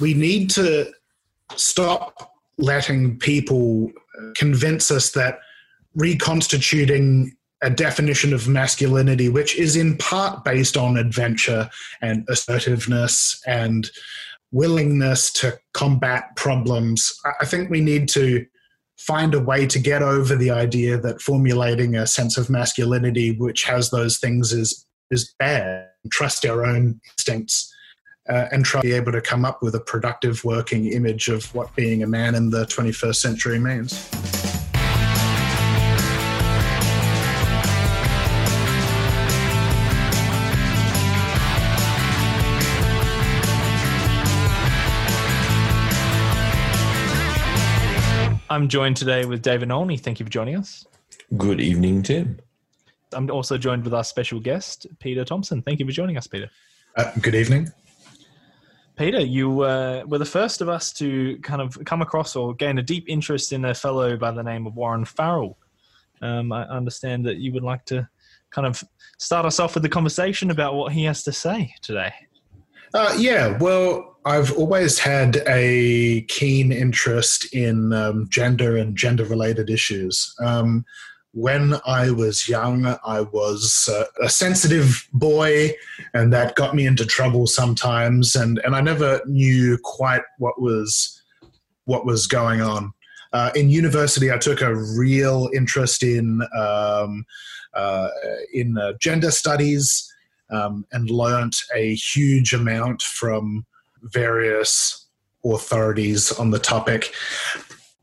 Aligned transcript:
we 0.00 0.14
need 0.14 0.50
to 0.50 0.92
stop 1.56 2.32
letting 2.58 3.18
people 3.18 3.90
convince 4.36 4.90
us 4.90 5.12
that 5.12 5.38
reconstituting 5.94 7.36
a 7.62 7.70
definition 7.70 8.34
of 8.34 8.46
masculinity, 8.46 9.28
which 9.28 9.56
is 9.56 9.76
in 9.76 9.96
part 9.96 10.44
based 10.44 10.76
on 10.76 10.96
adventure 10.96 11.70
and 12.02 12.24
assertiveness 12.28 13.40
and 13.46 13.90
willingness 14.52 15.32
to 15.32 15.58
combat 15.72 16.36
problems. 16.36 17.12
I 17.40 17.46
think 17.46 17.70
we 17.70 17.80
need 17.80 18.08
to 18.10 18.46
find 18.98 19.34
a 19.34 19.40
way 19.40 19.66
to 19.66 19.78
get 19.78 20.02
over 20.02 20.36
the 20.36 20.50
idea 20.50 20.98
that 20.98 21.20
formulating 21.20 21.96
a 21.96 22.06
sense 22.06 22.36
of 22.36 22.50
masculinity 22.50 23.32
which 23.32 23.64
has 23.64 23.90
those 23.90 24.18
things 24.18 24.52
is 24.52 24.86
is 25.10 25.34
bad. 25.38 25.88
Trust 26.10 26.44
our 26.46 26.64
own 26.64 27.00
instincts 27.12 27.73
uh, 28.28 28.46
and 28.52 28.64
try 28.64 28.80
to 28.80 28.86
be 28.86 28.92
able 28.92 29.12
to 29.12 29.20
come 29.20 29.44
up 29.44 29.62
with 29.62 29.74
a 29.74 29.80
productive 29.80 30.44
working 30.44 30.86
image 30.86 31.28
of 31.28 31.52
what 31.54 31.74
being 31.76 32.02
a 32.02 32.06
man 32.06 32.34
in 32.34 32.50
the 32.50 32.64
21st 32.66 33.16
century 33.16 33.58
means. 33.58 34.10
I'm 48.50 48.68
joined 48.68 48.96
today 48.96 49.24
with 49.24 49.42
David 49.42 49.72
Olney. 49.72 49.96
Thank 49.96 50.20
you 50.20 50.26
for 50.26 50.30
joining 50.30 50.54
us. 50.54 50.86
Good 51.36 51.60
evening, 51.60 52.04
Tim. 52.04 52.38
I'm 53.12 53.28
also 53.30 53.58
joined 53.58 53.82
with 53.84 53.92
our 53.92 54.04
special 54.04 54.38
guest, 54.38 54.86
Peter 55.00 55.24
Thompson. 55.24 55.60
Thank 55.62 55.80
you 55.80 55.86
for 55.86 55.92
joining 55.92 56.16
us, 56.16 56.26
Peter. 56.26 56.48
Uh, 56.96 57.10
good 57.20 57.34
evening. 57.34 57.72
Peter, 58.96 59.20
you 59.20 59.62
uh, 59.62 60.04
were 60.06 60.18
the 60.18 60.24
first 60.24 60.60
of 60.60 60.68
us 60.68 60.92
to 60.92 61.36
kind 61.38 61.60
of 61.60 61.78
come 61.84 62.00
across 62.00 62.36
or 62.36 62.54
gain 62.54 62.78
a 62.78 62.82
deep 62.82 63.06
interest 63.08 63.52
in 63.52 63.64
a 63.64 63.74
fellow 63.74 64.16
by 64.16 64.30
the 64.30 64.42
name 64.42 64.66
of 64.66 64.76
Warren 64.76 65.04
Farrell. 65.04 65.58
Um, 66.22 66.52
I 66.52 66.62
understand 66.64 67.26
that 67.26 67.38
you 67.38 67.52
would 67.52 67.64
like 67.64 67.84
to 67.86 68.08
kind 68.50 68.66
of 68.66 68.82
start 69.18 69.46
us 69.46 69.58
off 69.58 69.74
with 69.74 69.82
the 69.82 69.88
conversation 69.88 70.50
about 70.50 70.74
what 70.74 70.92
he 70.92 71.04
has 71.04 71.24
to 71.24 71.32
say 71.32 71.74
today. 71.82 72.12
Uh, 72.94 73.12
yeah, 73.18 73.58
well, 73.58 74.16
I've 74.24 74.56
always 74.56 75.00
had 75.00 75.42
a 75.48 76.22
keen 76.28 76.70
interest 76.70 77.52
in 77.52 77.92
um, 77.92 78.28
gender 78.30 78.76
and 78.76 78.96
gender 78.96 79.24
related 79.24 79.68
issues. 79.68 80.32
Um, 80.40 80.84
when 81.34 81.74
I 81.84 82.10
was 82.10 82.48
young, 82.48 82.86
I 83.04 83.22
was 83.22 83.88
uh, 83.92 84.04
a 84.22 84.28
sensitive 84.28 85.06
boy, 85.12 85.72
and 86.14 86.32
that 86.32 86.54
got 86.54 86.76
me 86.76 86.86
into 86.86 87.04
trouble 87.04 87.48
sometimes. 87.48 88.36
And, 88.36 88.60
and 88.64 88.76
I 88.76 88.80
never 88.80 89.20
knew 89.26 89.76
quite 89.82 90.22
what 90.38 90.60
was 90.60 91.20
what 91.86 92.06
was 92.06 92.26
going 92.26 92.62
on. 92.62 92.92
Uh, 93.32 93.50
in 93.56 93.68
university, 93.68 94.30
I 94.30 94.38
took 94.38 94.62
a 94.62 94.74
real 94.74 95.50
interest 95.52 96.04
in 96.04 96.40
um, 96.56 97.24
uh, 97.74 98.08
in 98.52 98.78
uh, 98.78 98.92
gender 99.00 99.32
studies 99.32 100.08
um, 100.50 100.86
and 100.92 101.10
learnt 101.10 101.56
a 101.74 101.96
huge 101.96 102.54
amount 102.54 103.02
from 103.02 103.66
various 104.02 105.08
authorities 105.44 106.30
on 106.32 106.52
the 106.52 106.60
topic. 106.60 107.12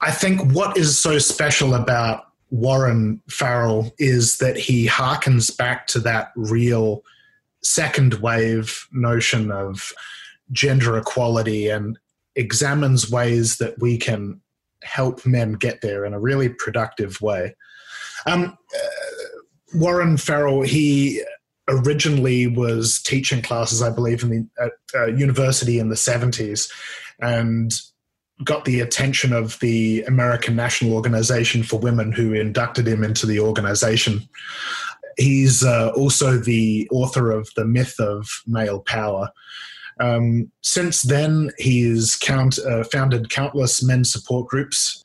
I 0.02 0.12
think 0.12 0.54
what 0.54 0.76
is 0.76 1.00
so 1.00 1.18
special 1.18 1.76
about 1.76 2.26
Warren 2.52 3.22
Farrell 3.30 3.92
is 3.98 4.38
that 4.38 4.58
he 4.58 4.88
harkens 4.88 5.56
back 5.56 5.88
to 5.88 6.00
that 6.02 6.32
real 6.36 7.02
second 7.64 8.16
wave 8.16 8.88
notion 8.92 9.52
of 9.52 9.94
gender 10.52 10.98
equality 10.98 11.70
and 11.70 11.98
examines 12.36 13.10
ways 13.10 13.58
that 13.58 13.80
we 13.80 13.98
can 13.98 14.42
help 14.84 15.26
men 15.26 15.54
get 15.54 15.82
there 15.82 16.06
in 16.06 16.14
a 16.14 16.20
really 16.20 16.50
productive 16.50 17.22
way. 17.22 17.56
Um, 18.26 18.58
uh, 18.76 19.78
Warren 19.78 20.18
Farrell, 20.18 20.62
he 20.62 21.24
originally 21.70 22.48
was 22.48 23.02
teaching 23.02 23.42
classes, 23.42 23.82
I 23.82 23.90
believe, 23.90 24.24
in 24.24 24.30
the 24.30 24.48
at, 24.64 24.72
uh, 25.00 25.08
university 25.08 25.80
in 25.80 25.90
the 25.90 25.96
seventies, 25.96 26.70
and 27.22 27.72
got 28.44 28.66
the 28.66 28.80
attention 28.80 29.34
of 29.34 29.60
the 29.60 30.04
American 30.04 30.56
National 30.56 30.94
Organization 30.94 31.64
for 31.64 31.80
Women, 31.80 32.12
who 32.12 32.34
inducted 32.34 32.88
him 32.88 33.04
into 33.04 33.26
the 33.26 33.40
organization. 33.40 34.28
He's 35.18 35.64
uh, 35.64 35.92
also 35.96 36.38
the 36.38 36.88
author 36.92 37.32
of 37.32 37.50
The 37.56 37.66
Myth 37.66 38.00
of 38.00 38.28
Male 38.48 38.80
Power. 38.82 39.30
Um, 40.00 40.52
since 40.62 41.04
then, 41.04 41.52
he's 41.58 42.16
count, 42.16 42.58
uh, 42.60 42.84
founded 42.86 43.30
countless 43.30 43.84
men's 43.84 44.12
support 44.12 44.48
groups 44.48 45.04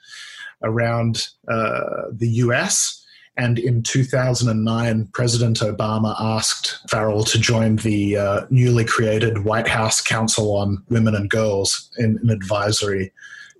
around 0.63 1.29
uh, 1.49 2.05
the 2.13 2.29
US 2.29 2.96
and 3.37 3.59
in 3.59 3.83
2009, 3.83 5.09
President 5.13 5.59
Obama 5.59 6.17
asked 6.19 6.79
Farrell 6.89 7.23
to 7.25 7.39
join 7.39 7.77
the 7.77 8.17
uh, 8.17 8.47
newly 8.49 8.85
created 8.85 9.45
White 9.45 9.69
House 9.69 10.01
Council 10.01 10.57
on 10.57 10.83
Women 10.89 11.15
and 11.15 11.29
Girls 11.29 11.91
in 11.99 12.19
an 12.23 12.31
advisory 12.31 13.13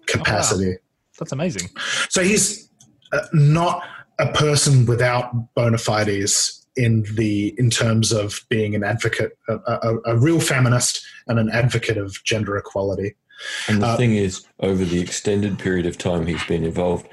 capacity. 0.07 0.67
Oh, 0.67 0.71
wow. 0.71 0.77
That's 1.19 1.33
amazing. 1.33 1.69
So 2.09 2.23
he's 2.23 2.71
uh, 3.13 3.21
not 3.33 3.83
a 4.19 4.33
person 4.33 4.87
without 4.87 5.55
bona 5.55 5.79
fides 5.79 6.67
in 6.77 7.05
the 7.15 7.55
in 7.59 7.71
terms 7.71 8.13
of 8.13 8.45
being 8.49 8.75
an 8.75 8.85
advocate, 8.85 9.37
a, 9.49 9.55
a, 9.55 9.99
a 10.07 10.17
real 10.17 10.41
feminist 10.41 11.05
and 11.27 11.39
an 11.39 11.51
advocate 11.51 11.97
of 11.97 12.23
gender 12.25 12.57
equality. 12.57 13.15
And 13.69 13.83
the 13.83 13.89
uh, 13.89 13.97
thing 13.97 14.15
is, 14.15 14.47
over 14.61 14.85
the 14.85 15.01
extended 15.01 15.59
period 15.59 15.87
of 15.87 15.99
time 15.99 16.27
he's 16.27 16.45
been 16.45 16.65
involved, 16.65 17.09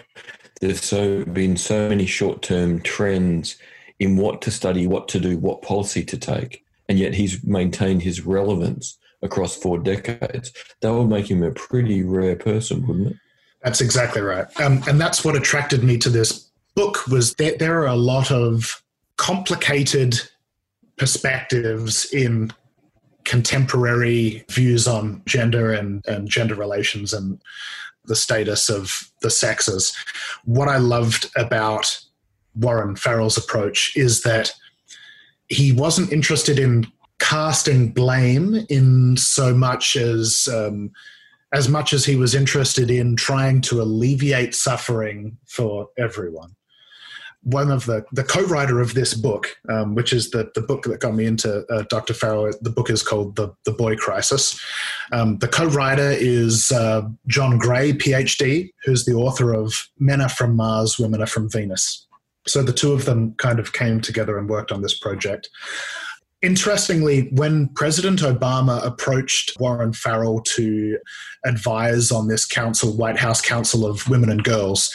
there's 0.63 0.83
so 0.83 1.25
been 1.25 1.57
so 1.57 1.89
many 1.89 2.05
short 2.05 2.41
term 2.41 2.79
trends 2.81 3.57
in 3.99 4.15
what 4.15 4.41
to 4.43 4.51
study, 4.51 4.87
what 4.87 5.07
to 5.09 5.19
do, 5.19 5.37
what 5.37 5.61
policy 5.61 6.03
to 6.05 6.17
take, 6.17 6.63
and 6.87 6.97
yet 6.97 7.13
he's 7.13 7.43
maintained 7.43 8.01
his 8.01 8.25
relevance 8.25 8.97
across 9.21 9.57
four 9.57 9.77
decades. 9.77 10.53
That 10.81 10.93
would 10.93 11.09
make 11.09 11.29
him 11.29 11.43
a 11.43 11.51
pretty 11.51 12.01
rare 12.01 12.37
person, 12.37 12.87
wouldn't 12.87 13.07
it? 13.07 13.17
That's 13.61 13.81
exactly 13.81 14.21
right, 14.21 14.47
um, 14.61 14.81
and 14.87 14.99
that's 14.99 15.25
what 15.25 15.35
attracted 15.35 15.83
me 15.83 15.97
to 15.97 16.09
this 16.09 16.49
book. 16.75 17.07
Was 17.07 17.33
that 17.35 17.59
there 17.59 17.81
are 17.81 17.87
a 17.87 17.95
lot 17.95 18.31
of 18.31 18.83
complicated 19.17 20.19
perspectives 20.97 22.11
in 22.13 22.51
contemporary 23.25 24.45
views 24.49 24.87
on 24.87 25.21
gender 25.25 25.73
and, 25.73 26.05
and 26.07 26.29
gender 26.29 26.55
relations 26.55 27.13
and 27.13 27.41
the 28.05 28.15
status 28.15 28.69
of 28.69 29.11
the 29.21 29.29
sexes. 29.29 29.95
What 30.45 30.67
I 30.67 30.77
loved 30.77 31.29
about 31.35 31.99
Warren 32.55 32.95
Farrell's 32.95 33.37
approach 33.37 33.93
is 33.95 34.23
that 34.23 34.51
he 35.49 35.71
wasn't 35.71 36.11
interested 36.11 36.59
in 36.59 36.87
casting 37.19 37.91
blame 37.91 38.65
in 38.69 39.17
so 39.17 39.53
much 39.53 39.95
as 39.95 40.47
um, 40.51 40.91
as 41.53 41.69
much 41.69 41.93
as 41.93 42.03
he 42.03 42.15
was 42.15 42.33
interested 42.33 42.89
in 42.89 43.15
trying 43.15 43.61
to 43.61 43.81
alleviate 43.81 44.55
suffering 44.55 45.37
for 45.47 45.87
everyone 45.97 46.55
one 47.43 47.71
of 47.71 47.85
the 47.85 48.05
the 48.11 48.23
co-writer 48.23 48.79
of 48.79 48.93
this 48.93 49.13
book, 49.13 49.55
um, 49.69 49.95
which 49.95 50.13
is 50.13 50.31
the 50.31 50.51
the 50.55 50.61
book 50.61 50.83
that 50.83 50.99
got 50.99 51.13
me 51.13 51.25
into 51.25 51.65
uh, 51.67 51.83
Dr. 51.89 52.13
Farrell. 52.13 52.51
The 52.61 52.69
book 52.69 52.89
is 52.89 53.03
called 53.03 53.35
the 53.35 53.53
the 53.65 53.71
Boy 53.71 53.95
Crisis. 53.95 54.59
Um, 55.11 55.37
the 55.39 55.47
co-writer 55.47 56.11
is 56.11 56.71
uh, 56.71 57.03
John 57.27 57.57
Gray, 57.57 57.93
PhD, 57.93 58.71
who's 58.85 59.05
the 59.05 59.13
author 59.13 59.53
of 59.53 59.73
Men 59.99 60.21
Are 60.21 60.29
From 60.29 60.55
Mars, 60.55 60.97
Women 60.97 61.21
Are 61.21 61.27
From 61.27 61.49
Venus. 61.49 62.07
So 62.45 62.61
the 62.61 62.73
two 62.73 62.91
of 62.91 63.05
them 63.05 63.35
kind 63.35 63.59
of 63.59 63.73
came 63.73 64.01
together 64.01 64.37
and 64.37 64.49
worked 64.49 64.71
on 64.71 64.81
this 64.81 64.97
project. 64.97 65.49
Interestingly, 66.43 67.29
when 67.31 67.69
President 67.69 68.19
Obama 68.19 68.85
approached 68.85 69.57
Warren 69.61 69.93
Farrell 69.93 70.41
to 70.41 70.99
advise 71.45 72.11
on 72.11 72.27
this 72.27 72.45
council, 72.45 72.97
White 72.97 73.17
House 73.17 73.39
Council 73.39 73.85
of 73.85 74.09
Women 74.09 74.29
and 74.29 74.43
Girls, 74.43 74.93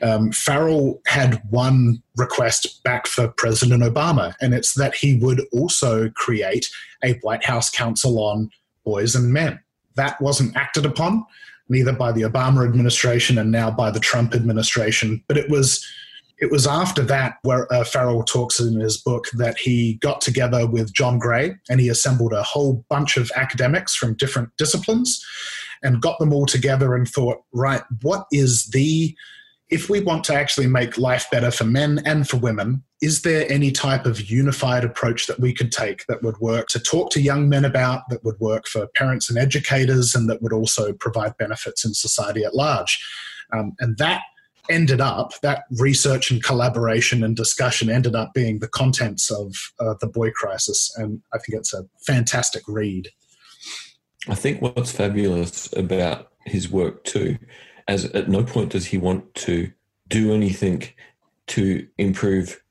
um, 0.00 0.32
Farrell 0.32 1.02
had 1.06 1.42
one 1.50 2.02
request 2.16 2.82
back 2.82 3.06
for 3.06 3.28
President 3.28 3.82
Obama, 3.82 4.32
and 4.40 4.54
it's 4.54 4.72
that 4.72 4.94
he 4.94 5.18
would 5.18 5.42
also 5.52 6.08
create 6.16 6.66
a 7.04 7.12
White 7.18 7.44
House 7.44 7.68
Council 7.68 8.18
on 8.18 8.50
Boys 8.82 9.14
and 9.14 9.30
Men. 9.30 9.60
That 9.96 10.18
wasn't 10.22 10.56
acted 10.56 10.86
upon, 10.86 11.26
neither 11.68 11.92
by 11.92 12.12
the 12.12 12.22
Obama 12.22 12.66
administration 12.66 13.36
and 13.36 13.52
now 13.52 13.70
by 13.70 13.90
the 13.90 14.00
Trump 14.00 14.34
administration, 14.34 15.22
but 15.28 15.36
it 15.36 15.50
was 15.50 15.86
it 16.38 16.50
was 16.50 16.66
after 16.66 17.02
that 17.02 17.38
where 17.42 17.72
uh, 17.72 17.84
Farrell 17.84 18.22
talks 18.22 18.60
in 18.60 18.78
his 18.78 18.98
book 18.98 19.26
that 19.34 19.58
he 19.58 19.94
got 19.94 20.20
together 20.20 20.66
with 20.66 20.92
John 20.92 21.18
Gray 21.18 21.56
and 21.70 21.80
he 21.80 21.88
assembled 21.88 22.32
a 22.32 22.42
whole 22.42 22.84
bunch 22.90 23.16
of 23.16 23.30
academics 23.36 23.94
from 23.94 24.14
different 24.14 24.50
disciplines 24.58 25.24
and 25.82 26.02
got 26.02 26.18
them 26.18 26.32
all 26.32 26.46
together 26.46 26.94
and 26.94 27.08
thought, 27.08 27.38
right, 27.52 27.82
what 28.02 28.26
is 28.32 28.66
the 28.66 29.16
if 29.68 29.90
we 29.90 30.00
want 30.00 30.22
to 30.22 30.34
actually 30.34 30.68
make 30.68 30.96
life 30.96 31.26
better 31.32 31.50
for 31.50 31.64
men 31.64 32.00
and 32.04 32.28
for 32.28 32.36
women, 32.36 32.84
is 33.02 33.22
there 33.22 33.50
any 33.50 33.72
type 33.72 34.06
of 34.06 34.30
unified 34.30 34.84
approach 34.84 35.26
that 35.26 35.40
we 35.40 35.52
could 35.52 35.72
take 35.72 36.06
that 36.06 36.22
would 36.22 36.38
work 36.38 36.68
to 36.68 36.78
talk 36.78 37.10
to 37.10 37.20
young 37.20 37.48
men 37.48 37.64
about, 37.64 38.08
that 38.08 38.24
would 38.24 38.38
work 38.38 38.68
for 38.68 38.86
parents 38.94 39.28
and 39.28 39.36
educators, 39.36 40.14
and 40.14 40.30
that 40.30 40.40
would 40.40 40.52
also 40.52 40.92
provide 40.92 41.36
benefits 41.36 41.84
in 41.84 41.94
society 41.94 42.44
at 42.44 42.54
large? 42.54 43.04
Um, 43.52 43.74
and 43.80 43.98
that 43.98 44.22
ended 44.68 45.00
up, 45.00 45.32
that 45.42 45.64
research 45.78 46.30
and 46.30 46.42
collaboration 46.42 47.22
and 47.22 47.36
discussion 47.36 47.90
ended 47.90 48.14
up 48.14 48.32
being 48.34 48.58
the 48.58 48.68
contents 48.68 49.30
of 49.30 49.54
uh, 49.80 49.94
The 50.00 50.06
Boy 50.06 50.30
Crisis. 50.30 50.92
And 50.96 51.20
I 51.32 51.38
think 51.38 51.58
it's 51.58 51.74
a 51.74 51.84
fantastic 52.06 52.62
read. 52.66 53.08
I 54.28 54.34
think 54.34 54.60
what's 54.60 54.92
fabulous 54.92 55.72
about 55.76 56.32
his 56.44 56.70
work 56.70 57.04
too, 57.04 57.38
as 57.88 58.06
at 58.06 58.28
no 58.28 58.42
point 58.42 58.70
does 58.70 58.86
he 58.86 58.98
want 58.98 59.34
to 59.34 59.72
do 60.08 60.32
anything 60.32 60.84
to 61.48 61.86
improve 61.98 62.62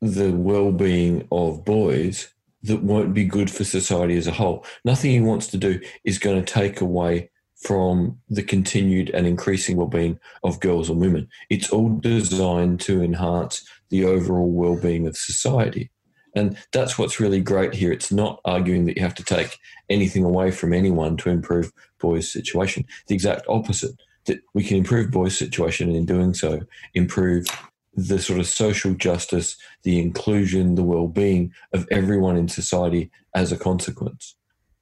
the 0.00 0.32
well-being 0.32 1.26
of 1.30 1.64
boys 1.64 2.28
that 2.64 2.82
won't 2.82 3.14
be 3.14 3.24
good 3.24 3.50
for 3.50 3.64
society 3.64 4.16
as 4.16 4.26
a 4.26 4.32
whole. 4.32 4.64
Nothing 4.84 5.12
he 5.12 5.20
wants 5.20 5.46
to 5.48 5.56
do 5.56 5.80
is 6.04 6.18
going 6.18 6.44
to 6.44 6.52
take 6.52 6.80
away 6.80 7.30
from 7.60 8.18
the 8.28 8.42
continued 8.42 9.10
and 9.10 9.26
increasing 9.26 9.76
well-being 9.76 10.18
of 10.44 10.60
girls 10.60 10.88
and 10.88 11.00
women. 11.00 11.28
It's 11.50 11.70
all 11.70 11.88
designed 11.88 12.80
to 12.82 13.02
enhance 13.02 13.66
the 13.90 14.04
overall 14.04 14.50
well-being 14.50 15.06
of 15.06 15.16
society. 15.16 15.90
And 16.34 16.56
that's 16.72 16.98
what's 16.98 17.18
really 17.18 17.40
great 17.40 17.74
here. 17.74 17.90
It's 17.90 18.12
not 18.12 18.40
arguing 18.44 18.86
that 18.86 18.96
you 18.96 19.02
have 19.02 19.14
to 19.16 19.24
take 19.24 19.58
anything 19.88 20.24
away 20.24 20.52
from 20.52 20.72
anyone 20.72 21.16
to 21.18 21.30
improve 21.30 21.72
boys' 21.98 22.30
situation. 22.30 22.84
The 23.08 23.14
exact 23.14 23.44
opposite, 23.48 23.96
that 24.26 24.40
we 24.54 24.62
can 24.62 24.76
improve 24.76 25.10
boys' 25.10 25.36
situation 25.36 25.88
and 25.88 25.96
in 25.96 26.06
doing 26.06 26.34
so, 26.34 26.60
improve 26.94 27.46
the 27.94 28.20
sort 28.20 28.38
of 28.38 28.46
social 28.46 28.94
justice, 28.94 29.56
the 29.82 29.98
inclusion, 29.98 30.76
the 30.76 30.84
well-being 30.84 31.52
of 31.72 31.88
everyone 31.90 32.36
in 32.36 32.46
society 32.46 33.10
as 33.34 33.50
a 33.50 33.58
consequence. 33.58 34.36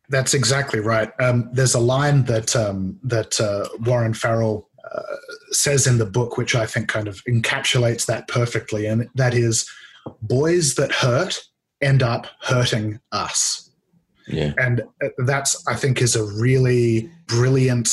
That's 0.08 0.34
exactly 0.34 0.80
right. 0.80 1.10
Um, 1.20 1.48
there's 1.52 1.74
a 1.74 1.80
line 1.80 2.24
that 2.24 2.54
um, 2.54 2.98
that 3.02 3.40
uh, 3.40 3.68
Warren 3.80 4.14
Farrell 4.14 4.68
uh, 4.92 5.02
says 5.50 5.86
in 5.86 5.98
the 5.98 6.06
book, 6.06 6.36
which 6.36 6.54
I 6.54 6.66
think 6.66 6.88
kind 6.88 7.08
of 7.08 7.22
encapsulates 7.24 8.06
that 8.06 8.28
perfectly, 8.28 8.86
and 8.86 9.08
that 9.16 9.34
is, 9.34 9.68
"Boys 10.22 10.76
that 10.76 10.92
hurt 10.92 11.42
end 11.80 12.02
up 12.02 12.28
hurting 12.40 13.00
us." 13.10 13.70
Yeah, 14.28 14.52
and 14.58 14.82
uh, 15.02 15.08
that's 15.26 15.66
I 15.66 15.74
think 15.74 16.00
is 16.00 16.14
a 16.14 16.24
really 16.24 17.10
brilliant 17.26 17.88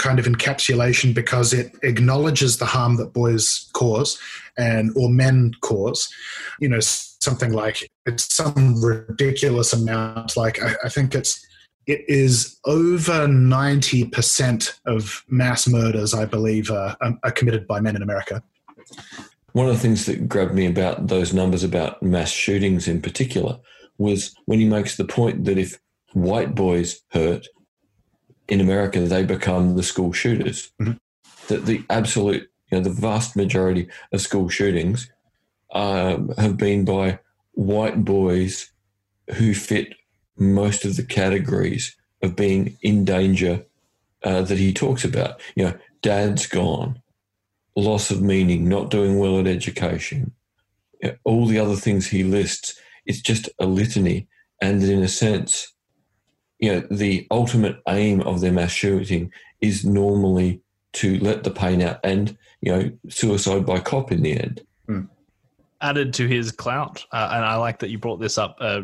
kind 0.00 0.18
of 0.18 0.24
encapsulation 0.24 1.14
because 1.14 1.52
it 1.52 1.72
acknowledges 1.82 2.56
the 2.56 2.64
harm 2.64 2.96
that 2.96 3.12
boys 3.12 3.68
cause 3.74 4.18
and 4.56 4.90
or 4.96 5.10
men 5.10 5.52
cause 5.60 6.08
you 6.58 6.66
know 6.68 6.80
something 7.20 7.52
like 7.52 7.90
it's 8.06 8.34
some 8.34 8.82
ridiculous 8.82 9.72
amount 9.72 10.36
like 10.36 10.62
i, 10.62 10.74
I 10.84 10.88
think 10.88 11.14
it's 11.14 11.46
it 11.86 12.04
is 12.08 12.60
over 12.66 13.26
90% 13.26 14.80
of 14.86 15.24
mass 15.28 15.66
murders 15.66 16.14
i 16.14 16.24
believe 16.24 16.70
are, 16.70 16.96
are 17.00 17.32
committed 17.32 17.66
by 17.66 17.80
men 17.80 17.96
in 17.96 18.02
america 18.02 18.42
one 19.52 19.66
of 19.66 19.74
the 19.74 19.80
things 19.80 20.06
that 20.06 20.28
grabbed 20.28 20.54
me 20.54 20.66
about 20.66 21.08
those 21.08 21.34
numbers 21.34 21.64
about 21.64 22.02
mass 22.02 22.30
shootings 22.30 22.86
in 22.86 23.02
particular 23.02 23.58
was 23.98 24.34
when 24.46 24.58
he 24.58 24.66
makes 24.66 24.96
the 24.96 25.04
point 25.04 25.44
that 25.44 25.58
if 25.58 25.78
white 26.12 26.54
boys 26.54 27.02
hurt 27.12 27.46
in 28.48 28.60
America, 28.60 29.00
they 29.00 29.24
become 29.24 29.76
the 29.76 29.82
school 29.82 30.12
shooters. 30.12 30.72
Mm-hmm. 30.80 30.92
That 31.48 31.66
the 31.66 31.84
absolute, 31.90 32.50
you 32.70 32.78
know, 32.78 32.84
the 32.84 32.90
vast 32.90 33.36
majority 33.36 33.88
of 34.12 34.20
school 34.20 34.48
shootings 34.48 35.10
um, 35.72 36.32
have 36.38 36.56
been 36.56 36.84
by 36.84 37.18
white 37.52 38.04
boys 38.04 38.70
who 39.34 39.54
fit 39.54 39.94
most 40.36 40.84
of 40.84 40.96
the 40.96 41.04
categories 41.04 41.96
of 42.22 42.36
being 42.36 42.76
in 42.82 43.04
danger 43.04 43.64
uh, 44.24 44.42
that 44.42 44.58
he 44.58 44.72
talks 44.72 45.04
about. 45.04 45.40
You 45.54 45.64
know, 45.64 45.78
dad's 46.02 46.46
gone, 46.46 47.00
loss 47.76 48.10
of 48.10 48.22
meaning, 48.22 48.68
not 48.68 48.90
doing 48.90 49.18
well 49.18 49.38
at 49.38 49.46
education, 49.46 50.32
you 51.02 51.10
know, 51.10 51.16
all 51.24 51.46
the 51.46 51.58
other 51.58 51.76
things 51.76 52.06
he 52.06 52.24
lists. 52.24 52.78
It's 53.06 53.20
just 53.20 53.48
a 53.58 53.66
litany. 53.66 54.28
And 54.60 54.82
in 54.82 55.02
a 55.02 55.08
sense, 55.08 55.72
you 56.58 56.72
know, 56.72 56.86
the 56.90 57.26
ultimate 57.30 57.80
aim 57.88 58.20
of 58.20 58.40
their 58.40 58.52
mass 58.52 58.72
shooting 58.72 59.32
is 59.60 59.84
normally 59.84 60.60
to 60.92 61.18
let 61.20 61.44
the 61.44 61.50
pain 61.50 61.80
out 61.80 62.00
and, 62.04 62.36
you 62.60 62.72
know, 62.72 62.90
suicide 63.08 63.64
by 63.64 63.80
cop 63.80 64.12
in 64.12 64.22
the 64.22 64.38
end. 64.38 64.62
Hmm. 64.86 65.02
Added 65.82 66.12
to 66.14 66.26
his 66.26 66.52
clout, 66.52 67.04
uh, 67.10 67.30
and 67.32 67.44
I 67.44 67.56
like 67.56 67.78
that 67.78 67.88
you 67.88 67.98
brought 67.98 68.20
this 68.20 68.36
up 68.36 68.58
uh, 68.60 68.82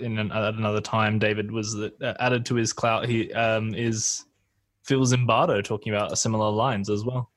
in 0.00 0.18
an, 0.18 0.32
at 0.32 0.54
another 0.54 0.80
time, 0.80 1.18
David, 1.18 1.52
was 1.52 1.74
that 1.74 2.00
uh, 2.00 2.14
added 2.20 2.46
to 2.46 2.54
his 2.54 2.72
clout 2.72 3.06
he 3.06 3.30
um, 3.34 3.74
is 3.74 4.24
Phil 4.84 5.04
Zimbardo 5.04 5.62
talking 5.62 5.92
about 5.92 6.18
similar 6.18 6.50
lines 6.50 6.88
as 6.88 7.04
well. 7.04 7.30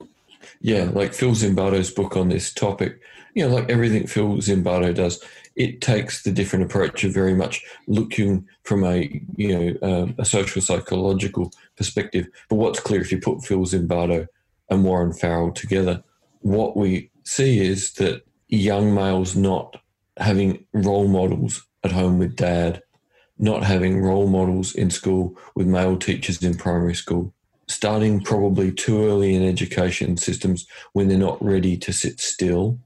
Yeah, 0.61 0.85
like 0.93 1.13
Phil 1.13 1.31
Zimbardo's 1.31 1.91
book 1.91 2.15
on 2.15 2.29
this 2.29 2.53
topic, 2.53 3.01
you 3.33 3.47
know, 3.47 3.53
like 3.53 3.69
everything 3.69 4.07
Phil 4.07 4.37
Zimbardo 4.37 4.95
does, 4.95 5.21
it 5.55 5.81
takes 5.81 6.23
the 6.23 6.31
different 6.31 6.65
approach 6.65 7.03
of 7.03 7.13
very 7.13 7.33
much 7.33 7.63
looking 7.87 8.47
from 8.63 8.83
a 8.85 9.21
you 9.35 9.57
know 9.57 9.77
um, 9.81 10.15
a 10.17 10.25
social 10.25 10.61
psychological 10.61 11.51
perspective. 11.75 12.27
But 12.49 12.55
what's 12.55 12.79
clear 12.79 13.01
if 13.01 13.11
you 13.11 13.19
put 13.19 13.43
Phil 13.43 13.65
Zimbardo 13.65 14.27
and 14.69 14.83
Warren 14.83 15.13
Farrell 15.13 15.51
together, 15.51 16.03
what 16.39 16.77
we 16.77 17.11
see 17.23 17.59
is 17.59 17.91
that 17.93 18.23
young 18.57 18.94
males 18.94 19.36
not 19.36 19.81
having 20.18 20.65
role 20.74 21.07
models 21.07 21.65
at 21.83 21.92
home 21.92 22.19
with 22.19 22.36
dad, 22.36 22.83
not 23.39 23.63
having 23.63 24.01
role 24.01 24.27
models 24.27 24.75
in 24.75 24.92
school 24.92 25.38
with 25.56 25.65
male 25.65 25.98
teachers 25.98 26.44
in 26.44 26.56
primary 26.56 26.94
school, 26.94 27.33
starting 27.68 28.21
probably 28.21 28.71
too 28.71 29.03
early 29.06 29.33
in 29.33 29.44
education 29.44 30.18
systems 30.18 30.68
when 30.94 31.07
they're 31.07 31.18
not 31.18 31.44
ready 31.44 31.77
to 31.77 31.92
sit 31.92 32.19
still 32.19 32.77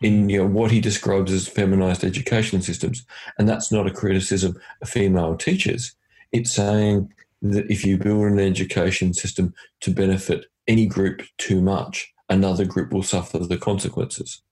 in 0.00 0.28
you 0.28 0.38
know, 0.38 0.46
what 0.46 0.70
he 0.70 0.80
describes 0.80 1.32
as 1.32 1.46
feminized 1.46 2.04
education 2.04 2.62
systems. 2.62 3.04
And 3.38 3.48
that's 3.48 3.70
not 3.70 3.86
a 3.86 3.92
criticism 3.92 4.58
of 4.80 4.88
female 4.88 5.36
teachers. 5.36 5.94
It's 6.32 6.50
saying 6.50 7.12
that 7.42 7.70
if 7.70 7.84
you 7.84 7.98
build 7.98 8.26
an 8.26 8.40
education 8.40 9.12
system 9.12 9.54
to 9.80 9.90
benefit 9.90 10.46
any 10.66 10.86
group 10.86 11.22
too 11.38 11.60
much, 11.60 12.12
another 12.28 12.64
group 12.64 12.92
will 12.92 13.02
suffer 13.02 13.38
the 13.38 13.58
consequences. 13.58 14.42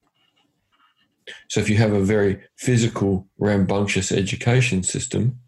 So 1.47 1.59
if 1.59 1.69
you 1.69 1.77
have 1.77 1.93
a 1.93 2.03
very 2.03 2.41
physical, 2.55 3.27
rambunctious 3.37 4.11
education 4.11 4.83
system, 4.83 5.39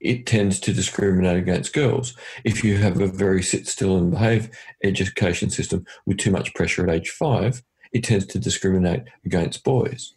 it 0.00 0.26
tends 0.26 0.60
to 0.60 0.72
discriminate 0.72 1.38
against 1.38 1.72
girls. 1.72 2.14
If 2.44 2.62
you 2.62 2.76
have 2.78 3.00
a 3.00 3.06
very 3.06 3.42
sit 3.42 3.66
still 3.66 3.96
and 3.96 4.10
behave 4.10 4.50
education 4.84 5.50
system 5.50 5.86
with 6.04 6.18
too 6.18 6.30
much 6.30 6.54
pressure 6.54 6.84
at 6.84 6.94
age 6.94 7.10
five, 7.10 7.62
it 7.92 8.04
tends 8.04 8.26
to 8.26 8.38
discriminate 8.38 9.04
against 9.24 9.64
boys. 9.64 10.14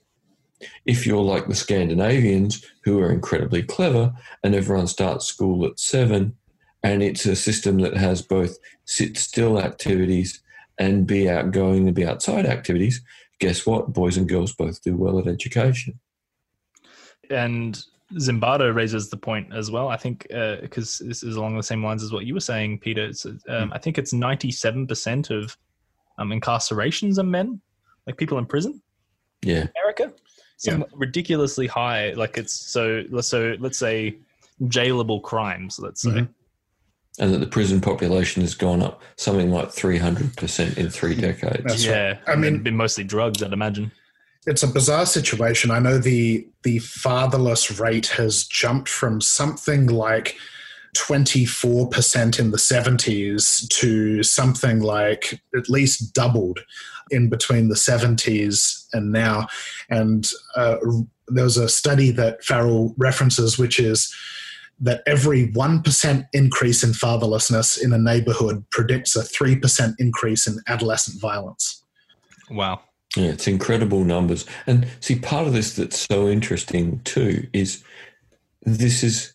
If 0.86 1.08
you're 1.08 1.24
like 1.24 1.48
the 1.48 1.56
Scandinavians, 1.56 2.66
who 2.84 3.00
are 3.00 3.12
incredibly 3.12 3.64
clever, 3.64 4.14
and 4.44 4.54
everyone 4.54 4.88
starts 4.88 5.26
school 5.26 5.66
at 5.66 5.80
seven, 5.80 6.36
and 6.84 7.02
it's 7.02 7.26
a 7.26 7.36
system 7.36 7.80
that 7.80 7.96
has 7.96 8.22
both 8.22 8.58
sit 8.86 9.18
still 9.18 9.60
activities 9.60 10.42
and 10.78 11.08
be 11.08 11.30
outgoing 11.30 11.88
and 11.88 11.96
be 11.96 12.06
outside 12.06 12.46
activities, 12.46 13.02
guess 13.40 13.66
what? 13.66 13.94
Boys 13.94 14.18
and 14.18 14.28
girls 14.28 14.54
both 14.54 14.82
do 14.84 14.96
well 14.96 15.20
at 15.20 15.28
education. 15.28 16.00
And 17.30 17.84
Zimbardo 18.14 18.74
raises 18.74 19.10
the 19.10 19.18
point 19.18 19.54
as 19.54 19.70
well. 19.72 19.88
I 19.90 19.98
think 19.98 20.28
because 20.62 21.02
uh, 21.02 21.06
this 21.08 21.24
is 21.24 21.36
along 21.36 21.58
the 21.58 21.64
same 21.64 21.84
lines 21.84 22.04
as 22.04 22.12
what 22.12 22.26
you 22.26 22.34
were 22.34 22.40
saying, 22.40 22.80
Peter. 22.80 23.06
Um, 23.06 23.40
mm. 23.48 23.70
I 23.72 23.78
think 23.78 23.98
it's 23.98 24.14
ninety-seven 24.14 24.88
percent 24.88 25.30
of 25.30 25.58
um, 26.18 26.32
incarcerations 26.32 27.18
are 27.20 27.24
men, 27.24 27.62
like 28.08 28.18
people 28.18 28.38
in 28.38 28.46
prison. 28.46 28.82
Yeah, 29.42 29.68
America, 29.82 30.12
some 30.58 30.82
yeah. 30.82 30.86
ridiculously 30.94 31.68
high. 31.68 32.12
Like 32.14 32.38
it's 32.38 32.54
so 32.54 33.06
so 33.22 33.56
let's 33.60 33.78
say 33.78 34.18
jailable 34.64 35.22
crimes. 35.22 35.80
Let's 35.80 36.02
say. 36.02 36.10
Mm-hmm. 36.10 36.34
And 37.20 37.34
that 37.34 37.40
the 37.40 37.48
prison 37.48 37.82
population 37.82 38.42
has 38.44 38.56
gone 38.56 38.82
up 38.82 39.02
something 39.18 39.52
like 39.52 39.72
three 39.72 39.98
hundred 39.98 40.38
percent 40.38 40.78
in 40.78 40.90
three 40.90 41.16
decades. 41.16 41.64
That's 41.66 41.86
yeah, 41.86 42.08
right. 42.08 42.20
I 42.28 42.36
mean, 42.36 42.64
been 42.64 42.78
mostly 42.78 43.04
drugs, 43.04 43.44
I'd 43.44 43.52
imagine 43.52 43.92
it's 44.46 44.64
a 44.64 44.68
bizarre 44.68 45.06
situation. 45.06 45.72
I 45.72 45.80
know 45.80 45.98
the 45.98 46.48
the 46.64 46.80
fatherless 46.80 47.80
rate 47.80 48.08
has 48.08 48.46
jumped 48.46 48.90
from 48.90 49.22
something 49.22 49.88
like 49.88 50.38
24% 50.98 52.40
in 52.40 52.52
the 52.52 52.58
70s 52.58 53.68
to 53.70 54.24
something 54.24 54.80
like 54.80 55.40
at 55.56 55.70
least 55.70 56.14
doubled 56.14 56.60
in 57.12 57.30
between 57.30 57.70
the 57.70 57.76
70s 57.76 58.88
and 58.92 59.12
now. 59.12 59.48
And 59.90 60.30
uh, 60.56 60.78
there 61.28 61.44
was 61.44 61.58
a 61.58 61.70
study 61.70 62.12
that 62.12 62.44
Farrell 62.44 62.96
references, 62.98 63.58
which 63.58 63.80
is 63.80 64.14
that 64.82 65.04
every 65.06 65.48
1% 65.50 66.28
increase 66.34 66.84
in 66.84 66.92
fatherlessness 66.92 67.82
in 67.82 67.92
a 67.94 67.98
neighborhood 67.98 68.64
predicts 68.70 69.16
a 69.16 69.22
3% 69.22 69.94
increase 70.00 70.48
in 70.48 70.58
adolescent 70.68 71.20
violence. 71.20 71.84
Wow. 72.50 72.82
Yeah, 73.16 73.30
it's 73.30 73.48
incredible 73.48 74.04
numbers. 74.04 74.46
And 74.68 74.88
see, 75.00 75.18
part 75.18 75.48
of 75.48 75.54
this 75.54 75.76
that's 75.76 76.08
so 76.10 76.30
interesting 76.30 77.02
too 77.04 77.48
is 77.54 77.84
this 78.64 79.04
is 79.04 79.34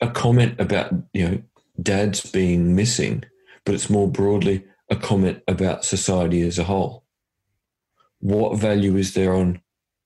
a 0.00 0.08
comment 0.08 0.58
about, 0.60 0.92
you 1.12 1.28
know, 1.28 1.42
dads 1.82 2.30
being 2.30 2.74
missing, 2.74 3.24
but 3.64 3.74
it's 3.74 3.90
more 3.90 4.08
broadly 4.08 4.64
a 4.88 4.96
comment 4.96 5.42
about 5.48 5.84
society 5.84 6.42
as 6.42 6.58
a 6.58 6.64
whole. 6.64 7.04
What 8.20 8.58
value 8.58 8.96
is 8.96 9.14
there 9.14 9.34
on 9.34 9.60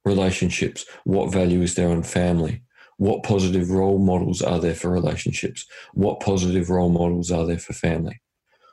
relationships? 0.05 0.85
What 1.05 1.33
value 1.33 1.63
is 1.63 1.75
there 1.75 1.91
on 1.91 2.03
family? 2.03 2.63
What 3.03 3.25
positive 3.25 3.71
role 3.71 3.99
models 3.99 4.43
are 4.43 4.61
there 4.61 4.77
for 4.77 4.89
relationships? 4.89 5.67
What 5.93 6.21
positive 6.21 6.71
role 6.71 6.89
models 6.89 7.33
are 7.33 7.45
there 7.45 7.59
for 7.59 7.73
family? 7.73 8.21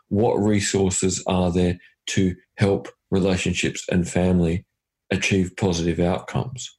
What 0.10 0.36
resources 0.36 1.24
are 1.26 1.52
there 1.52 1.80
to 2.10 2.36
help 2.58 2.90
relationships 3.10 3.86
and 3.92 4.08
family 4.08 4.66
achieve 5.10 5.56
positive 5.58 6.00
outcomes. 6.00 6.78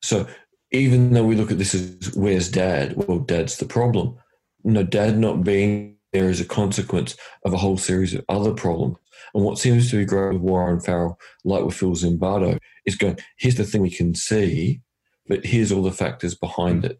So 0.00 0.26
even 0.70 1.12
though 1.12 1.26
we 1.26 1.36
look 1.36 1.50
at 1.50 1.58
this 1.58 1.74
as 1.74 2.14
where's 2.14 2.50
dad? 2.50 2.94
Well, 2.96 3.18
dad's 3.18 3.58
the 3.58 3.66
problem. 3.66 4.16
No, 4.64 4.82
dad 4.82 5.18
not 5.18 5.44
being 5.44 5.96
there 6.14 6.30
is 6.30 6.40
a 6.40 6.46
consequence 6.46 7.16
of 7.44 7.52
a 7.52 7.58
whole 7.58 7.76
series 7.76 8.14
of 8.14 8.24
other 8.30 8.54
problems. 8.54 8.96
And 9.34 9.44
what 9.44 9.58
seems 9.58 9.90
to 9.90 9.98
be 9.98 10.06
great 10.06 10.32
with 10.32 10.40
Warren 10.40 10.80
Farrell, 10.80 11.18
like 11.44 11.64
with 11.64 11.74
Phil 11.74 11.90
Zimbardo, 11.90 12.58
is 12.86 12.96
going, 12.96 13.18
here's 13.36 13.56
the 13.56 13.64
thing 13.64 13.82
we 13.82 13.90
can 13.90 14.14
see, 14.14 14.80
but 15.28 15.44
here's 15.44 15.70
all 15.70 15.82
the 15.82 15.92
factors 15.92 16.34
behind 16.34 16.84
it. 16.84 16.98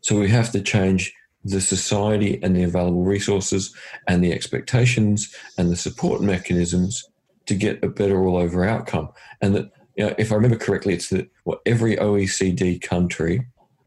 So 0.00 0.18
we 0.18 0.28
have 0.28 0.50
to 0.52 0.60
change 0.60 1.12
the 1.44 1.60
society 1.60 2.40
and 2.42 2.56
the 2.56 2.62
available 2.64 3.04
resources 3.04 3.74
and 4.06 4.22
the 4.22 4.32
expectations 4.32 5.34
and 5.56 5.70
the 5.70 5.76
support 5.76 6.20
mechanisms 6.20 7.04
to 7.46 7.54
get 7.54 7.82
a 7.82 7.88
better 7.88 8.24
all 8.24 8.36
over 8.36 8.64
outcome. 8.64 9.08
And 9.40 9.54
that, 9.54 9.70
you 9.96 10.06
know, 10.06 10.14
if 10.18 10.32
I 10.32 10.34
remember 10.34 10.56
correctly, 10.56 10.94
it's 10.94 11.08
that 11.10 11.30
well, 11.44 11.60
every 11.64 11.96
OECD 11.96 12.80
country, 12.80 13.46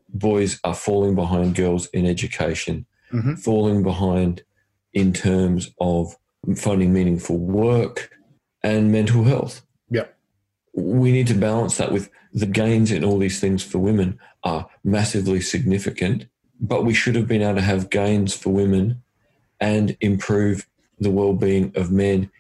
boys 0.09 0.59
are 0.63 0.75
falling 0.75 1.15
behind 1.15 1.55
girls 1.55 1.87
in 1.87 2.05
education, 2.05 2.85
mm-hmm. 3.11 3.35
falling 3.35 3.83
behind 3.83 4.43
in 4.93 5.13
terms 5.13 5.71
of 5.79 6.15
finding 6.55 6.91
meaningful 6.91 7.37
work 7.37 8.09
and 8.63 8.91
mental 8.91 9.23
health. 9.23 9.61
Yeah. 9.89 10.05
We 10.73 11.11
need 11.11 11.27
to 11.27 11.33
balance 11.33 11.77
that 11.77 11.91
with 11.91 12.09
the 12.33 12.45
gains 12.45 12.91
in 12.91 13.03
all 13.03 13.17
these 13.17 13.39
things 13.39 13.63
for 13.63 13.79
women 13.79 14.19
are 14.43 14.67
massively 14.83 15.41
significant, 15.41 16.25
but 16.59 16.85
we 16.85 16.93
should 16.93 17.15
have 17.15 17.27
been 17.27 17.41
able 17.41 17.55
to 17.55 17.61
have 17.61 17.89
gains 17.89 18.33
for 18.33 18.51
women 18.51 19.01
and 19.59 19.97
improve 20.01 20.67
the 20.99 21.11
well-being 21.11 21.71
of 21.75 21.91
men 21.91 22.31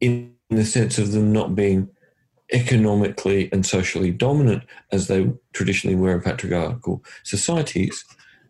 in 0.00 0.34
the 0.50 0.64
sense 0.64 0.98
of 0.98 1.12
them 1.12 1.32
not 1.32 1.54
being 1.54 1.88
economically 2.52 3.48
and 3.52 3.66
socially 3.66 4.10
dominant 4.10 4.62
as 4.92 5.08
they 5.08 5.30
traditionally 5.52 5.96
were 5.96 6.14
in 6.14 6.20
patriarchal 6.20 7.02
societies, 7.24 8.04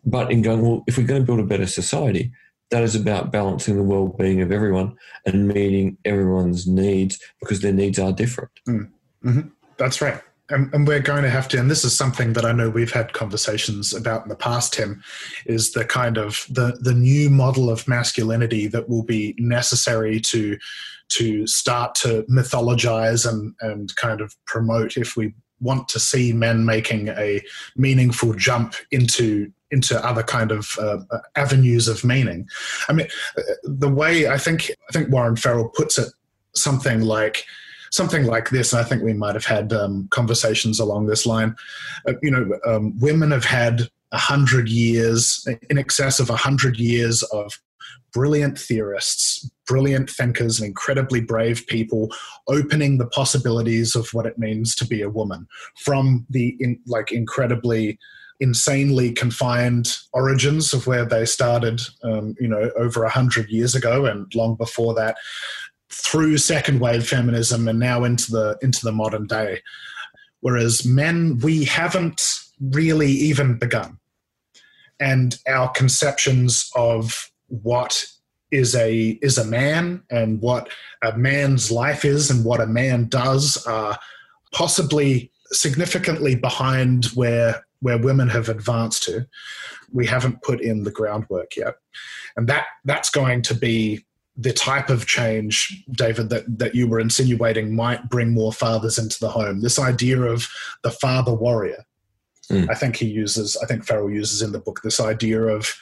but 0.05 0.31
in 0.31 0.41
going, 0.41 0.61
well, 0.61 0.83
if 0.87 0.97
we're 0.97 1.07
going 1.07 1.21
to 1.21 1.25
build 1.25 1.39
a 1.39 1.43
better 1.43 1.65
society, 1.65 2.31
that 2.69 2.83
is 2.83 2.95
about 2.95 3.31
balancing 3.31 3.75
the 3.75 3.83
well-being 3.83 4.41
of 4.41 4.51
everyone 4.51 4.95
and 5.25 5.47
meeting 5.47 5.97
everyone's 6.05 6.67
needs 6.67 7.19
because 7.39 7.61
their 7.61 7.71
needs 7.71 7.97
are 7.97 8.11
different. 8.11 8.51
Mm. 8.67 8.89
Mm-hmm. 9.23 9.47
That's 9.77 10.01
right 10.01 10.21
and, 10.49 10.73
and, 10.73 10.87
we're 10.87 10.99
going 10.99 11.23
to 11.23 11.29
have 11.29 11.47
to 11.49 11.59
and 11.59 11.69
this 11.69 11.83
is 11.83 11.97
something 11.97 12.33
that 12.33 12.45
i 12.45 12.51
know 12.51 12.69
we've 12.69 12.91
had 12.91 13.13
conversations 13.13 13.93
about 13.93 14.23
in 14.23 14.29
the 14.29 14.35
past 14.35 14.73
tim 14.73 15.03
is 15.45 15.71
the 15.73 15.85
kind 15.85 16.17
of 16.17 16.45
the 16.49 16.77
the 16.81 16.93
new 16.93 17.29
model 17.29 17.69
of 17.69 17.87
masculinity 17.87 18.67
that 18.67 18.89
will 18.89 19.03
be 19.03 19.35
necessary 19.37 20.19
to 20.19 20.57
to 21.09 21.47
start 21.47 21.95
to 21.95 22.23
mythologize 22.23 23.27
and 23.27 23.53
and 23.61 23.95
kind 23.95 24.21
of 24.21 24.35
promote 24.45 24.97
if 24.97 25.15
we 25.15 25.33
want 25.59 25.87
to 25.89 25.99
see 25.99 26.33
men 26.33 26.65
making 26.65 27.07
a 27.09 27.41
meaningful 27.75 28.33
jump 28.33 28.75
into 28.91 29.51
into 29.71 30.03
other 30.05 30.23
kind 30.23 30.51
of 30.51 30.69
uh, 30.79 30.97
avenues 31.35 31.89
of 31.89 32.05
meaning. 32.05 32.47
I 32.87 32.93
mean 32.93 33.07
uh, 33.37 33.41
the 33.63 33.89
way 33.89 34.27
i 34.27 34.37
think 34.37 34.71
i 34.89 34.91
think 34.93 35.09
warren 35.09 35.35
farrell 35.35 35.69
puts 35.69 35.97
it 35.97 36.13
something 36.55 37.01
like 37.01 37.45
something 37.97 38.25
like 38.25 38.49
this. 38.51 38.71
And 38.71 38.79
I 38.79 38.85
think 38.85 39.03
we 39.03 39.13
might 39.13 39.35
have 39.35 39.45
had 39.45 39.73
um, 39.73 40.07
conversations 40.11 40.79
along 40.79 41.07
this 41.07 41.25
line. 41.25 41.55
Uh, 42.07 42.13
you 42.21 42.31
know, 42.31 42.57
um, 42.65 42.97
women 42.99 43.31
have 43.31 43.45
had 43.45 43.89
a 44.13 44.17
hundred 44.17 44.69
years, 44.69 45.45
in 45.69 45.77
excess 45.77 46.19
of 46.19 46.29
a 46.29 46.35
hundred 46.37 46.77
years 46.77 47.23
of 47.33 47.59
brilliant 48.13 48.57
theorists, 48.57 49.49
brilliant 49.67 50.09
thinkers, 50.09 50.59
and 50.59 50.67
incredibly 50.67 51.19
brave 51.19 51.67
people 51.67 52.09
opening 52.47 52.97
the 52.97 53.07
possibilities 53.07 53.95
of 53.95 54.07
what 54.13 54.25
it 54.25 54.37
means 54.37 54.75
to 54.75 54.87
be 54.87 55.01
a 55.01 55.09
woman 55.09 55.47
from 55.75 56.25
the 56.29 56.55
in, 56.59 56.79
like 56.87 57.11
incredibly 57.11 57.99
insanely 58.39 59.11
confined 59.11 59.97
origins 60.13 60.73
of 60.73 60.85
where 60.85 61.05
they 61.05 61.25
started, 61.25 61.81
um, 62.03 62.35
you 62.39 62.47
know, 62.47 62.69
over 62.77 63.03
a 63.03 63.09
hundred 63.09 63.49
years 63.49 63.73
ago 63.75 64.05
and 64.05 64.33
long 64.35 64.55
before 64.55 64.93
that, 64.93 65.17
through 65.89 66.37
second 66.37 66.79
wave 66.79 67.07
feminism 67.07 67.67
and 67.67 67.79
now 67.79 68.03
into 68.03 68.31
the 68.31 68.57
into 68.61 68.83
the 68.83 68.91
modern 68.91 69.27
day. 69.27 69.61
Whereas 70.41 70.85
men 70.85 71.39
we 71.39 71.65
haven't 71.65 72.21
really 72.59 73.11
even 73.11 73.57
begun. 73.57 73.99
And 74.99 75.37
our 75.47 75.69
conceptions 75.69 76.69
of 76.75 77.31
what 77.47 78.05
is 78.51 78.75
a 78.75 79.19
is 79.21 79.37
a 79.37 79.45
man 79.45 80.03
and 80.09 80.41
what 80.41 80.69
a 81.03 81.17
man's 81.17 81.71
life 81.71 82.05
is 82.05 82.29
and 82.29 82.45
what 82.45 82.61
a 82.61 82.67
man 82.67 83.07
does 83.07 83.57
are 83.67 83.97
possibly 84.53 85.31
significantly 85.51 86.35
behind 86.35 87.05
where 87.07 87.63
where 87.81 87.97
women 87.97 88.27
have 88.29 88.49
advanced 88.49 89.03
to. 89.03 89.27
We 89.91 90.07
haven't 90.07 90.41
put 90.41 90.61
in 90.61 90.83
the 90.83 90.91
groundwork 90.91 91.55
yet. 91.55 91.75
And 92.35 92.47
that 92.47 92.65
that's 92.85 93.09
going 93.09 93.41
to 93.43 93.53
be 93.53 94.05
the 94.37 94.53
type 94.53 94.89
of 94.89 95.07
change, 95.07 95.83
David, 95.91 96.29
that, 96.29 96.59
that 96.59 96.75
you 96.75 96.87
were 96.87 96.99
insinuating 96.99 97.75
might 97.75 98.07
bring 98.07 98.33
more 98.33 98.53
fathers 98.53 98.99
into 98.99 99.19
the 99.19 99.29
home. 99.29 99.61
This 99.61 99.79
idea 99.79 100.21
of 100.21 100.47
the 100.83 100.91
father 100.91 101.33
warrior. 101.33 101.83
Mm. 102.51 102.69
I 102.69 102.75
think 102.75 102.95
he 102.95 103.07
uses, 103.07 103.57
I 103.57 103.65
think 103.65 103.83
Farrell 103.83 104.11
uses 104.11 104.41
in 104.41 104.51
the 104.51 104.59
book 104.59 104.81
this 104.83 104.99
idea 104.99 105.41
of 105.41 105.73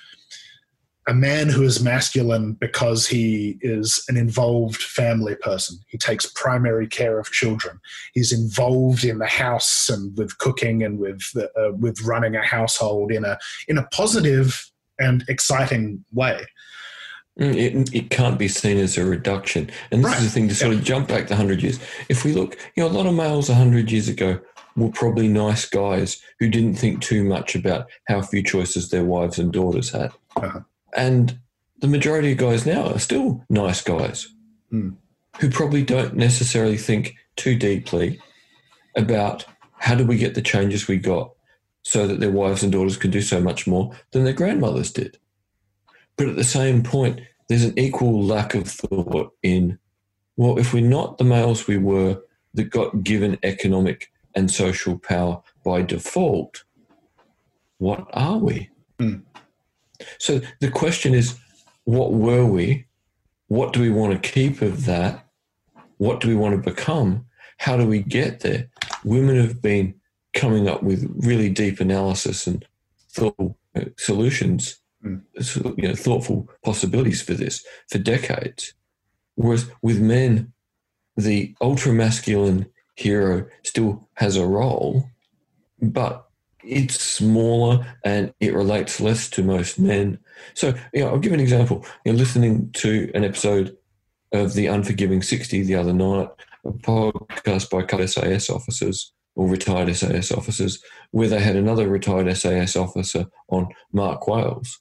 a 1.07 1.13
man 1.13 1.49
who 1.49 1.61
is 1.63 1.83
masculine 1.83 2.53
because 2.53 3.05
he 3.05 3.59
is 3.61 4.03
an 4.07 4.17
involved 4.17 4.81
family 4.81 5.35
person. 5.35 5.77
He 5.87 5.97
takes 5.97 6.25
primary 6.25 6.87
care 6.87 7.19
of 7.19 7.31
children. 7.31 7.79
He's 8.13 8.31
involved 8.31 9.03
in 9.03 9.19
the 9.19 9.27
house 9.27 9.87
and 9.89 10.17
with 10.17 10.37
cooking 10.39 10.81
and 10.81 10.97
with 10.97 11.21
uh, 11.35 11.73
with 11.73 12.01
running 12.01 12.35
a 12.35 12.43
household 12.43 13.11
in 13.11 13.23
a 13.23 13.37
in 13.67 13.77
a 13.77 13.87
positive 13.89 14.71
and 14.97 15.23
exciting 15.27 16.03
way. 16.11 16.43
Mm, 17.39 17.55
it, 17.55 17.93
it 17.93 18.09
can't 18.09 18.39
be 18.39 18.47
seen 18.47 18.77
as 18.77 18.97
a 18.97 19.05
reduction. 19.05 19.69
And 19.91 20.03
this 20.03 20.11
right. 20.11 20.19
is 20.19 20.25
the 20.25 20.29
thing 20.29 20.47
to 20.47 20.55
sort 20.55 20.73
of 20.73 20.83
jump 20.83 21.09
back 21.09 21.27
to 21.27 21.33
100 21.33 21.61
years. 21.61 21.79
If 22.07 22.23
we 22.23 22.33
look, 22.33 22.57
you 22.75 22.83
know, 22.83 22.89
a 22.89 22.95
lot 22.95 23.07
of 23.07 23.13
males 23.13 23.49
100 23.49 23.91
years 23.91 24.07
ago 24.07 24.39
were 24.77 24.91
probably 24.91 25.27
nice 25.27 25.65
guys 25.65 26.21
who 26.39 26.49
didn't 26.49 26.75
think 26.75 27.01
too 27.01 27.23
much 27.23 27.55
about 27.55 27.87
how 28.07 28.21
few 28.21 28.43
choices 28.43 28.89
their 28.89 29.03
wives 29.03 29.39
and 29.39 29.51
daughters 29.51 29.89
had. 29.89 30.11
Uh-huh. 30.37 30.61
And 30.95 31.37
the 31.79 31.87
majority 31.87 32.31
of 32.31 32.37
guys 32.37 32.65
now 32.65 32.93
are 32.93 32.99
still 32.99 33.43
nice 33.49 33.81
guys 33.81 34.27
mm. 34.71 34.95
who 35.39 35.49
probably 35.49 35.83
don't 35.83 36.15
necessarily 36.15 36.77
think 36.77 37.15
too 37.35 37.57
deeply 37.57 38.19
about 38.95 39.45
how 39.79 39.95
do 39.95 40.05
we 40.05 40.17
get 40.17 40.35
the 40.35 40.41
changes 40.41 40.87
we 40.87 40.97
got 40.97 41.31
so 41.83 42.07
that 42.07 42.19
their 42.19 42.31
wives 42.31 42.63
and 42.63 42.71
daughters 42.71 42.97
can 42.97 43.11
do 43.11 43.21
so 43.21 43.39
much 43.39 43.67
more 43.67 43.95
than 44.11 44.23
their 44.23 44.33
grandmothers 44.33 44.91
did. 44.91 45.17
But 46.17 46.29
at 46.29 46.35
the 46.35 46.43
same 46.43 46.83
point, 46.83 47.21
there's 47.47 47.63
an 47.63 47.77
equal 47.77 48.23
lack 48.23 48.55
of 48.55 48.67
thought 48.67 49.33
in, 49.43 49.77
well, 50.37 50.57
if 50.57 50.73
we're 50.73 50.81
not 50.81 51.17
the 51.17 51.23
males 51.23 51.67
we 51.67 51.77
were 51.77 52.21
that 52.53 52.65
got 52.65 53.03
given 53.03 53.37
economic 53.43 54.11
and 54.33 54.49
social 54.49 54.97
power 54.97 55.41
by 55.63 55.81
default, 55.81 56.63
what 57.77 58.07
are 58.13 58.37
we? 58.37 58.69
Mm. 58.99 59.23
So 60.19 60.41
the 60.61 60.71
question 60.71 61.13
is, 61.13 61.37
what 61.83 62.13
were 62.13 62.45
we? 62.45 62.85
What 63.47 63.73
do 63.73 63.81
we 63.81 63.89
want 63.89 64.13
to 64.13 64.29
keep 64.29 64.61
of 64.61 64.85
that? 64.85 65.25
What 65.97 66.19
do 66.19 66.27
we 66.27 66.35
want 66.35 66.55
to 66.55 66.69
become? 66.69 67.25
How 67.57 67.77
do 67.77 67.85
we 67.85 68.01
get 68.01 68.39
there? 68.41 68.69
Women 69.03 69.37
have 69.37 69.61
been 69.61 69.93
coming 70.33 70.67
up 70.67 70.83
with 70.83 71.09
really 71.15 71.49
deep 71.49 71.79
analysis 71.79 72.47
and 72.47 72.65
thoughtful 73.11 73.57
solutions 73.97 74.79
mm. 75.05 75.77
you 75.77 75.87
know, 75.87 75.95
thoughtful 75.95 76.49
possibilities 76.63 77.21
for 77.21 77.33
this 77.33 77.63
for 77.89 77.97
decades. 77.97 78.73
Whereas 79.35 79.69
with 79.81 80.01
men, 80.01 80.53
the 81.17 81.55
ultra 81.61 81.93
masculine 81.93 82.67
hero 82.95 83.45
still 83.63 84.07
has 84.15 84.37
a 84.37 84.45
role, 84.45 85.09
but 85.81 86.29
it's 86.63 86.99
smaller 86.99 87.85
and 88.03 88.33
it 88.39 88.53
relates 88.53 88.99
less 88.99 89.29
to 89.31 89.43
most 89.43 89.79
men. 89.79 90.19
So, 90.53 90.73
you 90.93 91.01
know, 91.01 91.09
I'll 91.09 91.19
give 91.19 91.33
an 91.33 91.39
example. 91.39 91.85
You're 92.03 92.15
listening 92.15 92.71
to 92.73 93.11
an 93.13 93.23
episode 93.23 93.77
of 94.31 94.53
The 94.53 94.67
Unforgiving 94.67 95.21
60 95.21 95.63
the 95.63 95.75
other 95.75 95.93
night 95.93 96.29
a 96.65 96.71
podcast 96.71 97.69
by 97.69 97.81
a 97.81 97.83
couple 97.83 98.01
of 98.01 98.09
SAS 98.09 98.49
officers 98.49 99.13
or 99.35 99.47
retired 99.47 99.93
SAS 99.95 100.31
officers 100.31 100.81
where 101.11 101.27
they 101.27 101.39
had 101.39 101.55
another 101.55 101.87
retired 101.87 102.35
SAS 102.35 102.75
officer 102.75 103.27
on 103.49 103.67
Mark 103.93 104.27
Wales. 104.27 104.79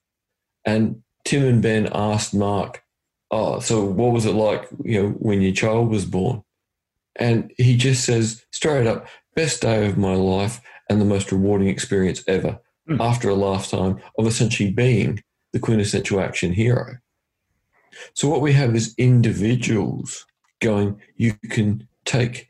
And 0.65 1.03
Tim 1.25 1.45
and 1.45 1.63
Ben 1.63 1.89
asked 1.93 2.35
Mark, 2.35 2.83
Oh, 3.31 3.59
so 3.59 3.85
what 3.85 4.13
was 4.13 4.27
it 4.27 4.33
like, 4.33 4.69
you 4.85 5.03
know, 5.03 5.09
when 5.11 5.41
your 5.41 5.53
child 5.53 5.91
was 5.91 6.05
born? 6.05 6.45
And 7.17 7.53
he 7.57 7.77
just 7.77 8.05
says 8.05 8.45
straight 8.53 8.87
up, 8.87 9.07
best 9.35 9.63
day 9.63 9.87
of 9.87 9.99
my 9.99 10.15
life 10.15 10.61
and 10.89 11.01
the 11.01 11.05
most 11.05 11.33
rewarding 11.33 11.69
experience 11.69 12.23
ever 12.29 12.61
mm. 12.89 13.01
after 13.01 13.29
a 13.29 13.35
lifetime 13.35 14.01
of 14.19 14.27
essentially 14.27 14.71
being 14.71 15.23
the 15.53 15.59
quintessential 15.59 16.21
action 16.21 16.53
hero. 16.53 16.99
So 18.13 18.29
what 18.29 18.41
we 18.41 18.53
have 18.53 18.75
is 18.75 18.95
individuals 18.99 20.27
going, 20.61 21.01
you 21.17 21.35
can 21.51 21.87
take, 22.05 22.49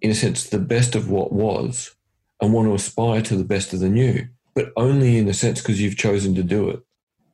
in 0.00 0.10
a 0.10 0.14
sense, 0.14 0.48
the 0.48 0.58
best 0.58 0.94
of 0.94 1.10
what 1.10 1.32
was 1.32 1.94
and 2.40 2.52
want 2.52 2.68
to 2.68 2.74
aspire 2.74 3.22
to 3.22 3.36
the 3.36 3.44
best 3.44 3.72
of 3.72 3.80
the 3.80 3.88
new, 3.88 4.28
but 4.54 4.72
only 4.76 5.18
in 5.18 5.28
a 5.28 5.34
sense 5.34 5.60
because 5.60 5.80
you've 5.80 5.96
chosen 5.96 6.34
to 6.34 6.42
do 6.42 6.68
it. 6.70 6.82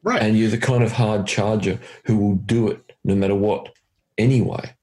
Right. 0.02 0.22
And 0.22 0.38
you're 0.38 0.50
the 0.50 0.58
kind 0.58 0.82
of 0.82 0.92
hard 0.92 1.26
charger 1.26 1.78
who 2.04 2.16
will 2.16 2.36
do 2.36 2.68
it 2.68 2.92
no 3.04 3.14
matter 3.14 3.34
what 3.34 3.74
anyway. 4.16 4.74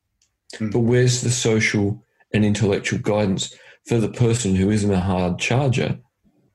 Mm. 0.56 0.72
But 0.72 0.80
where's 0.80 1.22
the 1.22 1.30
social 1.30 2.04
and 2.34 2.46
intellectual 2.46 3.00
guidance 3.00 3.56
for 3.88 4.00
the 4.00 4.10
person 4.10 4.56
who 4.56 4.70
isn't 4.70 4.92
a 4.92 5.00
hard 5.00 5.40
charger, 5.40 5.98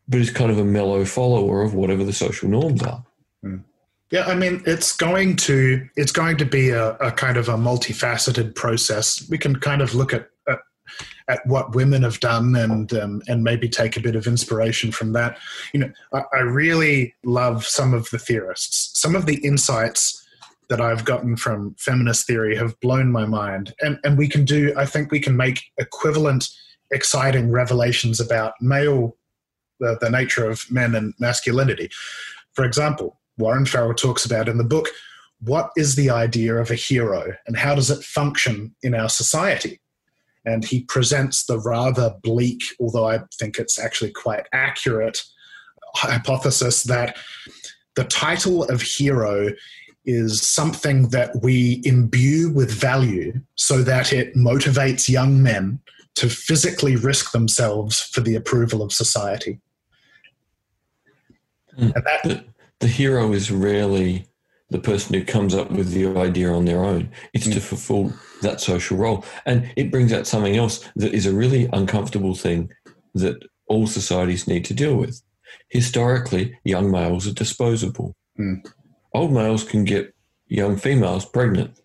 but 0.08 0.20
is 0.20 0.30
kind 0.30 0.50
of 0.50 0.58
a 0.58 0.64
mellow 0.64 1.04
follower 1.04 1.62
of 1.62 1.74
whatever 1.74 2.04
the 2.04 2.12
social 2.12 2.48
norms 2.48 2.82
are? 2.82 3.04
Mm. 3.44 3.64
Yeah, 4.10 4.24
I 4.26 4.34
mean, 4.34 4.62
it's 4.66 4.96
going 4.96 5.36
to 5.36 5.88
it's 5.96 6.10
going 6.10 6.36
to 6.38 6.44
be 6.44 6.70
a, 6.70 6.94
a, 6.96 7.12
kind 7.12 7.36
of 7.36 7.48
a 7.48 7.54
multifaceted 7.54 8.56
process. 8.56 9.26
We 9.30 9.38
can 9.38 9.60
kind 9.60 9.80
of 9.80 9.94
look 9.94 10.12
at 10.12 10.28
at, 10.48 10.58
at 11.30 11.46
what 11.46 11.74
women 11.74 12.02
have 12.02 12.18
done 12.20 12.56
and 12.56 12.92
um, 12.92 13.22
and 13.28 13.44
maybe 13.44 13.68
take 13.68 13.96
a 13.96 14.00
bit 14.00 14.16
of 14.16 14.26
inspiration 14.26 14.90
from 14.90 15.12
that. 15.12 15.38
You 15.72 15.80
know, 15.80 15.92
I, 16.12 16.22
I 16.32 16.40
really 16.40 17.14
love 17.24 17.64
some 17.64 17.94
of 17.94 18.10
the 18.10 18.18
theorists. 18.18 18.90
Some 19.00 19.14
of 19.14 19.26
the 19.26 19.36
insights 19.44 20.26
that 20.68 20.80
I've 20.80 21.04
gotten 21.04 21.36
from 21.36 21.74
feminist 21.78 22.26
theory 22.26 22.56
have 22.56 22.78
blown 22.80 23.12
my 23.12 23.26
mind, 23.26 23.72
and 23.80 23.98
and 24.02 24.18
we 24.18 24.28
can 24.28 24.44
do. 24.44 24.74
I 24.76 24.86
think 24.86 25.10
we 25.10 25.20
can 25.20 25.36
make 25.36 25.62
equivalent, 25.78 26.48
exciting 26.90 27.52
revelations 27.52 28.18
about 28.18 28.54
male, 28.60 29.16
the, 29.78 29.96
the 30.00 30.10
nature 30.10 30.50
of 30.50 30.68
men 30.70 30.94
and 30.96 31.14
masculinity. 31.20 31.90
For 32.54 32.64
example, 32.64 33.20
Warren 33.38 33.66
Farrell 33.66 33.94
talks 33.94 34.24
about 34.24 34.48
in 34.48 34.58
the 34.58 34.64
book 34.64 34.88
what 35.42 35.70
is 35.76 35.94
the 35.94 36.10
idea 36.10 36.56
of 36.56 36.70
a 36.70 36.74
hero 36.74 37.34
and 37.46 37.56
how 37.56 37.74
does 37.74 37.90
it 37.90 38.04
function 38.04 38.74
in 38.82 38.94
our 38.94 39.08
society? 39.08 39.80
And 40.44 40.64
he 40.64 40.84
presents 40.84 41.44
the 41.44 41.58
rather 41.58 42.14
bleak, 42.22 42.62
although 42.80 43.08
I 43.08 43.20
think 43.38 43.58
it's 43.58 43.78
actually 43.78 44.12
quite 44.12 44.46
accurate, 44.52 45.22
hypothesis 45.94 46.84
that 46.84 47.16
the 47.96 48.04
title 48.04 48.64
of 48.64 48.80
hero 48.80 49.50
is 50.06 50.40
something 50.40 51.08
that 51.08 51.42
we 51.42 51.82
imbue 51.84 52.50
with 52.50 52.70
value 52.70 53.40
so 53.56 53.82
that 53.82 54.12
it 54.12 54.34
motivates 54.34 55.08
young 55.08 55.42
men 55.42 55.80
to 56.14 56.28
physically 56.28 56.96
risk 56.96 57.32
themselves 57.32 58.00
for 58.00 58.20
the 58.20 58.34
approval 58.34 58.82
of 58.82 58.92
society. 58.92 59.60
Mm. 61.78 61.94
And 61.94 62.04
that, 62.04 62.44
the 62.80 62.88
hero 62.88 63.32
is 63.32 63.50
rarely 63.50 64.26
the 64.70 64.78
person 64.78 65.14
who 65.14 65.24
comes 65.24 65.54
up 65.54 65.70
with 65.70 65.92
the 65.92 66.06
idea 66.18 66.52
on 66.52 66.64
their 66.64 66.84
own. 66.84 67.10
It's 67.34 67.46
mm. 67.46 67.54
to 67.54 67.60
fulfill 67.60 68.12
that 68.42 68.60
social 68.60 68.96
role. 68.96 69.24
And 69.44 69.70
it 69.76 69.90
brings 69.90 70.12
out 70.12 70.26
something 70.26 70.56
else 70.56 70.88
that 70.96 71.12
is 71.12 71.26
a 71.26 71.34
really 71.34 71.68
uncomfortable 71.72 72.34
thing 72.34 72.70
that 73.14 73.42
all 73.66 73.86
societies 73.86 74.46
need 74.46 74.64
to 74.66 74.74
deal 74.74 74.96
with. 74.96 75.20
Historically, 75.68 76.58
young 76.64 76.90
males 76.90 77.26
are 77.26 77.32
disposable. 77.32 78.14
Mm. 78.38 78.64
Old 79.12 79.32
males 79.32 79.64
can 79.64 79.84
get 79.84 80.14
young 80.46 80.76
females 80.76 81.24
pregnant. 81.24 81.80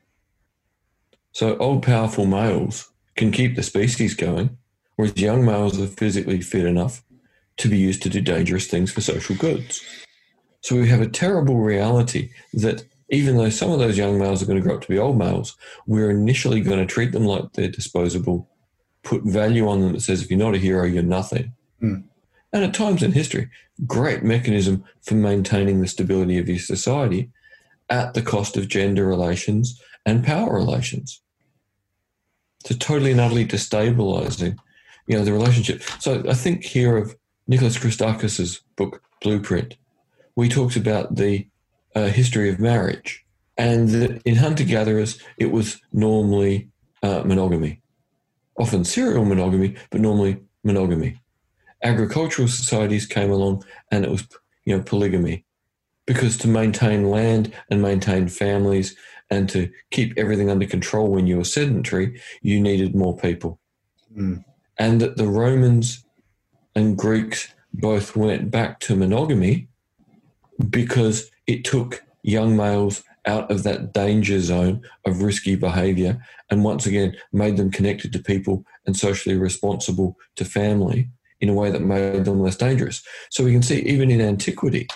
So 1.31 1.57
old, 1.57 1.83
powerful 1.83 2.25
males 2.25 2.91
can 3.15 3.31
keep 3.31 3.55
the 3.55 3.63
species 3.63 4.13
going, 4.13 4.57
whereas 4.95 5.17
young 5.17 5.43
males 5.43 5.79
are 5.79 5.87
physically 5.87 6.41
fit 6.41 6.65
enough 6.65 7.03
to 7.57 7.69
be 7.69 7.77
used 7.77 8.03
to 8.03 8.09
do 8.09 8.21
dangerous 8.21 8.67
things 8.67 8.91
for 8.91 9.01
social 9.01 9.35
goods. 9.35 10.04
So 10.65 10.75
we 10.75 10.89
have 10.89 11.01
a 11.01 11.07
terrible 11.07 11.59
reality 11.59 12.31
that 12.55 12.85
even 13.11 13.37
though 13.37 13.51
some 13.51 13.69
of 13.69 13.77
those 13.77 13.99
young 13.99 14.17
males 14.17 14.41
are 14.41 14.47
going 14.47 14.57
to 14.57 14.63
grow 14.63 14.73
up 14.73 14.81
to 14.81 14.87
be 14.87 14.97
old 14.97 15.15
males, 15.15 15.55
we're 15.85 16.09
initially 16.09 16.59
going 16.59 16.79
to 16.79 16.91
treat 16.91 17.11
them 17.11 17.23
like 17.23 17.53
they're 17.53 17.67
disposable, 17.67 18.49
put 19.03 19.21
value 19.21 19.69
on 19.69 19.81
them 19.81 19.93
that 19.93 20.01
says 20.01 20.23
if 20.23 20.31
you're 20.31 20.39
not 20.39 20.55
a 20.55 20.57
hero, 20.57 20.83
you're 20.83 21.03
nothing. 21.03 21.53
Mm. 21.83 22.05
And 22.51 22.63
at 22.63 22.73
times 22.73 23.03
in 23.03 23.11
history, 23.11 23.47
great 23.85 24.23
mechanism 24.23 24.83
for 25.03 25.13
maintaining 25.13 25.81
the 25.81 25.87
stability 25.87 26.39
of 26.39 26.49
your 26.49 26.57
society 26.57 27.29
at 27.91 28.15
the 28.15 28.23
cost 28.23 28.57
of 28.57 28.67
gender 28.67 29.05
relations 29.05 29.79
and 30.03 30.25
power 30.25 30.51
relations. 30.51 31.21
So 32.65 32.73
totally 32.73 33.11
and 33.11 33.21
utterly 33.21 33.45
destabilizing, 33.45 34.57
you 35.05 35.15
know, 35.15 35.25
the 35.25 35.31
relationship. 35.31 35.83
So 35.99 36.23
I 36.27 36.33
think 36.33 36.63
here 36.63 36.97
of 36.97 37.15
Nicholas 37.47 37.77
Christakis's 37.77 38.61
book 38.75 39.03
Blueprint, 39.21 39.75
we 40.35 40.49
talked 40.49 40.75
about 40.75 41.15
the 41.15 41.47
uh, 41.95 42.07
history 42.07 42.49
of 42.49 42.59
marriage, 42.59 43.25
and 43.57 43.89
that 43.89 44.21
in 44.23 44.35
hunter 44.35 44.63
gatherers 44.63 45.19
it 45.37 45.51
was 45.51 45.81
normally 45.93 46.69
uh, 47.03 47.23
monogamy, 47.25 47.81
often 48.59 48.83
serial 48.83 49.25
monogamy, 49.25 49.75
but 49.89 50.01
normally 50.01 50.41
monogamy. 50.63 51.19
Agricultural 51.83 52.47
societies 52.47 53.05
came 53.05 53.31
along, 53.31 53.63
and 53.91 54.03
it 54.03 54.11
was 54.11 54.27
you 54.65 54.75
know 54.75 54.83
polygamy, 54.83 55.45
because 56.05 56.37
to 56.37 56.47
maintain 56.47 57.09
land 57.09 57.53
and 57.69 57.81
maintain 57.81 58.27
families 58.27 58.95
and 59.29 59.49
to 59.49 59.71
keep 59.91 60.13
everything 60.17 60.49
under 60.49 60.67
control 60.67 61.07
when 61.07 61.27
you 61.27 61.37
were 61.37 61.43
sedentary, 61.43 62.21
you 62.41 62.61
needed 62.61 62.95
more 62.95 63.17
people. 63.17 63.59
Mm. 64.15 64.43
And 64.77 65.01
that 65.01 65.17
the 65.17 65.27
Romans 65.27 66.05
and 66.75 66.97
Greeks 66.97 67.47
both 67.73 68.15
went 68.15 68.51
back 68.51 68.79
to 68.81 68.95
monogamy 68.95 69.67
because 70.69 71.29
it 71.47 71.63
took 71.63 72.03
young 72.23 72.55
males 72.55 73.03
out 73.25 73.49
of 73.51 73.63
that 73.63 73.93
danger 73.93 74.39
zone 74.39 74.81
of 75.05 75.21
risky 75.21 75.55
behavior 75.55 76.21
and 76.49 76.63
once 76.63 76.85
again 76.85 77.15
made 77.33 77.57
them 77.57 77.71
connected 77.71 78.13
to 78.13 78.19
people 78.19 78.63
and 78.85 78.95
socially 78.95 79.35
responsible 79.35 80.15
to 80.35 80.45
family 80.45 81.09
in 81.41 81.49
a 81.49 81.53
way 81.53 81.71
that 81.71 81.81
made 81.81 82.25
them 82.25 82.41
less 82.41 82.55
dangerous. 82.55 83.03
So 83.29 83.43
we 83.43 83.51
can 83.51 83.63
see 83.63 83.79
even 83.81 84.11
in 84.11 84.21
antiquity 84.21 84.87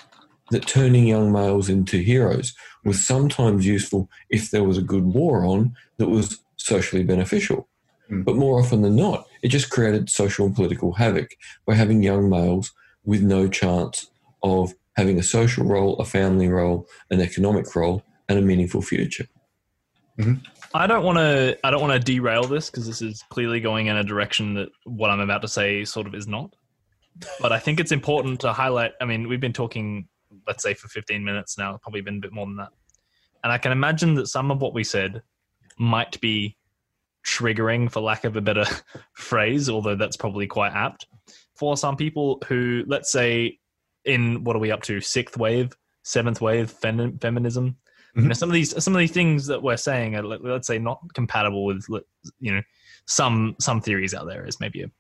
that 0.52 0.68
turning 0.68 1.08
young 1.08 1.32
males 1.32 1.70
into 1.70 1.98
heroes 1.98 2.54
was 2.84 3.06
sometimes 3.06 3.66
useful 3.66 4.10
if 4.30 4.52
there 4.52 4.64
was 4.64 4.78
a 4.78 4.84
good 4.84 5.06
war 5.06 5.46
on 5.46 5.76
that 5.98 6.10
was 6.10 6.40
socially 6.58 7.04
beneficial. 7.04 7.68
Mm. 8.10 8.26
But 8.26 8.36
more 8.36 8.60
often 8.60 8.82
than 8.82 8.96
not, 8.96 9.28
it 9.42 9.50
just 9.50 9.70
created 9.70 10.10
social 10.10 10.46
and 10.46 10.56
political 10.56 10.94
havoc 10.94 11.32
by 11.66 11.76
having 11.76 12.04
young 12.04 12.30
males 12.30 12.72
with 13.06 13.22
no 13.22 13.48
chance 13.48 14.10
of 14.44 14.74
having 15.00 15.18
a 15.18 15.24
social 15.24 15.64
role, 15.64 15.96
a 15.96 16.06
family 16.06 16.50
role, 16.50 16.86
an 17.10 17.22
economic 17.22 17.74
role, 17.74 18.04
and 18.28 18.38
a 18.38 18.42
meaningful 18.42 18.82
future. 18.82 19.26
Mm-hmm. 20.20 20.34
I 20.74 20.88
don't 20.88 21.04
want 21.04 21.18
to. 21.18 21.58
I 21.64 21.72
don't 21.72 21.82
want 21.82 21.94
to 21.94 22.00
derail 22.00 22.44
this 22.44 22.70
because 22.70 22.86
this 22.86 23.02
is 23.02 23.24
clearly 23.30 23.62
going 23.62 23.88
in 23.88 23.96
a 23.96 24.04
direction 24.04 24.54
that 24.56 24.70
what 24.84 25.10
I'm 25.10 25.22
about 25.22 25.42
to 25.44 25.48
say 25.48 25.86
sort 25.86 26.06
of 26.06 26.14
is 26.14 26.28
not. 26.28 26.54
But 27.40 27.54
I 27.54 27.60
think 27.60 27.80
it's 27.80 27.94
important 27.94 28.42
to 28.42 28.52
highlight. 28.52 28.92
I 29.02 29.06
mean, 29.06 29.28
we've 29.28 29.40
been 29.40 29.54
talking, 29.54 30.08
let's 30.46 30.62
say, 30.62 30.74
for 30.74 30.90
15 30.90 31.24
minutes 31.24 31.58
now. 31.58 31.80
Probably 31.82 32.02
been 32.02 32.18
a 32.18 32.20
bit 32.20 32.34
more 32.34 32.46
than 32.46 32.58
that, 32.58 32.70
and 33.44 33.54
I 33.54 33.58
can 33.58 33.72
imagine 33.72 34.16
that 34.16 34.28
some 34.28 34.52
of 34.52 34.62
what 34.62 34.74
we 34.74 34.84
said 34.84 35.22
might 35.78 36.20
be 36.20 36.58
triggering, 37.26 37.90
for 37.90 38.02
lack 38.02 38.26
of 38.26 38.36
a 38.36 38.42
better 38.42 38.66
phrase, 39.14 39.70
although 39.70 39.96
that's 39.96 40.18
probably 40.18 40.46
quite 40.46 40.74
apt 40.74 41.08
for 41.56 41.76
some 41.76 41.98
people 41.98 42.42
who, 42.48 42.84
let's 42.88 43.12
say, 43.12 43.60
in 44.10 44.44
what 44.44 44.56
are 44.56 44.60
we 44.60 44.72
up 44.72 44.82
to? 44.84 45.00
Sixth 45.00 45.38
wave, 45.38 45.76
seventh 46.04 46.42
wave 46.42 46.72
fem- 46.72 47.20
feminism. 47.20 47.78
Mm-hmm. 48.12 48.22
You 48.22 48.28
know, 48.30 48.34
some 48.34 48.50
of 48.50 48.54
these 48.54 48.84
some 48.84 48.96
of 48.96 49.00
these 49.00 49.12
things 49.12 49.48
that 49.48 49.62
we're 49.62 49.78
saying 49.78 50.16
are 50.16 50.24
let's 50.24 50.68
say 50.68 50.80
not 50.80 51.02
compatible 51.14 51.66
with 51.66 51.86
you 52.40 52.54
know 52.54 52.62
some 53.06 53.56
some 53.60 53.82
theories 53.82 54.14
out 54.14 54.26
there 54.26 54.46
is 54.46 54.60
maybe 54.60 54.84
a, 54.84 54.92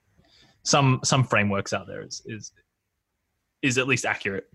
some 0.63 0.99
some 1.03 1.23
frameworks 1.23 1.73
out 1.73 1.87
there 1.87 2.03
is 2.03 2.21
is 2.25 2.51
is 3.61 3.77
at 3.77 3.87
least 3.87 4.05
accurate. 4.05 4.45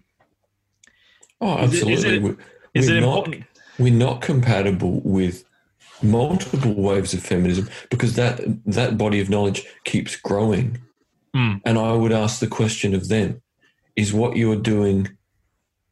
Oh, 1.41 1.59
absolutely. 1.59 1.93
Is 1.95 2.05
it, 2.05 2.13
is 2.13 2.19
it, 2.19 2.23
we're, 2.23 2.37
is 2.75 2.89
it 2.89 3.01
not, 3.01 3.19
important? 3.19 3.45
We're 3.79 3.93
not 3.93 4.23
compatible 4.23 5.01
with 5.01 5.45
multiple 6.03 6.75
waves 6.75 7.15
of 7.15 7.23
feminism 7.23 7.69
because 7.91 8.15
that 8.15 8.41
that 8.67 8.97
body 8.97 9.21
of 9.21 9.31
knowledge 9.31 9.67
keeps 9.85 10.17
growing. 10.17 10.79
Mm. 11.35 11.61
And 11.65 11.79
I 11.79 11.93
would 11.93 12.13
ask 12.13 12.39
the 12.39 12.47
question 12.47 12.95
of 12.95 13.09
them: 13.09 13.43
is 13.97 14.13
what 14.13 14.37
you're 14.37 14.57
doing 14.57 15.17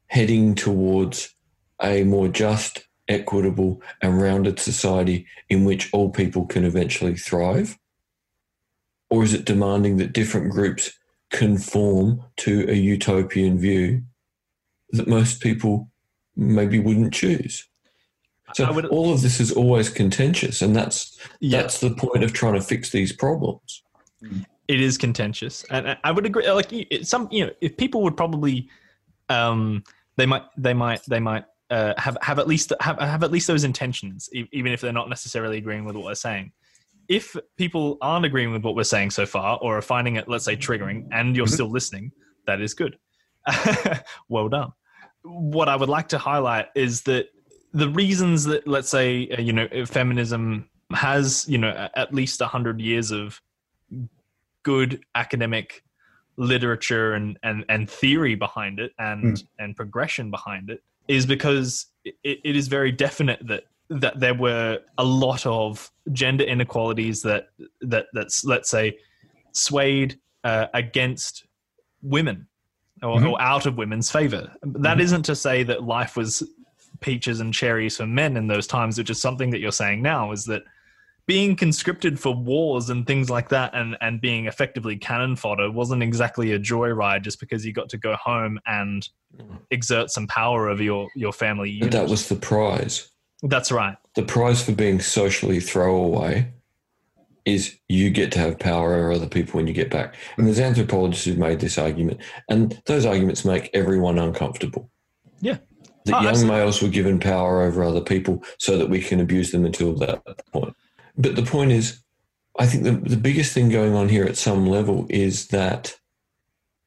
heading 0.07 0.55
towards 0.55 1.35
a 1.81 2.05
more 2.05 2.29
just 2.29 2.87
equitable, 3.09 3.83
and 4.01 4.21
rounded 4.21 4.59
society 4.59 5.27
in 5.49 5.65
which 5.65 5.93
all 5.93 6.11
people 6.11 6.47
can 6.47 6.65
eventually 6.65 7.17
thrive? 7.17 7.79
Or 9.11 9.23
is 9.23 9.35
it 9.35 9.45
demanding 9.45 9.99
that 9.99 10.13
different 10.13 10.51
groups 10.51 10.93
conform 11.31 12.23
to 12.39 12.67
a 12.69 12.75
utopian 12.75 13.59
view 13.59 14.03
that 14.91 15.09
most 15.09 15.41
people 15.41 15.91
maybe 16.37 16.79
wouldn't 16.79 17.13
choose? 17.13 17.69
So 18.55 18.71
would, 18.73 18.87
all 18.87 19.13
of 19.13 19.23
this 19.23 19.41
is 19.41 19.53
always 19.53 19.89
contentious, 19.89 20.61
and 20.61 20.77
that's 20.77 21.19
yeah. 21.41 21.63
that's 21.63 21.81
the 21.81 21.91
point 21.91 22.23
of 22.23 22.35
trying 22.35 22.55
to 22.55 22.61
fix 22.61 22.91
these 22.91 23.13
problems. 23.13 23.83
Mm. 24.23 24.45
It 24.73 24.81
is 24.81 24.97
contentious, 24.97 25.65
and 25.69 25.99
I 26.03 26.11
would 26.11 26.25
agree. 26.25 26.51
Like 26.51 26.73
some, 27.03 27.29
you 27.31 27.45
know, 27.45 27.53
if 27.61 27.77
people 27.77 28.01
would 28.05 28.17
probably, 28.17 28.71
um, 29.29 29.85
they 30.17 30.25
might, 30.25 30.45
they 30.57 30.73
might, 30.73 31.03
they 31.07 31.21
might 31.21 31.45
uh, 31.69 31.93
have 31.99 32.17
have 32.23 32.39
at 32.39 32.47
least 32.49 32.73
have 32.81 32.99
have 32.99 33.23
at 33.23 33.31
least 33.31 33.47
those 33.47 33.65
intentions, 33.65 34.31
even 34.33 34.73
if 34.73 34.81
they're 34.81 34.91
not 34.91 35.11
necessarily 35.11 35.59
agreeing 35.59 35.85
with 35.85 35.95
what 35.95 36.07
we're 36.07 36.15
saying. 36.15 36.53
If 37.07 37.37
people 37.59 37.99
aren't 38.01 38.25
agreeing 38.25 38.51
with 38.51 38.65
what 38.65 38.75
we're 38.75 38.85
saying 38.85 39.11
so 39.11 39.27
far, 39.27 39.59
or 39.61 39.77
are 39.77 39.83
finding 39.83 40.17
it, 40.17 40.27
let's 40.27 40.47
say, 40.47 40.57
triggering, 40.57 41.07
and 41.13 41.37
you're 41.37 41.45
mm-hmm. 41.45 41.53
still 41.53 41.71
listening, 41.71 42.11
that 42.47 42.63
is 42.63 42.73
good. 42.73 42.97
well 44.31 44.49
done. 44.49 44.73
What 45.23 45.69
I 45.69 45.77
would 45.77 45.91
like 45.91 46.09
to 46.09 46.19
highlight 46.19 46.69
is 46.75 47.03
that 47.03 47.29
the 47.75 47.91
reasons 47.91 48.45
that 48.45 48.67
let's 48.67 48.89
say 48.89 49.29
uh, 49.29 49.43
you 49.43 49.53
know 49.53 49.69
feminism 49.85 50.71
has 50.95 51.47
you 51.47 51.59
know 51.59 51.89
at 51.95 52.15
least 52.15 52.41
100 52.41 52.81
years 52.81 53.11
of 53.11 53.39
good 54.63 55.05
academic 55.15 55.83
literature 56.37 57.13
and 57.15 57.39
and, 57.43 57.65
and 57.69 57.91
theory 57.91 58.35
behind 58.35 58.81
it 58.81 58.93
and 58.99 59.37
mm. 59.37 59.47
and 59.59 59.77
progression 59.77 60.31
behind 60.31 60.71
it 60.71 60.83
is 61.09 61.27
because 61.27 61.87
it, 62.05 62.15
it 62.25 62.57
is 62.57 62.69
very 62.69 62.91
definite 62.91 63.47
that 63.47 63.65
that 63.91 64.19
there 64.19 64.35
were 64.35 64.79
a 64.99 65.05
lot 65.05 65.45
of 65.45 65.91
gender 66.13 66.45
inequalities 66.45 67.23
that 67.23 67.49
that 67.83 68.07
that's 68.15 68.45
let's 68.45 68.71
say 68.71 68.97
swayed 69.53 70.19
uh, 70.45 70.67
against 70.75 71.45
women 72.03 72.47
or, 73.03 73.19
mm-hmm. 73.19 73.29
or, 73.29 73.41
out 73.41 73.67
of 73.67 73.77
women's 73.77 74.11
favor. 74.11 74.51
That 74.63 74.99
mm-hmm. 74.99 75.13
not 75.13 75.25
to 75.25 75.37
say 75.37 75.63
that 75.65 75.85
life 75.85 76.17
was 76.17 76.43
peaches 77.01 77.41
and 77.41 77.53
cherries 77.53 77.97
for 77.97 78.07
men 78.07 78.37
in 78.37 78.47
those 78.47 78.67
times, 78.67 78.99
which 78.99 79.11
is 79.11 79.21
something 79.21 79.51
that 79.51 79.61
you're 79.61 79.73
saying 79.73 80.03
now, 80.03 80.33
is 80.33 80.45
that 80.47 80.63
being 81.27 81.55
conscripted 81.55 82.19
for 82.19 82.35
wars 82.35 82.91
and 82.91 83.07
things 83.07 83.31
like 83.31 83.49
that 83.49 83.75
and, 83.75 83.97
and 84.01 84.21
being 84.21 84.47
effectively 84.47 84.97
cannon 84.97 85.37
fodder 85.37 85.71
wasn't 85.71 86.03
exactly 86.03 86.53
a 86.53 86.59
joyride 86.59 87.23
just 87.23 87.39
because 87.39 87.65
you 87.65 87.73
got 87.73 87.89
to 87.89 87.97
go 87.97 88.17
home 88.17 88.59
and 88.67 89.09
exert 89.71 90.11
some 90.11 90.27
power 90.27 90.69
over 90.69 90.83
your, 90.83 91.09
your 91.15 91.33
family 91.33 91.71
unit. 91.71 91.93
But 91.93 91.99
that 91.99 92.11
was 92.11 92.29
the 92.29 92.37
prize. 92.37 93.09
That's 93.43 93.73
right. 93.73 93.97
The 94.15 94.23
prize 94.23 94.63
for 94.63 94.73
being 94.73 95.01
socially 95.01 95.61
throwaway 95.61 96.53
is 97.45 97.77
you 97.89 98.11
get 98.11 98.31
to 98.33 98.39
have 98.39 98.59
power 98.59 98.95
over 98.95 99.13
other 99.13 99.27
people 99.27 99.59
when 99.59 99.67
you 99.67 99.73
get 99.73 99.91
back. 99.91 100.15
And 100.37 100.47
there's 100.47 100.61
anthropologists 100.61 101.25
who've 101.25 101.39
made 101.39 101.59
this 101.59 101.77
argument, 101.77 102.21
and 102.49 102.81
those 102.87 103.05
arguments 103.05 103.45
make 103.45 103.69
everyone 103.75 104.17
uncomfortable. 104.17 104.91
Yeah 105.41 105.57
that 106.05 106.17
oh, 106.17 106.23
young 106.23 106.47
males 106.47 106.83
were 106.83 106.89
given 106.89 107.19
power 107.19 107.63
over 107.63 107.85
other 107.85 108.01
people 108.01 108.43
so 108.59 108.77
that 108.79 108.89
we 108.89 109.01
can 109.01 109.21
abuse 109.21 109.53
them 109.53 109.65
until 109.65 109.95
that 109.95 110.23
point. 110.53 110.75
But 111.17 111.37
the 111.37 111.43
point 111.43 111.73
is, 111.73 112.03
I 112.59 112.67
think 112.67 112.85
the, 112.85 112.93
the 112.93 113.17
biggest 113.17 113.53
thing 113.53 113.69
going 113.69 113.95
on 113.95 114.09
here 114.09 114.25
at 114.25 114.37
some 114.37 114.67
level 114.67 115.07
is 115.09 115.49
that 115.49 115.97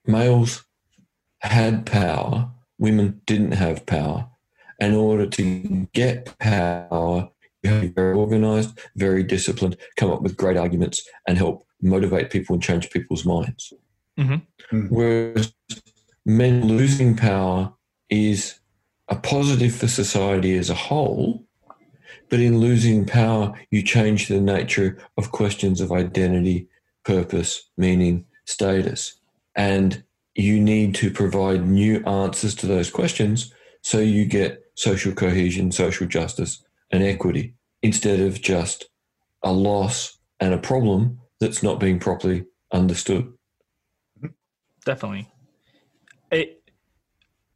males 0.05 0.63
had 1.39 1.85
power, 1.85 2.49
women 2.77 3.21
didn't 3.25 3.53
have 3.53 3.85
power. 3.85 4.29
In 4.79 4.93
order 4.93 5.25
to 5.27 5.87
get 5.93 6.37
power, 6.37 7.29
you 7.63 7.69
have 7.69 7.81
to 7.81 7.87
be 7.87 7.93
very 7.93 8.15
organized, 8.15 8.77
very 8.95 9.23
disciplined, 9.23 9.77
come 9.95 10.11
up 10.11 10.21
with 10.21 10.37
great 10.37 10.57
arguments, 10.57 11.07
and 11.27 11.37
help 11.37 11.65
motivate 11.81 12.29
people 12.29 12.55
and 12.55 12.63
change 12.63 12.89
people's 12.89 13.25
minds. 13.25 13.73
Mm-hmm. 14.19 14.87
Whereas 14.87 15.53
men 16.25 16.67
losing 16.67 17.15
power 17.15 17.73
is 18.09 18.59
a 19.07 19.15
positive 19.15 19.75
for 19.75 19.87
society 19.87 20.57
as 20.57 20.69
a 20.69 20.75
whole, 20.75 21.44
but 22.29 22.39
in 22.39 22.59
losing 22.59 23.05
power, 23.05 23.53
you 23.71 23.81
change 23.81 24.27
the 24.27 24.41
nature 24.41 24.97
of 25.17 25.31
questions 25.31 25.81
of 25.81 25.91
identity, 25.91 26.67
purpose, 27.03 27.69
meaning, 27.77 28.25
status. 28.45 29.15
And 29.55 30.03
you 30.35 30.59
need 30.59 30.95
to 30.95 31.11
provide 31.11 31.65
new 31.65 32.03
answers 32.05 32.55
to 32.55 32.67
those 32.67 32.89
questions 32.89 33.53
so 33.81 33.99
you 33.99 34.25
get 34.25 34.63
social 34.75 35.13
cohesion, 35.13 35.71
social 35.71 36.07
justice, 36.07 36.63
and 36.91 37.03
equity 37.03 37.53
instead 37.81 38.19
of 38.19 38.41
just 38.41 38.89
a 39.43 39.53
loss 39.53 40.17
and 40.39 40.53
a 40.53 40.57
problem 40.57 41.19
that's 41.39 41.63
not 41.63 41.79
being 41.79 41.99
properly 41.99 42.45
understood. 42.71 43.31
Definitely. 44.85 45.29
It, 46.31 46.61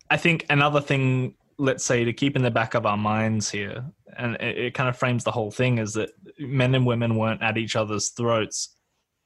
I 0.10 0.18
think 0.18 0.46
another 0.50 0.82
thing 0.82 1.36
let's 1.60 1.84
say 1.84 2.04
to 2.06 2.13
keep 2.13 2.36
in 2.36 2.41
the 2.41 2.50
back 2.50 2.74
of 2.74 2.86
our 2.86 2.98
minds 2.98 3.52
here 3.52 3.84
and 4.17 4.36
it, 4.36 4.58
it, 4.58 4.74
kind 4.74 4.89
of 4.89 4.98
frames 4.98 5.24
the 5.24 5.32
whole 5.32 5.52
thing 5.52 5.78
is 5.78 5.93
that 5.93 6.10
men 6.39 6.74
and 6.74 6.86
women 6.86 7.15
weren't 7.15 7.43
at 7.43 7.58
each 7.58 7.76
other's 7.76 8.10
throats 8.10 8.76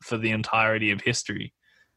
for 0.01 0.17
the 0.17 0.31
entirety 0.31 0.91
of 0.91 0.99
history. 0.99 1.53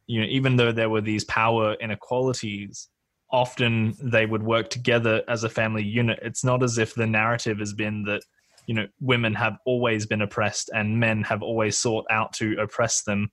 You 0.06 0.20
know 0.20 0.26
even 0.28 0.56
though 0.56 0.72
there 0.72 0.90
were 0.90 1.00
these 1.00 1.24
power 1.24 1.74
inequalities 1.80 2.88
often 3.30 3.94
they 4.00 4.26
would 4.26 4.42
work 4.42 4.70
together 4.70 5.22
as 5.28 5.42
a 5.42 5.48
family 5.48 5.82
unit. 5.82 6.18
It's 6.22 6.44
not 6.44 6.62
as 6.62 6.78
if 6.78 6.94
the 6.94 7.06
narrative 7.06 7.58
has 7.58 7.72
been 7.72 8.04
that 8.04 8.22
you 8.66 8.74
know 8.74 8.86
women 9.00 9.34
have 9.34 9.56
always 9.64 10.06
been 10.06 10.22
oppressed 10.22 10.70
and 10.74 11.00
men 11.00 11.22
have 11.22 11.42
always 11.42 11.76
sought 11.76 12.06
out 12.10 12.32
to 12.34 12.56
oppress 12.60 13.02
them 13.02 13.30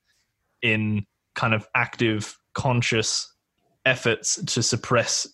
in 0.61 1.05
kind 1.35 1.53
of 1.53 1.67
active 1.75 2.37
conscious 2.53 3.31
efforts 3.85 4.41
to 4.45 4.63
suppress 4.63 5.27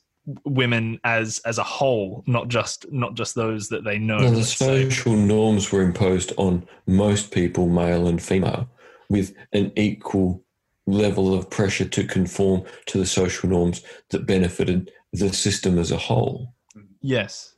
women 0.46 1.00
as 1.04 1.40
as 1.46 1.58
a 1.58 1.64
whole, 1.64 2.24
not 2.28 2.48
just 2.48 2.92
not 2.92 3.16
just 3.16 3.36
those 3.36 3.70
that 3.70 3.84
they 3.84 3.98
know. 3.98 4.18
Well, 4.18 4.32
the 4.32 4.44
social 4.44 5.14
say. 5.14 5.20
norms 5.20 5.72
were 5.72 5.82
imposed 5.82 6.34
on 6.38 6.68
most 6.88 7.32
people, 7.32 7.68
male 7.68 8.08
and 8.08 8.22
female, 8.22 8.70
with 9.10 9.34
an 9.54 9.72
equal 9.76 10.44
level 10.88 11.34
of 11.34 11.50
pressure 11.50 11.86
to 11.86 12.04
conform 12.04 12.64
to 12.88 12.98
the 12.98 13.06
social 13.06 13.50
norms 13.50 13.84
that 14.10 14.26
benefited 14.26 14.92
the 15.14 15.32
system 15.32 15.78
as 15.78 15.92
a 15.92 15.98
whole. 15.98 16.54
Yes, 17.02 17.56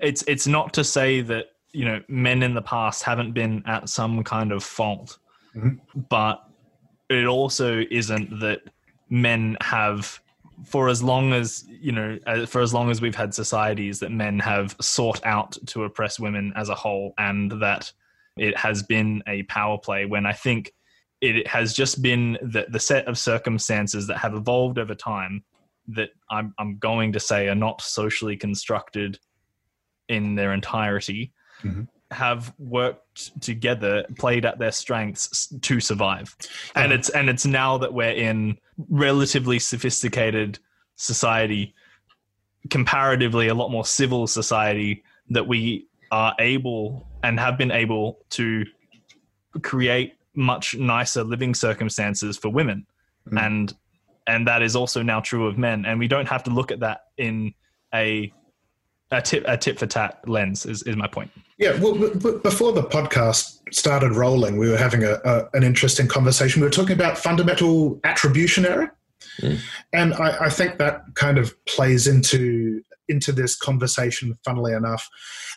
it's 0.00 0.24
it's 0.26 0.46
not 0.46 0.72
to 0.74 0.84
say 0.84 1.20
that 1.22 1.46
you 1.72 1.84
know 1.84 2.02
men 2.08 2.42
in 2.42 2.54
the 2.54 2.62
past 2.62 3.02
haven't 3.02 3.32
been 3.32 3.62
at 3.66 3.88
some 3.88 4.22
kind 4.24 4.52
of 4.52 4.62
fault, 4.62 5.18
mm-hmm. 5.54 6.00
but 6.08 6.44
it 7.08 7.26
also 7.26 7.82
isn't 7.90 8.40
that 8.40 8.60
men 9.10 9.56
have 9.60 10.20
for 10.64 10.88
as 10.88 11.02
long 11.02 11.32
as 11.32 11.64
you 11.68 11.92
know 11.92 12.18
uh, 12.26 12.46
for 12.46 12.60
as 12.60 12.72
long 12.72 12.90
as 12.90 13.00
we've 13.00 13.14
had 13.14 13.34
societies 13.34 13.98
that 14.00 14.10
men 14.10 14.38
have 14.38 14.76
sought 14.80 15.24
out 15.24 15.56
to 15.66 15.84
oppress 15.84 16.20
women 16.20 16.52
as 16.56 16.68
a 16.68 16.74
whole 16.74 17.14
and 17.18 17.52
that 17.62 17.92
it 18.36 18.56
has 18.56 18.82
been 18.82 19.22
a 19.26 19.42
power 19.44 19.78
play 19.78 20.04
when 20.04 20.26
i 20.26 20.32
think 20.32 20.72
it 21.20 21.46
has 21.46 21.72
just 21.72 22.02
been 22.02 22.36
the, 22.42 22.66
the 22.68 22.80
set 22.80 23.06
of 23.06 23.16
circumstances 23.16 24.06
that 24.08 24.18
have 24.18 24.34
evolved 24.34 24.78
over 24.78 24.94
time 24.94 25.44
that 25.86 26.10
I'm, 26.30 26.52
I'm 26.58 26.78
going 26.78 27.12
to 27.12 27.20
say 27.20 27.48
are 27.48 27.54
not 27.54 27.80
socially 27.80 28.36
constructed 28.36 29.18
in 30.08 30.34
their 30.34 30.52
entirety. 30.52 31.32
Mm-hmm 31.62 31.82
have 32.12 32.52
worked 32.58 33.40
together, 33.40 34.04
played 34.18 34.44
at 34.44 34.58
their 34.58 34.72
strengths 34.72 35.48
to 35.62 35.80
survive. 35.80 36.36
And 36.74 36.92
it's 36.92 37.08
and 37.10 37.28
it's 37.28 37.46
now 37.46 37.78
that 37.78 37.92
we're 37.92 38.10
in 38.10 38.58
relatively 38.88 39.58
sophisticated 39.58 40.58
society, 40.96 41.74
comparatively 42.70 43.48
a 43.48 43.54
lot 43.54 43.70
more 43.70 43.84
civil 43.84 44.26
society, 44.26 45.02
that 45.30 45.46
we 45.46 45.86
are 46.10 46.34
able 46.38 47.08
and 47.22 47.40
have 47.40 47.56
been 47.56 47.70
able 47.70 48.18
to 48.30 48.64
create 49.62 50.14
much 50.34 50.76
nicer 50.76 51.24
living 51.24 51.54
circumstances 51.54 52.36
for 52.36 52.48
women. 52.48 52.86
Mm. 53.30 53.46
And 53.46 53.74
and 54.26 54.46
that 54.46 54.62
is 54.62 54.76
also 54.76 55.02
now 55.02 55.20
true 55.20 55.46
of 55.46 55.58
men. 55.58 55.84
And 55.84 55.98
we 55.98 56.08
don't 56.08 56.28
have 56.28 56.44
to 56.44 56.50
look 56.50 56.70
at 56.70 56.80
that 56.80 57.06
in 57.16 57.54
a 57.94 58.32
a 59.10 59.20
tip 59.20 59.44
a 59.46 59.56
tip 59.56 59.78
for 59.78 59.86
tat 59.86 60.20
lens 60.26 60.66
is, 60.66 60.82
is 60.84 60.96
my 60.96 61.06
point. 61.06 61.30
Yeah, 61.62 61.78
well, 61.78 61.94
before 61.94 62.72
the 62.72 62.82
podcast 62.82 63.60
started 63.72 64.16
rolling, 64.16 64.56
we 64.56 64.68
were 64.68 64.76
having 64.76 65.04
a, 65.04 65.20
a 65.24 65.48
an 65.54 65.62
interesting 65.62 66.08
conversation. 66.08 66.60
We 66.60 66.66
were 66.66 66.72
talking 66.72 66.96
about 66.96 67.16
fundamental 67.16 68.00
attribution 68.02 68.66
error, 68.66 68.92
mm. 69.40 69.60
and 69.92 70.12
I, 70.14 70.46
I, 70.46 70.48
think 70.48 70.78
that 70.78 71.04
kind 71.14 71.38
of 71.38 71.54
plays 71.66 72.08
into 72.08 72.82
into 73.06 73.30
this 73.30 73.54
conversation. 73.54 74.36
Funnily 74.44 74.72
enough, 74.72 75.08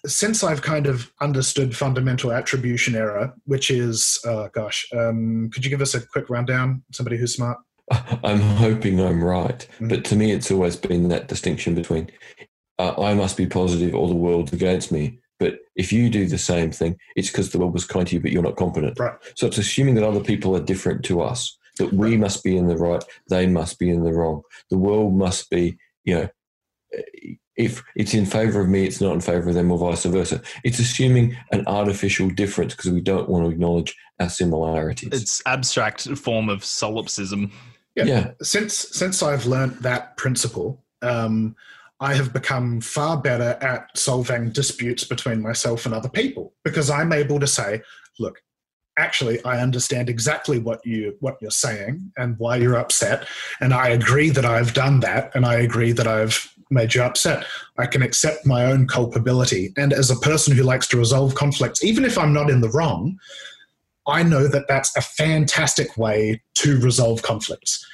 since 0.06 0.44
I've 0.44 0.62
kind 0.62 0.86
of 0.86 1.12
understood 1.22 1.76
fundamental 1.76 2.32
attribution 2.32 2.94
error, 2.94 3.34
which 3.46 3.72
is, 3.72 4.20
uh, 4.28 4.50
gosh, 4.50 4.88
um, 4.96 5.50
could 5.52 5.65
you 5.65 5.72
give 5.72 5.82
us 5.82 5.96
a 5.96 6.06
quick 6.06 6.30
rundown? 6.30 6.84
Somebody 6.91 7.18
who's 7.18 7.34
smart. 7.34 7.58
I'm 8.24 8.41
hoping 8.41 9.02
I'm 9.02 9.24
right, 9.24 9.68
mm. 9.80 9.89
but 9.89 10.06
to 10.06 10.15
me, 10.15 10.34
it's 10.34 10.52
always 10.52 10.76
been 10.76 11.08
that 11.08 11.30
distinction 11.30 11.74
between 11.74 12.12
uh, 12.78 12.94
I 13.02 13.15
must 13.15 13.38
be 13.38 13.48
positive 13.48 13.96
or 13.96 14.08
the 14.08 14.13
world's 14.13 14.54
against 14.54 14.91
me. 14.91 15.18
But 15.39 15.60
if 15.76 15.91
you 15.91 16.10
do 16.10 16.28
the 16.28 16.38
same 16.38 16.71
thing, 16.71 16.98
it's 17.15 17.30
because 17.30 17.52
the 17.52 17.60
world 17.60 17.74
was 17.74 17.86
kind 17.86 18.08
to 18.08 18.15
you, 18.15 18.21
but 18.21 18.32
you're 18.32 18.43
not 18.43 18.56
competent. 18.56 19.00
Right. 19.00 19.15
So 19.36 19.48
it's 19.48 19.58
assuming 19.58 19.95
that 19.95 20.08
other 20.08 20.24
people 20.24 20.56
are 20.56 20.62
different 20.62 21.04
to 21.06 21.21
us, 21.21 21.58
that 21.78 21.91
we 21.93 22.17
must 22.17 22.43
be 22.43 22.56
in 22.56 22.67
the 22.67 22.78
right, 22.78 23.04
they 23.30 23.48
must 23.48 23.78
be 23.78 23.89
in 23.89 24.04
the 24.04 24.13
wrong. 24.13 24.43
The 24.69 24.78
world 24.78 25.13
must 25.13 25.50
be, 25.50 25.78
you 26.06 26.15
know, 26.15 26.30
if 27.58 27.84
it's 27.95 28.13
in 28.13 28.26
favor 28.26 28.62
of 28.62 28.69
me, 28.69 28.86
it's 28.86 29.02
not 29.02 29.13
in 29.13 29.21
favor 29.21 29.50
of 29.50 29.56
them, 29.56 29.71
or 29.71 29.78
vice 29.78 30.06
versa. 30.06 30.41
It's 30.63 30.80
assuming 30.80 31.38
an 31.52 31.65
artificial 31.67 32.30
difference 32.30 32.76
because 32.76 32.91
we 32.91 33.02
don't 33.02 33.30
want 33.30 33.45
to 33.45 33.52
acknowledge 33.52 33.95
our 34.19 34.30
similarities. 34.30 35.10
It's 35.12 35.41
abstract 35.45 36.04
form 36.17 36.50
of 36.50 36.63
solipsism. 36.65 37.52
Yeah. 37.95 38.04
yeah. 38.06 38.32
Since 38.41 38.74
since 38.74 39.24
I've 39.24 39.45
learnt 39.45 39.82
that 39.84 40.17
principle, 40.17 40.84
um, 41.02 41.56
I 41.99 42.13
have 42.13 42.34
become 42.34 42.81
far 42.81 43.21
better 43.21 43.58
at 43.62 43.97
solving 43.97 44.51
disputes 44.51 45.03
between 45.03 45.41
myself 45.41 45.86
and 45.86 45.95
other 45.95 46.10
people 46.10 46.53
because 46.63 46.89
I'm 46.89 47.13
able 47.13 47.39
to 47.39 47.47
say, 47.47 47.81
look, 48.19 48.41
actually 48.97 49.43
I 49.43 49.62
understand 49.62 50.10
exactly 50.10 50.60
what 50.60 50.86
you 50.86 51.15
what 51.19 51.38
you're 51.41 51.51
saying 51.51 52.12
and 52.17 52.38
why 52.38 52.58
you're 52.58 52.77
upset 52.77 53.27
and 53.60 53.73
I 53.73 53.89
agree 53.89 54.29
that 54.29 54.45
I've 54.45 54.73
done 54.73 55.01
that 55.01 55.31
and 55.36 55.45
I 55.45 55.55
agree 55.55 55.91
that 55.91 56.08
I've 56.08 56.51
made 56.69 56.95
you 56.95 57.03
upset. 57.03 57.45
I 57.77 57.88
can 57.88 58.01
accept 58.01 58.45
my 58.45 58.65
own 58.65 58.88
culpability 58.88 59.73
and 59.77 59.91
as 59.91 60.10
a 60.10 60.15
person 60.15 60.55
who 60.55 60.63
likes 60.63 60.88
to 60.88 60.97
resolve 60.97 61.36
conflicts 61.36 61.84
even 61.84 62.05
if 62.05 62.17
I'm 62.17 62.34
not 62.34 62.49
in 62.49 62.62
the 62.62 62.69
wrong, 62.69 63.19
I 64.08 64.23
know 64.23 64.47
that 64.47 64.67
that's 64.67 64.95
a 64.95 65.01
fantastic 65.01 65.97
way 65.97 66.41
to 66.55 66.79
resolve 66.79 67.21
conflicts. 67.21 67.86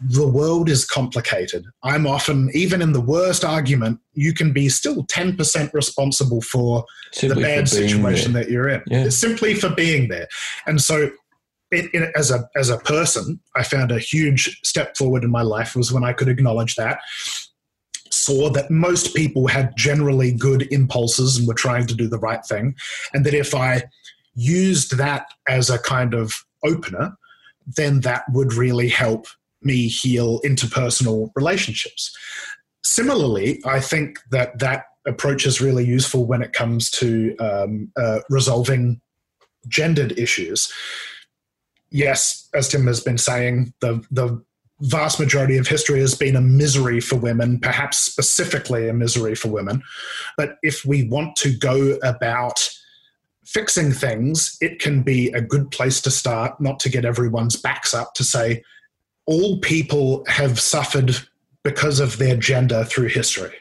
The 0.00 0.26
world 0.26 0.68
is 0.68 0.84
complicated. 0.84 1.64
I'm 1.82 2.06
often, 2.06 2.50
even 2.54 2.82
in 2.82 2.92
the 2.92 3.00
worst 3.00 3.44
argument, 3.44 4.00
you 4.12 4.32
can 4.32 4.52
be 4.52 4.68
still 4.68 5.04
10% 5.04 5.72
responsible 5.72 6.40
for 6.40 6.84
Simply 7.12 7.42
the 7.42 7.48
bad 7.48 7.68
for 7.68 7.76
situation 7.76 8.32
there. 8.32 8.44
that 8.44 8.50
you're 8.50 8.68
in. 8.68 8.82
Yeah. 8.86 9.08
Simply 9.08 9.54
for 9.54 9.70
being 9.70 10.08
there. 10.08 10.28
And 10.66 10.80
so, 10.80 11.10
it, 11.70 11.90
it, 11.92 12.12
as 12.14 12.30
a 12.30 12.48
as 12.54 12.70
a 12.70 12.78
person, 12.78 13.40
I 13.56 13.64
found 13.64 13.90
a 13.90 13.98
huge 13.98 14.60
step 14.62 14.96
forward 14.96 15.24
in 15.24 15.30
my 15.30 15.42
life 15.42 15.74
was 15.74 15.92
when 15.92 16.04
I 16.04 16.12
could 16.12 16.28
acknowledge 16.28 16.76
that, 16.76 17.00
saw 18.10 18.48
that 18.50 18.70
most 18.70 19.14
people 19.14 19.48
had 19.48 19.76
generally 19.76 20.32
good 20.32 20.72
impulses 20.72 21.36
and 21.36 21.48
were 21.48 21.54
trying 21.54 21.86
to 21.86 21.94
do 21.94 22.08
the 22.08 22.18
right 22.18 22.44
thing, 22.44 22.76
and 23.12 23.26
that 23.26 23.34
if 23.34 23.54
I 23.54 23.84
used 24.34 24.96
that 24.98 25.26
as 25.48 25.70
a 25.70 25.78
kind 25.78 26.14
of 26.14 26.32
opener, 26.64 27.16
then 27.66 28.00
that 28.00 28.24
would 28.32 28.52
really 28.52 28.88
help 28.88 29.26
me 29.64 29.88
heal 29.88 30.40
interpersonal 30.42 31.30
relationships. 31.34 32.16
Similarly, 32.82 33.62
I 33.64 33.80
think 33.80 34.18
that 34.30 34.58
that 34.58 34.84
approach 35.06 35.46
is 35.46 35.60
really 35.60 35.84
useful 35.84 36.26
when 36.26 36.42
it 36.42 36.52
comes 36.52 36.90
to 36.92 37.36
um, 37.38 37.92
uh, 37.96 38.20
resolving 38.30 39.00
gendered 39.68 40.18
issues. 40.18 40.72
Yes, 41.90 42.48
as 42.54 42.68
Tim 42.68 42.86
has 42.86 43.00
been 43.00 43.18
saying, 43.18 43.72
the 43.80 44.04
the 44.10 44.42
vast 44.80 45.20
majority 45.20 45.56
of 45.56 45.68
history 45.68 46.00
has 46.00 46.14
been 46.14 46.36
a 46.36 46.40
misery 46.40 47.00
for 47.00 47.16
women, 47.16 47.60
perhaps 47.60 47.98
specifically 47.98 48.88
a 48.88 48.92
misery 48.92 49.34
for 49.34 49.48
women. 49.48 49.82
But 50.36 50.56
if 50.62 50.84
we 50.84 51.08
want 51.08 51.36
to 51.36 51.56
go 51.56 51.96
about 52.02 52.68
fixing 53.44 53.92
things, 53.92 54.56
it 54.60 54.80
can 54.80 55.02
be 55.02 55.28
a 55.28 55.40
good 55.40 55.70
place 55.70 56.00
to 56.02 56.10
start, 56.10 56.60
not 56.60 56.80
to 56.80 56.88
get 56.88 57.04
everyone's 57.04 57.56
backs 57.56 57.94
up 57.94 58.14
to 58.14 58.24
say 58.24 58.62
all 59.26 59.58
people 59.58 60.24
have 60.28 60.60
suffered 60.60 61.16
because 61.62 62.00
of 62.00 62.18
their 62.18 62.36
gender 62.36 62.84
through 62.84 63.08
history. 63.08 63.54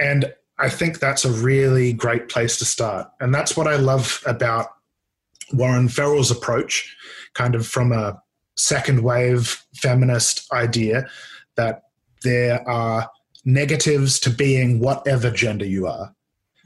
And 0.00 0.32
I 0.58 0.68
think 0.68 0.98
that's 0.98 1.24
a 1.24 1.30
really 1.30 1.92
great 1.92 2.28
place 2.28 2.58
to 2.58 2.64
start. 2.64 3.08
And 3.20 3.32
that's 3.32 3.56
what 3.56 3.68
I 3.68 3.76
love 3.76 4.20
about 4.26 4.66
Warren 5.52 5.88
Farrell's 5.88 6.30
approach, 6.30 6.96
kind 7.34 7.54
of 7.54 7.66
from 7.66 7.92
a 7.92 8.20
second 8.56 9.02
wave 9.02 9.64
feminist 9.76 10.52
idea 10.52 11.08
that 11.56 11.82
there 12.22 12.68
are 12.68 13.08
negatives 13.44 14.18
to 14.20 14.30
being 14.30 14.80
whatever 14.80 15.30
gender 15.30 15.64
you 15.64 15.86
are. 15.86 16.14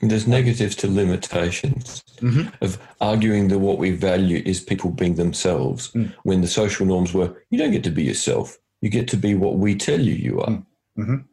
And 0.03 0.11
There's 0.11 0.27
negatives 0.27 0.75
to 0.77 0.89
limitations 0.89 2.03
Mhm. 2.21 2.53
of 2.61 2.77
arguing 3.01 3.49
that 3.49 3.61
what 3.61 3.79
we 3.79 3.93
value 3.93 4.43
is 4.45 4.61
people 4.61 4.91
being 4.91 5.15
themselves 5.15 5.93
Mm. 5.93 6.13
when 6.25 6.41
the 6.41 6.49
social 6.49 6.85
norms 6.85 7.15
were 7.15 7.33
you 7.51 7.59
don't 7.59 7.71
get 7.71 7.85
to 7.85 7.91
be 7.91 8.03
yourself. 8.03 8.59
You 8.81 8.91
get 8.91 9.07
to 9.09 9.17
be 9.17 9.35
what 9.37 9.59
we 9.59 9.77
tell 9.77 10.01
you 10.01 10.15
you 10.15 10.41
are. 10.41 10.63
Mm. 10.99 11.25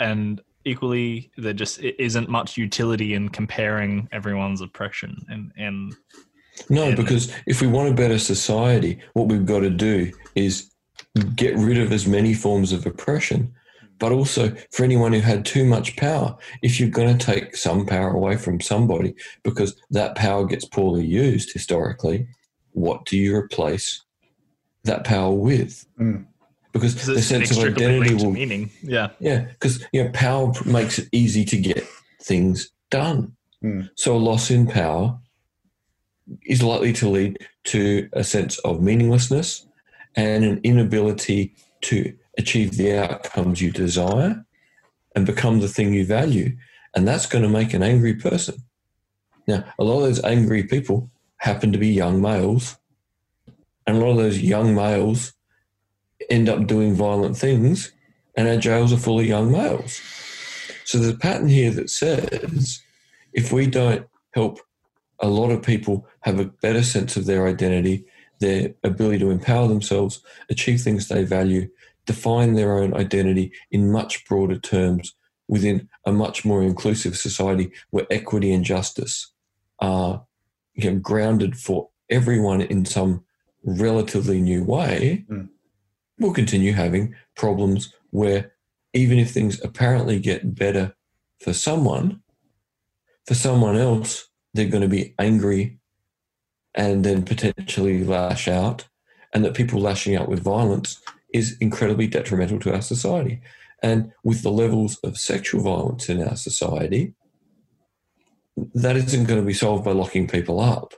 and 0.00 0.40
equally 0.64 1.30
there 1.36 1.52
just 1.52 1.78
isn't 1.82 2.28
much 2.30 2.56
utility 2.56 3.12
in 3.12 3.28
comparing 3.28 4.08
everyone's 4.12 4.62
oppression 4.62 5.12
and 5.28 5.52
and 5.58 5.94
No, 6.70 6.84
And- 6.84 6.96
because 6.96 7.32
if 7.46 7.60
we 7.60 7.66
want 7.66 7.90
a 7.90 7.94
better 7.94 8.18
society, 8.18 8.98
what 9.14 9.26
we've 9.28 9.44
got 9.44 9.60
to 9.60 9.70
do 9.70 10.10
is 10.36 10.70
get 11.34 11.54
rid 11.56 11.78
of 11.78 11.90
as 11.92 12.06
many 12.06 12.32
forms 12.32 12.70
of 12.72 12.86
oppression, 12.86 13.52
but 13.98 14.12
also 14.12 14.54
for 14.70 14.84
anyone 14.84 15.12
who 15.12 15.20
had 15.20 15.44
too 15.44 15.64
much 15.64 15.96
power, 15.96 16.36
if 16.62 16.78
you're 16.78 16.88
going 16.88 17.16
to 17.16 17.26
take 17.26 17.56
some 17.56 17.86
power 17.86 18.10
away 18.10 18.36
from 18.36 18.60
somebody 18.60 19.14
because 19.42 19.80
that 19.90 20.14
power 20.14 20.44
gets 20.44 20.64
poorly 20.64 21.04
used 21.04 21.52
historically, 21.52 22.26
what 22.72 23.04
do 23.06 23.16
you 23.16 23.34
replace 23.34 24.02
that 24.84 25.04
power 25.04 25.32
with? 25.32 25.86
Mm. 25.98 26.26
Because 26.72 26.94
'cause 26.94 27.06
the 27.06 27.22
sense 27.22 27.50
of 27.52 27.62
identity 27.62 28.14
will 28.14 28.32
meaning 28.32 28.68
yeah 28.82 29.10
yeah, 29.20 29.42
because 29.42 29.86
you 29.92 30.02
know, 30.02 30.10
power 30.10 30.52
makes 30.66 30.98
it 30.98 31.08
easy 31.12 31.44
to 31.44 31.56
get 31.56 31.86
things 32.20 32.70
done. 32.90 33.36
Mm. 33.62 33.90
So 33.94 34.16
a 34.16 34.18
loss 34.18 34.50
in 34.50 34.66
power 34.66 35.16
is 36.46 36.62
likely 36.62 36.92
to 36.94 37.08
lead 37.08 37.38
to 37.64 38.08
a 38.12 38.24
sense 38.24 38.58
of 38.58 38.82
meaninglessness 38.82 39.66
and 40.16 40.44
an 40.44 40.60
inability 40.64 41.54
to 41.82 42.12
achieve 42.38 42.76
the 42.76 42.98
outcomes 42.98 43.60
you 43.60 43.70
desire 43.70 44.44
and 45.14 45.26
become 45.26 45.60
the 45.60 45.68
thing 45.68 45.92
you 45.92 46.04
value. 46.04 46.56
And 46.94 47.06
that's 47.06 47.26
going 47.26 47.42
to 47.42 47.48
make 47.48 47.74
an 47.74 47.82
angry 47.82 48.14
person. 48.14 48.56
Now, 49.46 49.64
a 49.78 49.84
lot 49.84 49.98
of 49.98 50.02
those 50.02 50.24
angry 50.24 50.64
people 50.64 51.10
happen 51.38 51.72
to 51.72 51.78
be 51.78 51.88
young 51.88 52.20
males. 52.20 52.76
And 53.86 53.96
a 53.96 54.00
lot 54.00 54.12
of 54.12 54.16
those 54.16 54.40
young 54.40 54.74
males 54.74 55.34
end 56.30 56.48
up 56.48 56.66
doing 56.66 56.94
violent 56.94 57.36
things 57.36 57.92
and 58.36 58.48
our 58.48 58.56
jails 58.56 58.92
are 58.92 58.98
full 58.98 59.20
of 59.20 59.26
young 59.26 59.52
males. 59.52 60.00
So 60.84 60.98
there's 60.98 61.14
a 61.14 61.18
pattern 61.18 61.48
here 61.48 61.70
that 61.72 61.90
says 61.90 62.82
if 63.32 63.52
we 63.52 63.66
don't 63.66 64.06
help 64.32 64.60
a 65.20 65.28
lot 65.28 65.50
of 65.50 65.62
people 65.62 66.06
have 66.20 66.40
a 66.40 66.46
better 66.46 66.82
sense 66.82 67.16
of 67.16 67.26
their 67.26 67.46
identity, 67.46 68.04
their 68.40 68.74
ability 68.82 69.18
to 69.20 69.30
empower 69.30 69.68
themselves, 69.68 70.20
achieve 70.50 70.80
things 70.80 71.08
they 71.08 71.24
value, 71.24 71.68
define 72.06 72.54
their 72.54 72.78
own 72.78 72.94
identity 72.94 73.52
in 73.70 73.90
much 73.90 74.24
broader 74.26 74.58
terms 74.58 75.14
within 75.48 75.88
a 76.06 76.12
much 76.12 76.44
more 76.44 76.62
inclusive 76.62 77.16
society 77.16 77.70
where 77.90 78.06
equity 78.10 78.52
and 78.52 78.64
justice 78.64 79.32
are 79.80 80.24
you 80.74 80.90
know, 80.90 80.98
grounded 80.98 81.56
for 81.56 81.88
everyone 82.10 82.60
in 82.60 82.84
some 82.84 83.24
relatively 83.64 84.40
new 84.40 84.64
way, 84.64 85.24
Mm. 85.30 85.48
we'll 86.18 86.32
continue 86.32 86.72
having 86.72 87.14
problems 87.36 87.92
where 88.10 88.52
even 88.92 89.18
if 89.18 89.30
things 89.30 89.60
apparently 89.62 90.18
get 90.18 90.54
better 90.54 90.94
for 91.40 91.52
someone, 91.52 92.22
for 93.26 93.34
someone 93.34 93.76
else, 93.76 94.28
they're 94.52 94.68
going 94.68 94.82
to 94.82 94.88
be 94.88 95.14
angry 95.18 95.78
and 96.74 97.04
then 97.04 97.22
potentially 97.22 98.04
lash 98.04 98.48
out. 98.48 98.88
And 99.32 99.44
that 99.44 99.54
people 99.54 99.80
lashing 99.80 100.14
out 100.14 100.28
with 100.28 100.44
violence 100.44 101.00
is 101.34 101.58
incredibly 101.60 102.06
detrimental 102.06 102.58
to 102.60 102.72
our 102.72 102.80
society. 102.80 103.42
And 103.82 104.12
with 104.22 104.42
the 104.42 104.52
levels 104.52 104.96
of 104.98 105.18
sexual 105.18 105.62
violence 105.62 106.08
in 106.08 106.22
our 106.26 106.36
society, 106.36 107.12
that 108.74 108.96
isn't 108.96 109.24
going 109.24 109.40
to 109.40 109.46
be 109.46 109.52
solved 109.52 109.84
by 109.84 109.90
locking 109.90 110.28
people 110.28 110.60
up. 110.60 110.94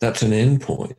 That's 0.00 0.22
an 0.22 0.32
endpoint. 0.32 0.96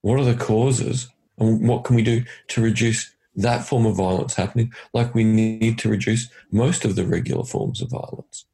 What 0.00 0.18
are 0.18 0.24
the 0.24 0.34
causes? 0.34 1.08
And 1.38 1.68
what 1.68 1.84
can 1.84 1.94
we 1.94 2.02
do 2.02 2.24
to 2.48 2.62
reduce 2.62 3.14
that 3.36 3.66
form 3.66 3.84
of 3.84 3.96
violence 3.96 4.34
happening, 4.34 4.72
like 4.94 5.14
we 5.14 5.22
need 5.22 5.78
to 5.80 5.90
reduce 5.90 6.30
most 6.50 6.86
of 6.86 6.96
the 6.96 7.04
regular 7.04 7.44
forms 7.44 7.82
of 7.82 7.90
violence? 7.90 8.46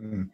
Mm. 0.00 0.30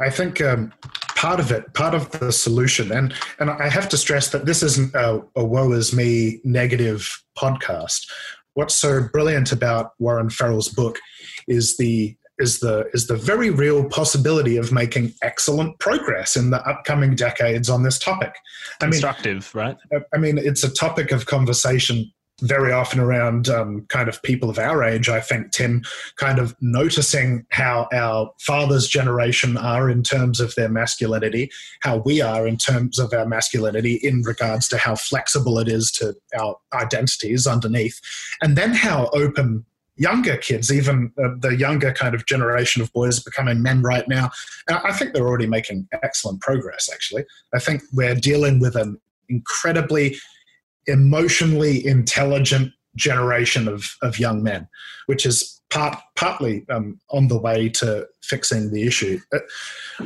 I 0.00 0.10
think 0.10 0.40
um, 0.40 0.72
part 1.16 1.40
of 1.40 1.52
it, 1.52 1.72
part 1.74 1.94
of 1.94 2.10
the 2.12 2.32
solution, 2.32 2.90
and 2.90 3.14
and 3.38 3.50
I 3.50 3.68
have 3.68 3.88
to 3.90 3.96
stress 3.96 4.30
that 4.30 4.46
this 4.46 4.62
isn't 4.62 4.94
a, 4.94 5.22
a 5.36 5.44
woe 5.44 5.72
is 5.72 5.94
me 5.94 6.40
negative 6.44 7.22
podcast. 7.38 8.10
What's 8.54 8.74
so 8.74 9.08
brilliant 9.12 9.52
about 9.52 9.92
Warren 9.98 10.30
Farrell's 10.30 10.68
book 10.68 10.98
is 11.46 11.76
the 11.76 12.16
is 12.38 12.60
the 12.60 12.88
is 12.94 13.06
the 13.06 13.16
very 13.16 13.50
real 13.50 13.84
possibility 13.84 14.56
of 14.56 14.72
making 14.72 15.12
excellent 15.22 15.78
progress 15.78 16.36
in 16.36 16.50
the 16.50 16.66
upcoming 16.66 17.14
decades 17.14 17.68
on 17.68 17.82
this 17.82 17.98
topic. 17.98 18.34
I 18.80 18.86
mean, 18.86 18.92
constructive 18.92 19.54
right 19.54 19.76
I 20.14 20.18
mean, 20.18 20.38
it's 20.38 20.64
a 20.64 20.72
topic 20.72 21.12
of 21.12 21.26
conversation 21.26 22.10
very 22.40 22.72
often 22.72 23.00
around 23.00 23.48
um, 23.48 23.86
kind 23.88 24.08
of 24.08 24.22
people 24.22 24.50
of 24.50 24.58
our 24.58 24.82
age, 24.82 25.08
I 25.08 25.20
think, 25.20 25.52
Tim, 25.52 25.82
kind 26.16 26.38
of 26.38 26.56
noticing 26.60 27.46
how 27.50 27.88
our 27.92 28.32
father's 28.40 28.88
generation 28.88 29.56
are 29.56 29.88
in 29.88 30.02
terms 30.02 30.40
of 30.40 30.54
their 30.54 30.68
masculinity, 30.68 31.50
how 31.80 31.98
we 31.98 32.20
are 32.20 32.46
in 32.46 32.56
terms 32.56 32.98
of 32.98 33.12
our 33.12 33.26
masculinity 33.26 33.94
in 34.02 34.22
regards 34.22 34.68
to 34.68 34.78
how 34.78 34.96
flexible 34.96 35.58
it 35.58 35.68
is 35.68 35.90
to 35.92 36.14
our 36.38 36.56
identities 36.72 37.46
underneath, 37.46 38.00
and 38.42 38.56
then 38.56 38.72
how 38.72 39.08
open 39.12 39.64
younger 39.96 40.38
kids, 40.38 40.72
even 40.72 41.12
uh, 41.22 41.28
the 41.40 41.54
younger 41.56 41.92
kind 41.92 42.14
of 42.14 42.24
generation 42.24 42.80
of 42.80 42.90
boys 42.94 43.20
becoming 43.22 43.62
men 43.62 43.82
right 43.82 44.08
now. 44.08 44.30
I 44.68 44.92
think 44.92 45.12
they're 45.12 45.28
already 45.28 45.46
making 45.46 45.88
excellent 46.02 46.40
progress, 46.40 46.88
actually. 46.90 47.24
I 47.52 47.58
think 47.58 47.82
we're 47.92 48.14
dealing 48.14 48.60
with 48.60 48.76
an 48.76 48.98
incredibly 49.28 50.16
emotionally 50.86 51.86
intelligent 51.86 52.72
generation 52.96 53.68
of, 53.68 53.96
of 54.02 54.18
young 54.18 54.42
men, 54.42 54.68
which 55.06 55.24
is 55.24 55.60
part, 55.70 55.96
partly 56.16 56.66
um, 56.68 57.00
on 57.10 57.28
the 57.28 57.38
way 57.38 57.68
to 57.68 58.06
fixing 58.22 58.72
the 58.72 58.86
issue. 58.86 59.20
Uh, 59.32 59.38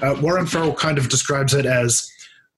uh, 0.02 0.20
Warren 0.20 0.46
Farrell 0.46 0.74
kind 0.74 0.98
of 0.98 1.08
describes 1.08 1.54
it 1.54 1.66
as 1.66 2.10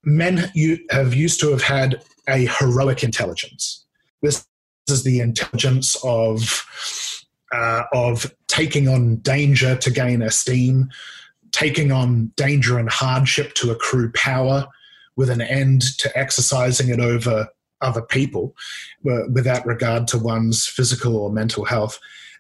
men 0.04 0.50
you 0.54 0.78
have 0.90 1.14
used 1.14 1.40
to 1.40 1.50
have 1.50 1.62
had 1.62 2.02
a 2.28 2.46
heroic 2.46 3.02
intelligence. 3.02 3.84
This 4.22 4.46
is 4.88 5.04
the 5.04 5.20
intelligence 5.20 5.96
of 6.04 6.64
uh, 7.52 7.84
of 7.92 8.34
taking 8.48 8.88
on 8.88 9.16
danger 9.16 9.76
to 9.76 9.90
gain 9.90 10.22
esteem, 10.22 10.90
taking 11.52 11.92
on 11.92 12.32
danger 12.36 12.78
and 12.78 12.90
hardship 12.90 13.54
to 13.54 13.70
accrue 13.70 14.10
power, 14.12 14.66
with 15.16 15.30
an 15.30 15.40
end 15.40 15.82
to 15.98 16.18
exercising 16.18 16.88
it 16.88 17.00
over 17.00 17.48
other 17.80 18.02
people 18.02 18.54
uh, 19.10 19.28
without 19.32 19.66
regard 19.66 20.08
to 20.08 20.18
one's 20.18 20.66
physical 20.66 21.16
or 21.16 21.30
mental 21.30 21.64
health. 21.64 21.98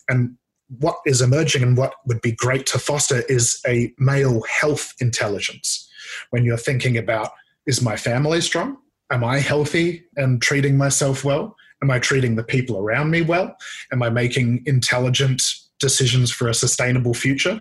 And 0.08 0.36
what 0.78 0.96
is 1.06 1.20
emerging 1.20 1.62
and 1.62 1.76
what 1.76 1.94
would 2.06 2.20
be 2.20 2.32
great 2.32 2.66
to 2.66 2.78
foster 2.78 3.22
is 3.28 3.60
a 3.66 3.92
male 3.98 4.42
health 4.42 4.94
intelligence. 5.00 5.88
When 6.30 6.44
you're 6.44 6.56
thinking 6.56 6.96
about, 6.96 7.30
is 7.66 7.82
my 7.82 7.96
family 7.96 8.40
strong? 8.40 8.78
Am 9.10 9.22
I 9.22 9.38
healthy 9.38 10.04
and 10.16 10.42
treating 10.42 10.76
myself 10.76 11.24
well? 11.24 11.56
Am 11.82 11.90
I 11.90 11.98
treating 11.98 12.36
the 12.36 12.42
people 12.42 12.78
around 12.78 13.10
me 13.10 13.22
well? 13.22 13.56
Am 13.92 14.02
I 14.02 14.10
making 14.10 14.62
intelligent 14.66 15.42
decisions 15.78 16.32
for 16.32 16.48
a 16.48 16.54
sustainable 16.54 17.14
future? 17.14 17.60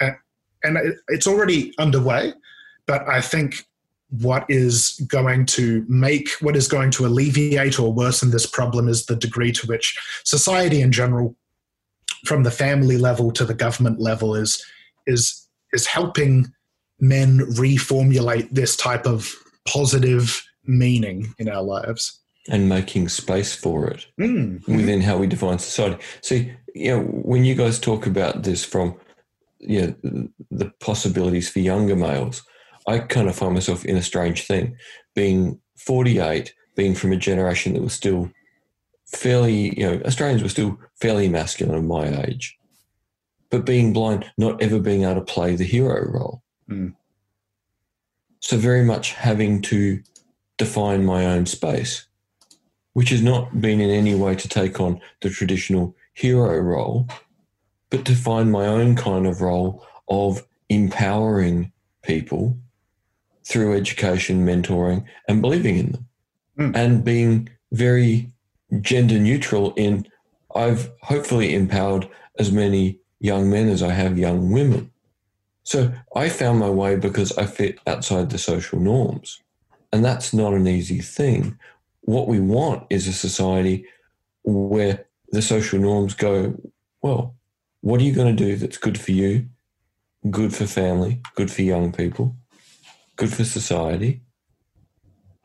And 0.00 0.78
it's 1.08 1.26
already 1.26 1.74
underway, 1.78 2.32
but 2.86 3.06
I 3.08 3.20
think 3.20 3.66
what 4.20 4.44
is 4.48 5.00
going 5.08 5.46
to 5.46 5.84
make, 5.88 6.30
what 6.40 6.56
is 6.56 6.68
going 6.68 6.90
to 6.92 7.06
alleviate 7.06 7.78
or 7.78 7.92
worsen 7.92 8.30
this 8.30 8.46
problem 8.46 8.88
is 8.88 9.06
the 9.06 9.16
degree 9.16 9.52
to 9.52 9.66
which 9.66 9.98
society 10.24 10.80
in 10.80 10.92
general, 10.92 11.36
from 12.24 12.42
the 12.42 12.50
family 12.50 12.96
level 12.96 13.30
to 13.32 13.44
the 13.44 13.54
government 13.54 14.00
level, 14.00 14.34
is 14.34 14.64
is 15.06 15.46
is 15.72 15.86
helping 15.86 16.52
men 17.00 17.38
reformulate 17.38 18.48
this 18.50 18.76
type 18.76 19.06
of 19.06 19.32
positive 19.66 20.42
meaning 20.64 21.34
in 21.38 21.48
our 21.48 21.62
lives 21.62 22.20
and 22.48 22.68
making 22.68 23.08
space 23.08 23.54
for 23.54 23.88
it 23.88 24.06
mm. 24.20 24.66
within 24.68 25.00
how 25.00 25.16
we 25.16 25.26
define 25.26 25.58
society. 25.58 26.02
See, 26.22 26.52
you 26.74 26.96
know, 26.96 27.02
when 27.02 27.44
you 27.44 27.54
guys 27.54 27.78
talk 27.78 28.06
about 28.06 28.44
this 28.44 28.64
from 28.64 28.96
you 29.58 29.96
know, 30.02 30.28
the 30.50 30.70
possibilities 30.80 31.48
for 31.48 31.60
younger 31.60 31.96
males, 31.96 32.42
I 32.86 33.00
kind 33.00 33.28
of 33.28 33.36
find 33.36 33.54
myself 33.54 33.84
in 33.84 33.96
a 33.96 34.02
strange 34.02 34.46
thing, 34.46 34.76
being 35.14 35.60
48, 35.76 36.54
being 36.76 36.94
from 36.94 37.12
a 37.12 37.16
generation 37.16 37.74
that 37.74 37.82
was 37.82 37.92
still 37.92 38.30
fairly, 39.06 39.78
you 39.78 39.86
know, 39.86 40.00
Australians 40.04 40.42
were 40.42 40.48
still 40.48 40.78
fairly 41.00 41.28
masculine 41.28 41.78
in 41.78 41.86
my 41.86 42.24
age, 42.24 42.56
but 43.50 43.66
being 43.66 43.92
blind, 43.92 44.30
not 44.36 44.60
ever 44.62 44.78
being 44.78 45.04
able 45.04 45.16
to 45.16 45.20
play 45.20 45.56
the 45.56 45.64
hero 45.64 46.04
role. 46.10 46.42
Mm. 46.70 46.94
So 48.40 48.56
very 48.56 48.84
much 48.84 49.12
having 49.12 49.62
to 49.62 50.02
define 50.58 51.04
my 51.04 51.26
own 51.26 51.46
space, 51.46 52.06
which 52.92 53.10
has 53.10 53.22
not 53.22 53.60
been 53.60 53.80
in 53.80 53.90
any 53.90 54.14
way 54.14 54.34
to 54.36 54.48
take 54.48 54.80
on 54.80 55.00
the 55.22 55.30
traditional 55.30 55.96
hero 56.14 56.56
role, 56.58 57.08
but 57.90 58.04
to 58.04 58.14
find 58.14 58.50
my 58.50 58.66
own 58.66 58.96
kind 58.96 59.26
of 59.26 59.40
role 59.40 59.84
of 60.08 60.46
empowering 60.68 61.72
people 62.02 62.58
through 63.46 63.76
education, 63.76 64.44
mentoring, 64.44 65.04
and 65.28 65.40
believing 65.40 65.76
in 65.78 65.92
them, 65.92 66.06
mm. 66.58 66.76
and 66.76 67.04
being 67.04 67.48
very 67.72 68.30
gender 68.80 69.18
neutral 69.18 69.72
in 69.74 70.06
I've 70.54 70.90
hopefully 71.02 71.54
empowered 71.54 72.08
as 72.38 72.50
many 72.50 72.98
young 73.20 73.50
men 73.50 73.68
as 73.68 73.82
I 73.82 73.92
have 73.92 74.18
young 74.18 74.50
women. 74.50 74.90
So 75.64 75.92
I 76.14 76.28
found 76.28 76.58
my 76.58 76.70
way 76.70 76.96
because 76.96 77.36
I 77.36 77.46
fit 77.46 77.78
outside 77.86 78.30
the 78.30 78.38
social 78.38 78.80
norms. 78.80 79.40
And 79.92 80.04
that's 80.04 80.32
not 80.32 80.54
an 80.54 80.66
easy 80.66 81.00
thing. 81.00 81.58
What 82.02 82.28
we 82.28 82.40
want 82.40 82.86
is 82.88 83.06
a 83.06 83.12
society 83.12 83.84
where 84.44 85.04
the 85.30 85.42
social 85.42 85.78
norms 85.78 86.14
go, 86.14 86.54
well, 87.02 87.34
what 87.80 88.00
are 88.00 88.04
you 88.04 88.12
going 88.12 88.34
to 88.34 88.44
do 88.44 88.56
that's 88.56 88.78
good 88.78 88.98
for 88.98 89.12
you, 89.12 89.46
good 90.30 90.54
for 90.54 90.66
family, 90.66 91.20
good 91.34 91.50
for 91.50 91.62
young 91.62 91.92
people? 91.92 92.34
Good 93.16 93.32
for 93.32 93.44
society, 93.44 94.20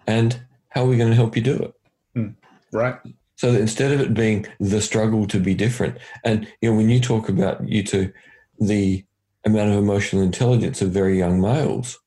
and 0.08 0.42
how 0.70 0.84
are 0.84 0.88
we 0.88 0.98
going 0.98 1.10
to 1.10 1.16
help 1.16 1.36
you 1.36 1.42
do 1.42 1.56
it? 1.56 1.74
Mm, 2.16 2.36
right. 2.72 2.96
So 3.36 3.50
instead 3.50 3.92
of 3.92 4.02
it 4.02 4.14
being 4.14 4.46
the 4.60 4.82
struggle 4.82 5.26
to 5.28 5.40
be 5.40 5.56
different, 5.56 5.98
and 6.24 6.48
you 6.62 6.70
know, 6.70 6.78
when 6.78 6.90
you 6.90 7.00
talk 7.00 7.30
about 7.30 7.68
you 7.68 7.84
two, 7.84 8.14
the 8.60 9.04
amount 9.46 9.72
of 9.72 9.78
emotional 9.78 10.22
intelligence 10.22 10.82
of 10.82 10.92
very 10.92 11.18
young 11.18 11.42
males, 11.42 12.00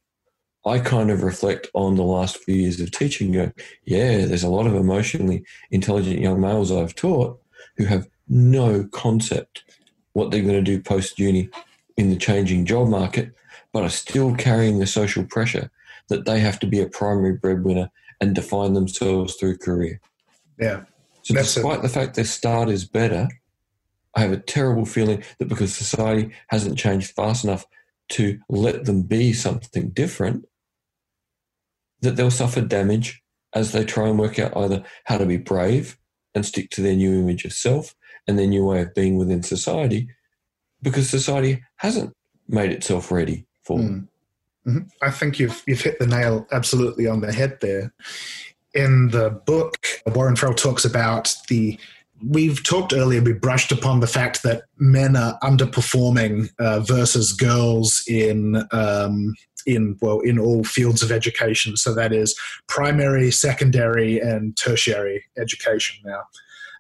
I 0.67 0.79
kind 0.79 1.11
of 1.11 1.23
reflect 1.23 1.67
on 1.75 1.97
the 1.97 2.05
last 2.05 2.39
few 2.39 2.55
years 2.55 2.81
of 2.81 2.91
teaching. 2.91 3.33
Go, 3.33 3.53
yeah, 3.85 4.25
there's 4.27 4.45
a 4.45 4.49
lot 4.49 4.67
of 4.67 4.75
emotionally 4.75 5.45
intelligent 5.71 6.21
young 6.21 6.41
males 6.41 6.71
I've 6.71 6.95
taught 6.95 7.41
who 7.77 7.87
have 7.87 8.09
no 8.29 8.85
concept 8.93 9.65
what 10.13 10.31
they're 10.31 10.43
going 10.43 10.55
to 10.55 10.63
do 10.63 10.81
post 10.81 11.19
uni 11.19 11.51
in 11.97 12.11
the 12.11 12.17
changing 12.17 12.65
job 12.65 12.89
market 12.89 13.33
but 13.75 13.83
are 13.83 13.91
still 13.91 14.35
carrying 14.37 14.79
the 14.79 14.87
social 14.87 15.25
pressure 15.25 15.69
that 16.09 16.25
they 16.25 16.39
have 16.39 16.61
to 16.61 16.67
be 16.67 16.81
a 16.81 16.87
primary 16.87 17.33
breadwinner 17.33 17.91
and 18.21 18.35
define 18.35 18.73
themselves 18.73 19.35
through 19.35 19.59
career. 19.59 20.01
Yeah. 20.59 20.85
So, 21.23 21.35
That's 21.35 21.55
despite 21.55 21.83
the 21.83 21.89
fact 21.89 22.15
their 22.15 22.25
start 22.25 22.69
is 22.69 22.85
better, 22.85 23.29
I 24.15 24.21
have 24.21 24.31
a 24.31 24.39
terrible 24.39 24.87
feeling 24.87 25.25
that 25.39 25.49
because 25.49 25.75
society 25.75 26.31
hasn't 26.49 26.79
changed 26.79 27.17
fast 27.17 27.43
enough 27.43 27.67
to 28.11 28.39
let 28.49 28.85
them 28.85 29.03
be 29.03 29.33
something 29.33 29.89
different, 29.89 30.47
that 32.01 32.15
they'll 32.15 32.31
suffer 32.31 32.61
damage 32.61 33.23
as 33.55 33.73
they 33.73 33.85
try 33.85 34.09
and 34.09 34.21
work 34.21 34.39
out 34.39 34.57
either 34.57 34.85
how 35.05 35.19
to 35.19 35.27
be 35.27 35.37
brave 35.37 35.99
and 36.33 36.47
stick 36.47 36.71
to 36.71 36.81
their 36.81 36.95
new 36.95 37.19
image 37.19 37.45
of 37.45 37.53
self 37.53 37.97
and 38.29 38.39
their 38.39 38.47
new 38.47 38.65
way 38.65 38.83
of 38.83 38.95
being 38.95 39.17
within 39.17 39.43
society, 39.43 40.09
because 40.81 41.11
society 41.11 41.65
hasn't 41.77 42.15
made 42.47 42.71
itself 42.71 43.11
ready 43.11 43.47
Mm. 43.69 44.09
Mm-hmm. 44.67 44.79
I 45.03 45.11
think 45.11 45.39
you've 45.39 45.63
you've 45.67 45.81
hit 45.81 45.99
the 45.99 46.07
nail 46.07 46.47
absolutely 46.53 47.07
on 47.07 47.21
the 47.21 47.33
head 47.33 47.59
there. 47.61 47.93
In 48.75 49.09
the 49.09 49.31
book, 49.47 49.77
Warren 50.07 50.37
Farrell 50.37 50.55
talks 50.55 50.85
about 50.85 51.35
the. 51.49 51.79
We've 52.27 52.63
talked 52.63 52.95
earlier. 52.95 53.21
We 53.21 53.35
brushed 53.35 53.73
upon 53.73 54.01
the 54.01 54.07
fact 54.07 54.43
that 54.45 54.63
men 54.79 55.17
are 55.17 55.39
underperforming 55.41 56.49
uh, 56.59 56.81
versus 56.81 57.33
girls 57.33 58.03
in 58.09 58.65
um, 58.73 59.35
in 59.67 59.99
well 60.01 60.21
in 60.21 60.39
all 60.39 60.65
fields 60.65 61.03
of 61.03 61.13
education. 61.13 61.77
So 61.77 61.95
that 61.95 62.13
is 62.13 62.39
primary, 62.67 63.31
secondary, 63.31 64.19
and 64.19 64.57
tertiary 64.57 65.25
education. 65.37 65.97
Now, 66.05 66.23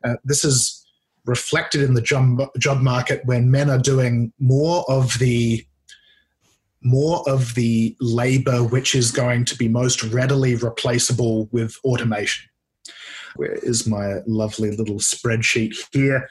uh, 0.04 0.16
this 0.24 0.44
is 0.44 0.86
reflected 1.26 1.82
in 1.82 1.94
the 1.94 2.02
job 2.02 2.40
job 2.58 2.80
market 2.80 3.22
when 3.24 3.50
men 3.50 3.68
are 3.68 3.78
doing 3.78 4.32
more 4.38 4.84
of 4.88 5.18
the 5.18 5.66
more 6.84 7.28
of 7.28 7.54
the 7.54 7.96
labor 8.00 8.62
which 8.62 8.94
is 8.94 9.10
going 9.10 9.44
to 9.46 9.56
be 9.56 9.68
most 9.68 10.04
readily 10.04 10.54
replaceable 10.54 11.48
with 11.50 11.76
automation. 11.84 12.48
Where 13.36 13.54
is 13.54 13.86
my 13.86 14.20
lovely 14.26 14.70
little 14.70 14.98
spreadsheet 14.98 15.74
here? 15.92 16.28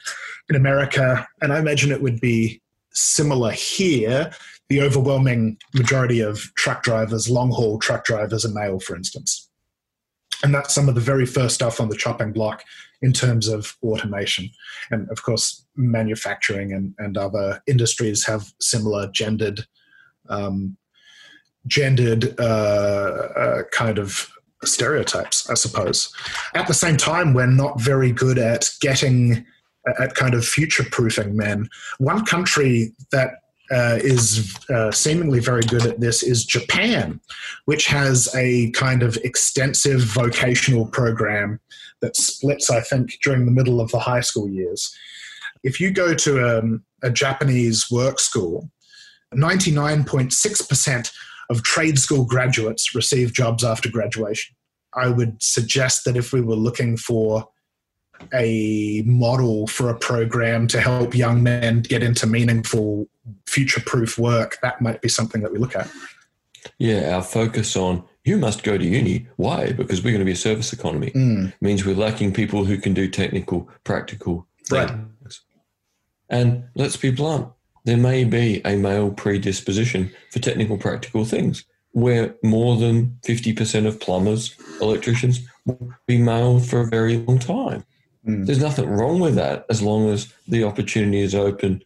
In 0.48 0.56
America, 0.56 1.26
and 1.42 1.52
I 1.52 1.58
imagine 1.58 1.92
it 1.92 2.00
would 2.00 2.20
be 2.20 2.62
similar 2.92 3.50
here, 3.50 4.30
the 4.68 4.80
overwhelming 4.80 5.58
majority 5.74 6.20
of 6.20 6.38
truck 6.54 6.82
drivers, 6.82 7.28
long 7.28 7.50
haul 7.50 7.78
truck 7.78 8.04
drivers, 8.04 8.44
are 8.44 8.52
male, 8.52 8.80
for 8.80 8.96
instance. 8.96 9.50
And 10.42 10.54
that's 10.54 10.74
some 10.74 10.88
of 10.88 10.94
the 10.94 11.00
very 11.00 11.26
first 11.26 11.54
stuff 11.54 11.80
on 11.80 11.88
the 11.88 11.96
chopping 11.96 12.32
block 12.32 12.64
in 13.02 13.12
terms 13.12 13.48
of 13.48 13.76
automation. 13.82 14.48
And 14.90 15.08
of 15.10 15.22
course, 15.22 15.64
manufacturing 15.76 16.72
and, 16.72 16.94
and 16.98 17.16
other 17.16 17.62
industries 17.66 18.24
have 18.26 18.52
similar 18.60 19.10
gendered 19.10 19.66
um, 20.28 20.76
gendered 21.66 22.38
uh, 22.38 22.42
uh, 22.42 23.62
kind 23.72 23.98
of 23.98 24.30
stereotypes, 24.64 25.48
I 25.48 25.54
suppose. 25.54 26.12
At 26.54 26.66
the 26.66 26.74
same 26.74 26.96
time, 26.96 27.34
we're 27.34 27.46
not 27.46 27.80
very 27.80 28.12
good 28.12 28.38
at 28.38 28.70
getting 28.80 29.44
at 29.98 30.14
kind 30.14 30.34
of 30.34 30.46
future 30.46 30.84
proofing 30.90 31.36
men. 31.36 31.68
One 31.98 32.24
country 32.24 32.94
that 33.12 33.40
uh, 33.70 33.98
is 34.02 34.56
uh, 34.68 34.90
seemingly 34.90 35.40
very 35.40 35.62
good 35.62 35.86
at 35.86 36.00
this 36.00 36.22
is 36.22 36.44
Japan, 36.44 37.20
which 37.64 37.86
has 37.86 38.34
a 38.34 38.70
kind 38.72 39.02
of 39.02 39.16
extensive 39.18 40.00
vocational 40.00 40.86
program 40.86 41.60
that 42.00 42.16
splits, 42.16 42.70
I 42.70 42.80
think, 42.80 43.18
during 43.22 43.46
the 43.46 43.52
middle 43.52 43.80
of 43.80 43.90
the 43.90 43.98
high 43.98 44.20
school 44.20 44.48
years. 44.48 44.94
If 45.62 45.80
you 45.80 45.90
go 45.90 46.14
to 46.14 46.58
um, 46.58 46.84
a 47.02 47.10
Japanese 47.10 47.90
work 47.90 48.20
school, 48.20 48.70
99.6% 49.34 51.12
of 51.50 51.62
trade 51.62 51.98
school 51.98 52.24
graduates 52.24 52.94
receive 52.94 53.32
jobs 53.32 53.64
after 53.64 53.90
graduation. 53.90 54.54
I 54.94 55.08
would 55.08 55.42
suggest 55.42 56.04
that 56.04 56.16
if 56.16 56.32
we 56.32 56.40
were 56.40 56.54
looking 56.54 56.96
for 56.96 57.48
a 58.32 59.02
model 59.06 59.66
for 59.66 59.90
a 59.90 59.98
program 59.98 60.66
to 60.68 60.80
help 60.80 61.14
young 61.14 61.42
men 61.42 61.82
get 61.82 62.02
into 62.02 62.26
meaningful 62.26 63.08
future 63.46 63.80
proof 63.80 64.18
work, 64.18 64.58
that 64.62 64.80
might 64.80 65.02
be 65.02 65.08
something 65.08 65.42
that 65.42 65.52
we 65.52 65.58
look 65.58 65.76
at. 65.76 65.90
Yeah, 66.78 67.14
our 67.14 67.22
focus 67.22 67.76
on 67.76 68.04
you 68.24 68.38
must 68.38 68.62
go 68.62 68.78
to 68.78 68.84
uni. 68.84 69.28
Why? 69.36 69.72
Because 69.72 70.02
we're 70.02 70.12
going 70.12 70.20
to 70.20 70.24
be 70.24 70.32
a 70.32 70.36
service 70.36 70.72
economy. 70.72 71.10
Mm. 71.10 71.52
means 71.60 71.84
we're 71.84 71.94
lacking 71.94 72.32
people 72.32 72.64
who 72.64 72.78
can 72.78 72.94
do 72.94 73.08
technical, 73.08 73.68
practical 73.84 74.46
things. 74.66 74.90
Right. 74.90 75.04
And 76.30 76.64
let's 76.74 76.96
be 76.96 77.10
blunt, 77.10 77.48
there 77.84 77.96
may 77.96 78.24
be 78.24 78.60
a 78.64 78.76
male 78.76 79.10
predisposition 79.10 80.10
for 80.30 80.38
technical, 80.38 80.78
practical 80.78 81.24
things 81.24 81.64
where 81.92 82.34
more 82.42 82.76
than 82.76 83.16
50% 83.22 83.86
of 83.86 84.00
plumbers, 84.00 84.56
electricians 84.80 85.46
will 85.64 85.92
be 86.06 86.18
male 86.18 86.58
for 86.58 86.80
a 86.80 86.86
very 86.86 87.18
long 87.18 87.38
time. 87.38 87.84
Mm. 88.26 88.46
There's 88.46 88.60
nothing 88.60 88.88
wrong 88.88 89.20
with 89.20 89.36
that 89.36 89.64
as 89.70 89.80
long 89.80 90.08
as 90.10 90.32
the 90.48 90.64
opportunity 90.64 91.20
is 91.20 91.34
open 91.34 91.82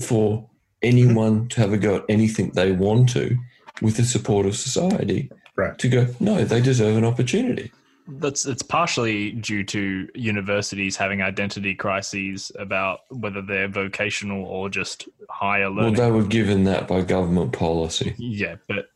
for 0.00 0.48
anyone 0.82 1.48
to 1.48 1.60
have 1.60 1.72
a 1.72 1.76
go 1.76 1.96
at 1.96 2.04
anything 2.08 2.50
they 2.50 2.72
want 2.72 3.08
to 3.10 3.36
with 3.80 3.96
the 3.96 4.04
support 4.04 4.46
of 4.46 4.56
society 4.56 5.30
Right. 5.54 5.78
to 5.78 5.88
go, 5.88 6.06
no, 6.18 6.44
they 6.44 6.60
deserve 6.62 6.96
an 6.96 7.04
opportunity. 7.04 7.70
That's 8.08 8.46
it's 8.46 8.62
partially 8.62 9.30
due 9.32 9.62
to 9.64 10.08
universities 10.14 10.96
having 10.96 11.22
identity 11.22 11.74
crises 11.74 12.50
about 12.58 13.00
whether 13.10 13.40
they're 13.42 13.68
vocational 13.68 14.44
or 14.44 14.68
just 14.68 15.08
higher 15.30 15.68
level 15.70 15.92
Well, 15.92 15.92
they 15.92 16.10
were 16.10 16.24
given 16.26 16.64
that 16.64 16.88
by 16.88 17.02
government 17.02 17.52
policy. 17.52 18.14
yeah, 18.18 18.56
but 18.68 18.86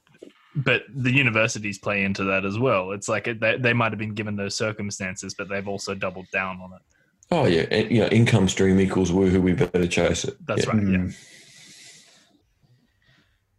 but 0.57 0.83
the 0.95 1.13
universities 1.13 1.79
play 1.79 2.03
into 2.03 2.25
that 2.25 2.45
as 2.45 2.59
well. 2.59 2.91
It's 2.93 3.09
like 3.09 3.29
it, 3.29 3.39
they 3.41 3.57
they 3.59 3.73
might 3.73 3.93
have 3.93 3.99
been 3.99 4.15
given 4.15 4.35
those 4.37 4.57
circumstances, 4.57 5.35
but 5.35 5.49
they've 5.49 5.69
also 5.69 5.95
doubled 5.95 6.27
down 6.33 6.61
on 6.61 6.73
it. 6.73 6.83
Oh, 7.31 7.47
yeah. 7.47 7.67
and, 7.71 7.91
You 7.91 8.01
know, 8.03 8.09
income 8.09 8.49
stream 8.49 8.81
equals 8.81 9.11
woohoo, 9.11 9.41
we 9.43 9.53
better 9.53 9.87
chase 9.87 10.25
it. 10.25 10.35
That's 10.47 10.65
Yeah. 10.65 10.71
right. 10.73 10.83
Yeah. 10.83 10.99
Mm. 10.99 11.17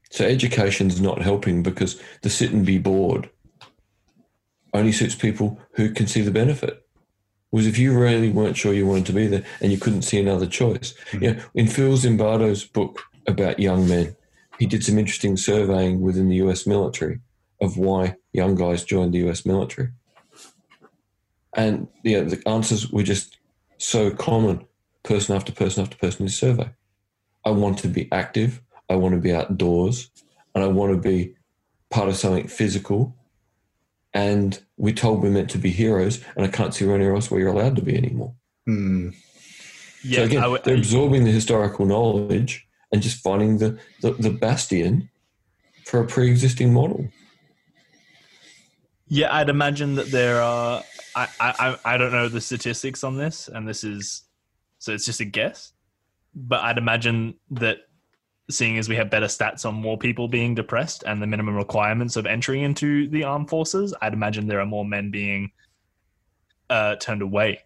So 0.10 0.26
education's 0.26 1.00
not 1.02 1.22
helping 1.22 1.64
because 1.64 2.02
the 2.22 2.30
sit 2.30 2.52
and 2.52 2.66
be 2.66 2.78
bored 2.78 3.30
only 4.74 4.92
suits 4.92 5.16
people 5.16 5.60
who 5.74 5.92
can 5.92 6.08
see 6.08 6.22
the 6.22 6.32
benefit. 6.32 6.84
Was 7.52 7.66
if 7.66 7.78
you 7.78 7.98
really 7.98 8.30
weren't 8.30 8.58
sure 8.58 8.74
you 8.74 8.86
wanted 8.86 9.06
to 9.08 9.14
be 9.14 9.28
there 9.28 9.44
and 9.62 9.72
you 9.72 9.78
couldn't 9.78 10.02
see 10.02 10.20
another 10.20 10.46
choice. 10.46 10.94
Hmm. 11.12 11.24
You 11.24 11.34
know, 11.34 11.42
in 11.56 11.68
Phil 11.68 11.98
Zimbardo's 11.98 12.66
book 12.66 13.02
about 13.26 13.60
young 13.60 13.88
men, 13.88 14.16
he 14.60 14.66
did 14.66 14.84
some 14.84 14.98
interesting 14.98 15.38
surveying 15.38 16.02
within 16.02 16.30
the 16.30 16.38
US 16.38 16.68
military 16.68 17.20
of 17.62 17.78
why 17.78 18.16
young 18.34 18.56
guys 18.56 18.84
joined 18.84 19.14
the 19.14 19.30
US 19.30 19.46
military. 19.46 19.90
And 21.54 21.88
yeah, 22.04 22.22
the 22.22 22.42
answers 22.48 22.92
were 22.92 23.04
just 23.04 23.40
so 23.78 24.12
common, 24.12 24.66
person 25.04 25.36
after 25.36 25.52
person 25.52 25.84
after 25.84 25.98
person 25.98 26.22
in 26.22 26.26
the 26.26 26.32
survey. 26.32 26.70
I 27.46 27.52
want 27.52 27.80
to 27.80 27.88
be 27.88 28.12
active. 28.12 28.62
I 28.90 28.96
want 28.96 29.16
to 29.16 29.22
be 29.22 29.34
outdoors 29.34 30.12
and 30.54 30.64
I 30.64 30.68
want 30.68 30.94
to 30.94 30.98
be 30.98 31.36
part 31.90 32.10
of 32.10 32.18
something 32.18 32.48
physical. 32.48 33.16
And 34.18 34.60
we're 34.78 34.96
told 34.96 35.22
we're 35.22 35.30
meant 35.30 35.52
to 35.52 35.60
be 35.60 35.70
heroes, 35.70 36.24
and 36.36 36.44
I 36.44 36.50
can't 36.50 36.74
see 36.74 36.86
anywhere 36.90 37.14
else 37.14 37.30
where 37.30 37.40
you're 37.40 37.54
allowed 37.54 37.76
to 37.76 37.84
be 37.84 37.96
anymore. 37.96 38.34
Mm. 38.68 39.14
Yeah, 40.04 40.18
so 40.20 40.24
again, 40.24 40.44
I 40.44 40.58
they're 40.64 40.76
absorbing 40.76 41.24
the 41.24 41.32
historical 41.32 41.86
knowledge 41.86 42.68
and 42.92 43.00
just 43.04 43.22
finding 43.22 43.60
the, 43.60 43.80
the, 44.02 44.14
the 44.14 44.32
bastion 44.32 45.10
for 45.86 46.00
a 46.02 46.08
pre-existing 46.08 46.74
model. 46.74 47.08
Yeah, 49.08 49.36
I'd 49.36 49.50
imagine 49.50 49.94
that 49.96 50.10
there 50.10 50.42
are. 50.42 50.84
I, 51.16 51.28
I 51.40 51.54
I- 51.60 51.94
I 51.94 51.98
don't 51.98 52.12
know 52.12 52.28
the 52.28 52.42
statistics 52.42 53.04
on 53.04 53.18
this, 53.18 53.48
and 53.48 53.68
this 53.68 53.84
is 53.84 54.24
so 54.80 54.94
it's 54.94 55.06
just 55.06 55.20
a 55.20 55.26
guess. 55.26 55.74
But 56.34 56.62
I'd 56.62 56.80
imagine 56.80 57.36
that 57.52 57.78
seeing 58.50 58.78
as 58.78 58.88
we 58.88 58.96
have 58.96 59.10
better 59.10 59.26
stats 59.28 59.66
on 59.66 59.76
more 59.76 59.98
people 59.98 60.28
being 60.28 60.56
depressed 60.56 61.04
and 61.06 61.22
the 61.22 61.28
minimum 61.28 61.56
requirements 61.56 62.16
of 62.16 62.26
entry 62.26 62.64
into 62.64 63.08
the 63.10 63.24
armed 63.24 63.50
forces, 63.50 63.94
I'd 64.02 64.14
imagine 64.14 64.48
there 64.48 64.62
are 64.62 64.66
more 64.66 64.86
men 64.86 65.12
being 65.12 65.52
uh, 66.70 66.96
turned 66.96 67.22
away 67.22 67.62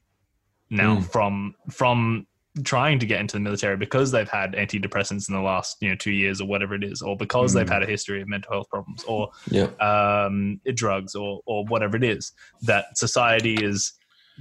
now 0.69 0.97
Mm. 0.97 1.11
from 1.11 1.55
from 1.69 2.27
trying 2.63 2.99
to 2.99 3.05
get 3.05 3.19
into 3.21 3.33
the 3.37 3.39
military 3.39 3.77
because 3.77 4.11
they've 4.11 4.29
had 4.29 4.53
antidepressants 4.53 5.29
in 5.29 5.35
the 5.35 5.41
last 5.41 5.77
you 5.81 5.89
know 5.89 5.95
two 5.95 6.11
years 6.11 6.41
or 6.41 6.47
whatever 6.47 6.75
it 6.75 6.83
is, 6.83 7.01
or 7.01 7.15
because 7.17 7.51
Mm. 7.51 7.55
they've 7.55 7.69
had 7.69 7.83
a 7.83 7.85
history 7.85 8.21
of 8.21 8.27
mental 8.27 8.51
health 8.51 8.69
problems, 8.69 9.03
or 9.05 9.29
Yeah. 9.49 9.67
um, 9.79 10.59
drugs 10.73 11.15
or 11.15 11.41
or 11.45 11.65
whatever 11.65 11.95
it 11.97 12.03
is 12.03 12.31
that 12.63 12.97
society 12.97 13.55
is 13.55 13.93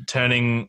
turning. 0.07 0.69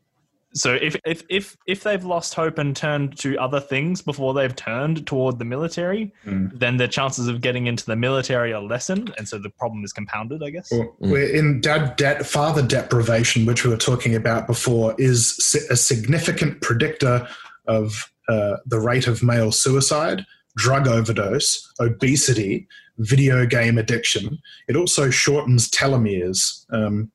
So 0.54 0.74
if 0.74 0.96
if 1.06 1.24
if 1.30 1.56
if 1.66 1.84
they've 1.84 2.04
lost 2.04 2.34
hope 2.34 2.58
and 2.58 2.76
turned 2.76 3.18
to 3.20 3.38
other 3.38 3.60
things 3.60 4.02
before 4.02 4.34
they've 4.34 4.56
turned 4.56 5.08
toward 5.08 5.40
the 5.40 5.46
military, 5.46 6.14
Mm. 6.26 6.58
then 6.60 6.78
the 6.78 6.88
chances 6.88 7.28
of 7.28 7.42
getting 7.42 7.68
into 7.68 7.86
the 7.86 7.96
military 7.96 8.52
are 8.54 8.62
lessened, 8.62 9.14
and 9.18 9.28
so 9.28 9.38
the 9.38 9.50
problem 9.50 9.84
is 9.84 9.94
compounded. 9.94 10.44
I 10.44 10.50
guess. 10.50 10.70
Well, 10.72 10.94
We're 11.00 11.34
in 11.34 11.62
dad 11.62 11.96
debt, 11.96 12.26
father 12.26 12.62
deprivation, 12.62 13.46
which 13.46 13.64
we 13.64 13.70
were 13.72 13.78
talking 13.78 14.14
about 14.16 14.46
before, 14.48 14.94
is 14.98 15.38
a 15.70 15.76
significant 15.78 16.62
predictor 16.62 17.28
of 17.68 18.12
uh, 18.28 18.58
the 18.66 18.80
rate 18.80 19.08
of 19.08 19.24
male 19.24 19.52
suicide, 19.52 20.26
drug 20.58 20.88
overdose, 20.88 21.72
obesity, 21.80 22.68
video 22.98 23.46
game 23.46 23.78
addiction. 23.78 24.38
It 24.68 24.76
also 24.76 25.10
shortens 25.10 25.70
telomeres 25.70 26.66
um, 26.72 27.12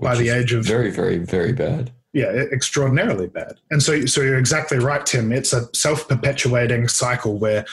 by 0.00 0.14
the 0.16 0.28
age 0.30 0.52
of 0.52 0.64
very, 0.64 0.90
very, 0.90 1.18
very 1.18 1.52
bad. 1.52 1.92
Yeah, 2.18 2.30
extraordinarily 2.52 3.28
bad. 3.28 3.54
And 3.70 3.82
so, 3.82 4.04
so 4.06 4.20
you're 4.22 4.38
exactly 4.38 4.78
right, 4.78 5.04
Tim. 5.06 5.32
It's 5.32 5.52
a 5.52 5.68
self-perpetuating 5.74 6.88
cycle 6.88 7.38
where, 7.38 7.64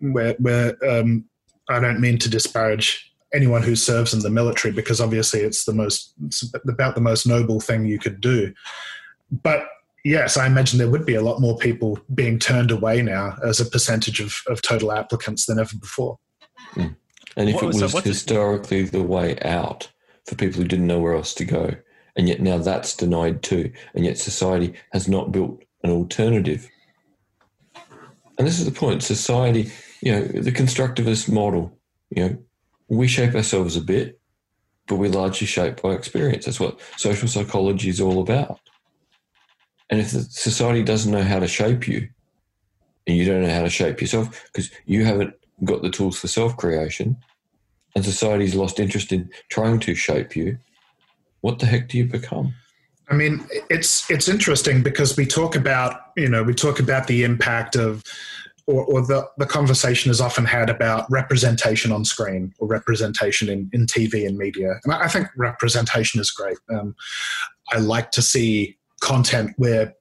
where, 0.00 0.34
where 0.34 0.76
um, 0.88 1.24
I 1.68 1.80
don't 1.80 2.00
mean 2.00 2.18
to 2.18 2.28
disparage 2.28 3.12
anyone 3.32 3.62
who 3.62 3.76
serves 3.76 4.14
in 4.14 4.20
the 4.20 4.30
military 4.30 4.72
because 4.72 5.00
obviously 5.00 5.40
it's 5.40 5.64
the 5.64 5.72
most, 5.72 6.14
it's 6.26 6.44
about 6.68 6.94
the 6.94 7.00
most 7.00 7.26
noble 7.26 7.60
thing 7.60 7.84
you 7.84 7.98
could 7.98 8.20
do. 8.20 8.52
But 9.30 9.66
yes, 10.04 10.36
I 10.36 10.46
imagine 10.46 10.78
there 10.78 10.90
would 10.90 11.06
be 11.06 11.16
a 11.16 11.22
lot 11.22 11.40
more 11.40 11.56
people 11.56 11.98
being 12.14 12.38
turned 12.38 12.70
away 12.70 13.02
now 13.02 13.36
as 13.44 13.60
a 13.60 13.64
percentage 13.64 14.20
of, 14.20 14.34
of 14.46 14.62
total 14.62 14.92
applicants 14.92 15.46
than 15.46 15.58
ever 15.58 15.76
before. 15.76 16.18
And 16.76 17.48
if 17.48 17.56
What- 17.56 17.64
it 17.64 17.74
so 17.74 17.84
was 17.84 17.94
what's 17.94 18.06
it- 18.06 18.10
historically 18.10 18.84
the 18.84 19.02
way 19.02 19.38
out 19.40 19.90
for 20.26 20.36
people 20.36 20.62
who 20.62 20.68
didn't 20.68 20.86
know 20.86 21.00
where 21.00 21.14
else 21.14 21.34
to 21.34 21.44
go, 21.44 21.74
and 22.16 22.28
yet 22.28 22.40
now 22.40 22.58
that's 22.58 22.96
denied 22.96 23.42
too, 23.42 23.72
and 23.94 24.04
yet 24.04 24.18
society 24.18 24.74
has 24.92 25.08
not 25.08 25.32
built 25.32 25.62
an 25.82 25.90
alternative. 25.90 26.68
And 28.38 28.46
this 28.46 28.58
is 28.58 28.64
the 28.64 28.72
point 28.72 29.02
society, 29.02 29.70
you 30.00 30.12
know, 30.12 30.24
the 30.24 30.52
constructivist 30.52 31.30
model, 31.30 31.76
you 32.10 32.28
know, 32.28 32.38
we 32.88 33.08
shape 33.08 33.34
ourselves 33.34 33.76
a 33.76 33.80
bit, 33.80 34.20
but 34.86 34.96
we're 34.96 35.10
largely 35.10 35.46
shaped 35.46 35.82
by 35.82 35.90
experience. 35.90 36.44
That's 36.44 36.60
what 36.60 36.80
social 36.96 37.28
psychology 37.28 37.88
is 37.88 38.00
all 38.00 38.20
about. 38.20 38.60
And 39.90 40.00
if 40.00 40.08
society 40.08 40.82
doesn't 40.82 41.12
know 41.12 41.22
how 41.22 41.38
to 41.38 41.48
shape 41.48 41.86
you, 41.86 42.08
and 43.06 43.16
you 43.16 43.24
don't 43.24 43.42
know 43.42 43.50
how 43.50 43.62
to 43.62 43.70
shape 43.70 44.00
yourself 44.00 44.44
because 44.52 44.70
you 44.86 45.04
haven't 45.04 45.34
got 45.62 45.82
the 45.82 45.90
tools 45.90 46.18
for 46.18 46.28
self 46.28 46.56
creation, 46.56 47.16
and 47.94 48.04
society's 48.04 48.54
lost 48.54 48.80
interest 48.80 49.12
in 49.12 49.30
trying 49.48 49.78
to 49.80 49.94
shape 49.94 50.34
you, 50.34 50.58
what 51.44 51.58
the 51.58 51.66
heck 51.66 51.88
do 51.88 51.98
you 51.98 52.06
become? 52.06 52.54
I 53.10 53.14
mean, 53.14 53.46
it's 53.68 54.10
it's 54.10 54.28
interesting 54.30 54.82
because 54.82 55.14
we 55.14 55.26
talk 55.26 55.54
about 55.54 56.00
you 56.16 56.26
know 56.26 56.42
we 56.42 56.54
talk 56.54 56.80
about 56.80 57.06
the 57.06 57.22
impact 57.22 57.76
of, 57.76 58.02
or, 58.66 58.82
or 58.86 59.02
the 59.02 59.28
the 59.36 59.44
conversation 59.44 60.10
is 60.10 60.22
often 60.22 60.46
had 60.46 60.70
about 60.70 61.04
representation 61.10 61.92
on 61.92 62.06
screen 62.06 62.54
or 62.58 62.66
representation 62.66 63.50
in, 63.50 63.68
in 63.74 63.84
TV 63.84 64.26
and 64.26 64.38
media, 64.38 64.80
and 64.84 64.94
I, 64.94 65.06
think 65.06 65.28
representation 65.36 66.18
is 66.18 66.30
great. 66.30 66.56
Um, 66.70 66.96
I 67.70 67.76
like 67.76 68.10
to 68.12 68.22
see 68.22 68.78
content 69.02 69.52
where 69.58 69.92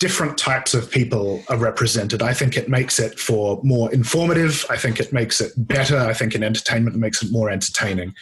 different 0.00 0.36
types 0.36 0.74
of 0.74 0.90
people 0.90 1.44
are 1.48 1.56
represented. 1.56 2.22
I 2.22 2.34
think 2.34 2.56
it 2.56 2.68
makes 2.68 2.98
it 2.98 3.20
for 3.20 3.60
more 3.62 3.92
informative. 3.94 4.66
I 4.68 4.76
think 4.76 4.98
it 4.98 5.12
makes 5.12 5.40
it 5.40 5.52
better. 5.56 5.96
I 5.96 6.12
think 6.12 6.34
in 6.34 6.42
entertainment 6.42 6.96
it 6.96 6.98
makes 6.98 7.22
it 7.22 7.30
more 7.30 7.50
entertaining. 7.50 8.12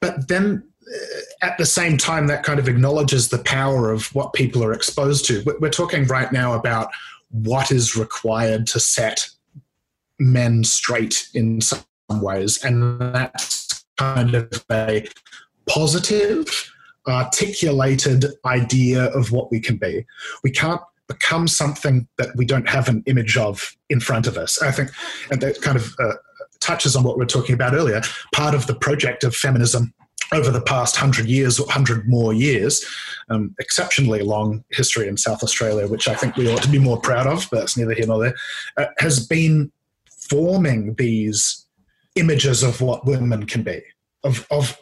But 0.00 0.28
then 0.28 0.69
at 1.42 1.56
the 1.58 1.66
same 1.66 1.96
time, 1.96 2.26
that 2.26 2.42
kind 2.42 2.58
of 2.58 2.68
acknowledges 2.68 3.28
the 3.28 3.38
power 3.38 3.90
of 3.90 4.14
what 4.14 4.32
people 4.32 4.64
are 4.64 4.72
exposed 4.72 5.24
to. 5.26 5.42
We're 5.60 5.70
talking 5.70 6.04
right 6.04 6.32
now 6.32 6.54
about 6.54 6.90
what 7.30 7.70
is 7.70 7.96
required 7.96 8.66
to 8.68 8.80
set 8.80 9.28
men 10.18 10.64
straight 10.64 11.28
in 11.34 11.60
some 11.60 11.84
ways, 12.10 12.62
and 12.64 13.00
that's 13.14 13.84
kind 13.96 14.34
of 14.34 14.64
a 14.70 15.06
positive, 15.68 16.72
articulated 17.06 18.26
idea 18.44 19.04
of 19.06 19.30
what 19.30 19.50
we 19.50 19.60
can 19.60 19.76
be. 19.76 20.04
We 20.42 20.50
can't 20.50 20.80
become 21.06 21.48
something 21.48 22.08
that 22.18 22.30
we 22.36 22.44
don't 22.44 22.68
have 22.68 22.88
an 22.88 23.02
image 23.06 23.36
of 23.36 23.76
in 23.88 24.00
front 24.00 24.26
of 24.26 24.36
us. 24.36 24.60
I 24.62 24.70
think, 24.72 24.90
and 25.30 25.40
that 25.40 25.60
kind 25.60 25.76
of 25.76 25.94
uh, 25.98 26.14
touches 26.60 26.94
on 26.96 27.04
what 27.04 27.16
we 27.16 27.20
were 27.20 27.26
talking 27.26 27.54
about 27.54 27.74
earlier. 27.74 28.02
Part 28.32 28.54
of 28.54 28.66
the 28.66 28.74
project 28.74 29.24
of 29.24 29.34
feminism 29.34 29.94
over 30.32 30.50
the 30.50 30.60
past 30.60 30.96
hundred 30.96 31.26
years, 31.26 31.58
or 31.58 31.70
hundred 31.70 32.08
more 32.08 32.32
years, 32.32 32.84
um, 33.30 33.54
exceptionally 33.58 34.22
long 34.22 34.64
history 34.70 35.08
in 35.08 35.16
South 35.16 35.42
Australia, 35.42 35.86
which 35.88 36.08
I 36.08 36.14
think 36.14 36.36
we 36.36 36.52
ought 36.52 36.62
to 36.62 36.68
be 36.68 36.78
more 36.78 37.00
proud 37.00 37.26
of, 37.26 37.48
but 37.50 37.62
it's 37.62 37.76
neither 37.76 37.94
here 37.94 38.06
nor 38.06 38.20
there, 38.20 38.34
uh, 38.76 38.86
has 38.98 39.26
been 39.26 39.72
forming 40.10 40.94
these 40.94 41.66
images 42.14 42.62
of 42.62 42.80
what 42.80 43.06
women 43.06 43.46
can 43.46 43.62
be, 43.62 43.82
of 44.24 44.46
of 44.50 44.80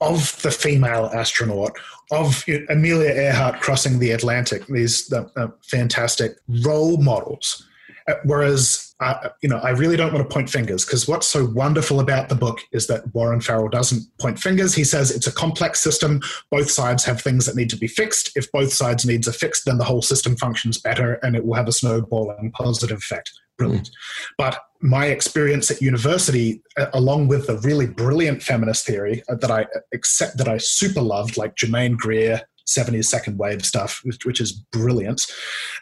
of 0.00 0.40
the 0.42 0.50
female 0.50 1.10
astronaut, 1.14 1.72
of 2.10 2.44
Amelia 2.68 3.10
Earhart 3.10 3.60
crossing 3.60 3.98
the 3.98 4.10
Atlantic, 4.10 4.66
these 4.66 5.12
uh, 5.12 5.26
uh, 5.36 5.48
fantastic 5.62 6.36
role 6.64 6.98
models. 6.98 7.66
Uh, 8.06 8.14
whereas 8.24 8.83
uh, 9.00 9.28
you 9.42 9.48
know, 9.48 9.58
I 9.58 9.70
really 9.70 9.96
don't 9.96 10.12
want 10.12 10.28
to 10.28 10.32
point 10.32 10.48
fingers 10.48 10.84
because 10.84 11.08
what's 11.08 11.26
so 11.26 11.46
wonderful 11.46 11.98
about 11.98 12.28
the 12.28 12.34
book 12.34 12.60
is 12.72 12.86
that 12.86 13.12
Warren 13.12 13.40
Farrell 13.40 13.68
doesn't 13.68 14.04
point 14.18 14.38
fingers. 14.38 14.74
He 14.74 14.84
says 14.84 15.10
it's 15.10 15.26
a 15.26 15.32
complex 15.32 15.80
system. 15.80 16.20
Both 16.50 16.70
sides 16.70 17.04
have 17.04 17.20
things 17.20 17.44
that 17.46 17.56
need 17.56 17.70
to 17.70 17.76
be 17.76 17.88
fixed. 17.88 18.30
If 18.36 18.50
both 18.52 18.72
sides 18.72 19.04
needs 19.04 19.26
are 19.26 19.32
fixed, 19.32 19.64
then 19.64 19.78
the 19.78 19.84
whole 19.84 20.02
system 20.02 20.36
functions 20.36 20.78
better 20.78 21.14
and 21.22 21.34
it 21.34 21.44
will 21.44 21.54
have 21.54 21.68
a 21.68 21.72
snowballing 21.72 22.52
positive 22.52 22.98
effect. 22.98 23.32
Brilliant. 23.58 23.88
Mm. 23.88 23.92
But 24.38 24.58
my 24.80 25.06
experience 25.06 25.70
at 25.70 25.80
university, 25.80 26.62
along 26.92 27.28
with 27.28 27.46
the 27.46 27.58
really 27.58 27.86
brilliant 27.86 28.42
feminist 28.42 28.86
theory 28.86 29.22
uh, 29.28 29.34
that 29.36 29.50
I 29.50 29.66
accept 29.92 30.38
that 30.38 30.48
I 30.48 30.58
super 30.58 31.00
loved, 31.00 31.36
like 31.36 31.56
Germaine 31.56 31.96
Greer, 31.96 32.42
70s 32.66 33.06
second 33.06 33.38
wave 33.38 33.64
stuff, 33.64 34.00
which, 34.04 34.24
which 34.24 34.40
is 34.40 34.52
brilliant. 34.52 35.26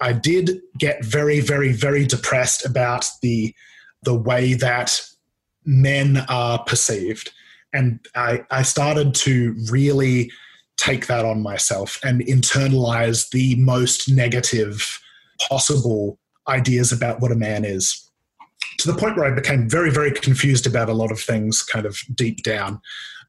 I 0.01 0.13
did 0.13 0.61
get 0.79 1.05
very, 1.05 1.41
very, 1.41 1.73
very 1.73 2.07
depressed 2.07 2.65
about 2.65 3.09
the 3.23 3.55
the 4.05 4.15
way 4.15 4.55
that 4.55 5.01
men 5.65 6.25
are 6.29 6.63
perceived. 6.65 7.31
And 7.73 8.01
I, 8.17 8.45
I 8.51 8.63
started 8.63 9.15
to 9.15 9.55
really 9.71 10.33
take 10.77 11.07
that 11.07 11.25
on 11.25 11.41
myself 11.41 12.01
and 12.03 12.21
internalize 12.23 13.31
the 13.31 13.55
most 13.57 14.09
negative 14.09 15.01
possible 15.49 16.19
ideas 16.49 16.91
about 16.91 17.21
what 17.21 17.31
a 17.31 17.37
man 17.37 17.65
is 17.65 18.11
to 18.79 18.91
the 18.91 18.99
point 18.99 19.17
where 19.17 19.27
I 19.27 19.35
became 19.35 19.69
very, 19.69 19.91
very 19.91 20.11
confused 20.11 20.67
about 20.67 20.89
a 20.89 20.95
lot 20.95 21.13
of 21.13 21.21
things 21.21 21.63
kind 21.63 21.87
of 21.87 21.99
deep 22.15 22.43
down. 22.43 22.81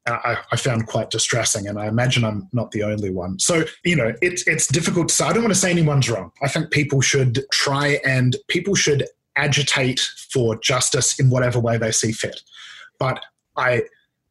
I, 0.05 0.37
I, 0.51 0.57
found 0.57 0.87
quite 0.87 1.09
distressing, 1.09 1.67
and 1.67 1.79
I 1.79 1.87
imagine 1.87 2.25
I'm 2.25 2.49
not 2.51 2.71
the 2.71 2.83
only 2.83 3.09
one. 3.09 3.39
So, 3.39 3.63
you 3.85 3.95
know, 3.95 4.13
it's 4.21 4.45
it's 4.47 4.67
difficult 4.67 5.09
to 5.09 5.15
say. 5.15 5.25
I 5.25 5.33
don't 5.33 5.43
want 5.43 5.53
to 5.53 5.59
say 5.59 5.71
anyone's 5.71 6.09
wrong. 6.09 6.31
I 6.41 6.49
think 6.49 6.71
people 6.71 6.99
should 6.99 7.45
try 7.51 7.99
and 8.05 8.35
people 8.49 8.75
should 8.75 9.05
agitate 9.35 10.01
for 10.31 10.57
justice 10.57 11.19
in 11.19 11.29
whatever 11.29 11.59
way 11.59 11.77
they 11.77 11.91
see 11.91 12.11
fit. 12.11 12.41
But 12.99 13.23
I 13.55 13.83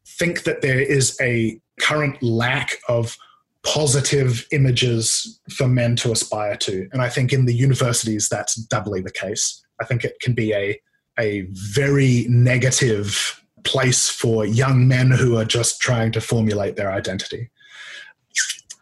think 0.05 0.43
that 0.43 0.61
there 0.61 0.79
is 0.79 1.17
a 1.19 1.59
current 1.79 2.21
lack 2.21 2.77
of 2.87 3.17
positive 3.63 4.45
images 4.51 5.39
for 5.49 5.67
men 5.67 5.95
to 5.95 6.11
aspire 6.11 6.55
to, 6.57 6.87
and 6.91 7.01
I 7.01 7.09
think 7.09 7.33
in 7.33 7.45
the 7.45 7.55
universities 7.55 8.29
that's 8.29 8.55
doubly 8.55 9.01
the 9.01 9.11
case. 9.11 9.59
I 9.81 9.85
think 9.85 10.03
it 10.03 10.19
can 10.21 10.33
be 10.33 10.53
a 10.53 10.79
a 11.19 11.47
very 11.51 12.25
negative 12.29 13.42
place 13.63 14.09
for 14.09 14.45
young 14.45 14.87
men 14.87 15.11
who 15.11 15.37
are 15.37 15.45
just 15.45 15.79
trying 15.79 16.11
to 16.13 16.21
formulate 16.21 16.75
their 16.75 16.91
identity. 16.91 17.49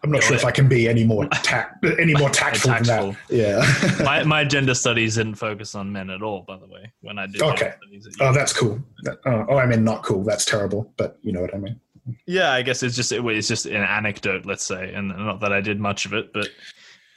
I'm 0.03 0.09
not 0.09 0.23
sure 0.23 0.35
if 0.35 0.45
I 0.45 0.51
can 0.51 0.67
be 0.67 0.89
any 0.89 1.03
more 1.03 1.25
tact, 1.43 1.85
any 1.99 2.15
more 2.15 2.29
tactful, 2.29 2.71
tactful. 2.71 2.95
than 2.95 3.17
that. 3.29 3.97
Yeah. 3.99 4.03
my, 4.03 4.23
my 4.23 4.43
gender 4.43 4.73
studies 4.73 5.15
didn't 5.15 5.35
focus 5.35 5.75
on 5.75 5.91
men 5.91 6.09
at 6.09 6.23
all, 6.23 6.41
by 6.41 6.57
the 6.57 6.65
way, 6.65 6.91
when 7.01 7.19
I 7.19 7.27
did. 7.27 7.41
Okay. 7.41 7.73
Oh, 8.19 8.33
that's 8.33 8.51
cool. 8.51 8.81
Uh, 9.07 9.45
oh, 9.47 9.57
I 9.57 9.67
mean, 9.67 9.83
not 9.83 10.01
cool. 10.03 10.23
That's 10.23 10.45
terrible, 10.45 10.91
but 10.97 11.19
you 11.21 11.31
know 11.31 11.41
what 11.41 11.53
I 11.53 11.59
mean. 11.59 11.79
Yeah, 12.25 12.51
I 12.51 12.63
guess 12.63 12.81
it's 12.81 12.95
just 12.95 13.11
it, 13.11 13.23
it's 13.23 13.47
just 13.47 13.67
an 13.67 13.75
anecdote, 13.75 14.47
let's 14.47 14.65
say, 14.65 14.91
and 14.91 15.09
not 15.09 15.39
that 15.41 15.53
I 15.53 15.61
did 15.61 15.79
much 15.79 16.05
of 16.05 16.13
it, 16.13 16.33
but 16.33 16.49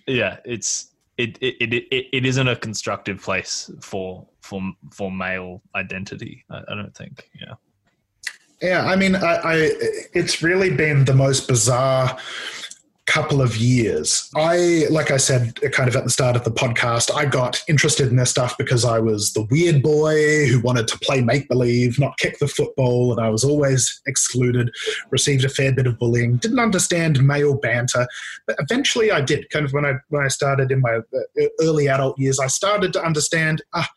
yeah, 0.06 0.38
it's 0.44 0.90
it 1.16 1.38
it, 1.40 1.72
it, 1.72 2.06
it, 2.12 2.26
isn't 2.26 2.48
a 2.48 2.56
constructive 2.56 3.22
place 3.22 3.70
for 3.80 4.26
for 4.40 4.60
for 4.92 5.10
male 5.10 5.62
identity. 5.74 6.44
I, 6.50 6.58
I 6.68 6.74
don't 6.74 6.94
think. 6.94 7.28
Yeah. 7.40 7.54
Yeah, 8.62 8.86
I 8.86 8.96
mean, 8.96 9.14
I, 9.14 9.34
I, 9.34 9.54
it's 10.14 10.42
really 10.42 10.70
been 10.70 11.04
the 11.04 11.12
most 11.12 11.48
bizarre 11.48 12.16
couple 13.14 13.40
of 13.40 13.56
years. 13.56 14.28
I, 14.34 14.86
like 14.90 15.12
I 15.12 15.18
said, 15.18 15.60
kind 15.70 15.88
of 15.88 15.94
at 15.94 16.02
the 16.02 16.10
start 16.10 16.34
of 16.34 16.42
the 16.42 16.50
podcast, 16.50 17.14
I 17.14 17.26
got 17.26 17.62
interested 17.68 18.08
in 18.08 18.16
this 18.16 18.30
stuff 18.30 18.58
because 18.58 18.84
I 18.84 18.98
was 18.98 19.32
the 19.34 19.46
weird 19.52 19.84
boy 19.84 20.48
who 20.48 20.58
wanted 20.58 20.88
to 20.88 20.98
play 20.98 21.20
make 21.20 21.48
believe, 21.48 21.96
not 22.00 22.18
kick 22.18 22.40
the 22.40 22.48
football, 22.48 23.12
and 23.12 23.24
I 23.24 23.28
was 23.28 23.44
always 23.44 24.02
excluded, 24.08 24.74
received 25.12 25.44
a 25.44 25.48
fair 25.48 25.72
bit 25.72 25.86
of 25.86 25.96
bullying, 25.96 26.38
didn't 26.38 26.58
understand 26.58 27.24
male 27.24 27.54
banter, 27.56 28.04
but 28.48 28.56
eventually 28.58 29.12
I 29.12 29.20
did. 29.20 29.48
Kind 29.50 29.64
of 29.64 29.72
when 29.72 29.86
I 29.86 29.92
when 30.08 30.24
I 30.24 30.28
started 30.28 30.72
in 30.72 30.80
my 30.80 30.96
uh, 30.96 31.44
early 31.60 31.86
adult 31.86 32.18
years, 32.18 32.40
I 32.40 32.48
started 32.48 32.92
to 32.94 33.04
understand. 33.04 33.62
Ah, 33.74 33.88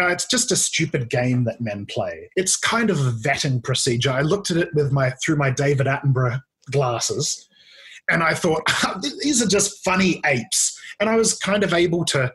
uh, 0.00 0.06
it's 0.06 0.26
just 0.26 0.50
a 0.50 0.56
stupid 0.56 1.10
game 1.10 1.44
that 1.44 1.60
men 1.60 1.84
play. 1.84 2.30
It's 2.36 2.56
kind 2.56 2.88
of 2.88 2.98
a 3.00 3.10
vetting 3.10 3.62
procedure. 3.62 4.10
I 4.10 4.22
looked 4.22 4.50
at 4.50 4.56
it 4.56 4.74
with 4.74 4.92
my 4.92 5.10
through 5.22 5.36
my 5.36 5.50
David 5.50 5.86
Attenborough 5.86 6.40
glasses, 6.70 7.46
and 8.08 8.22
I 8.22 8.34
thought 8.34 8.62
ah, 8.68 9.00
these 9.02 9.42
are 9.42 9.48
just 9.48 9.82
funny 9.84 10.20
apes. 10.26 10.78
And 11.00 11.08
I 11.08 11.16
was 11.16 11.36
kind 11.36 11.64
of 11.64 11.72
able 11.72 12.04
to 12.06 12.32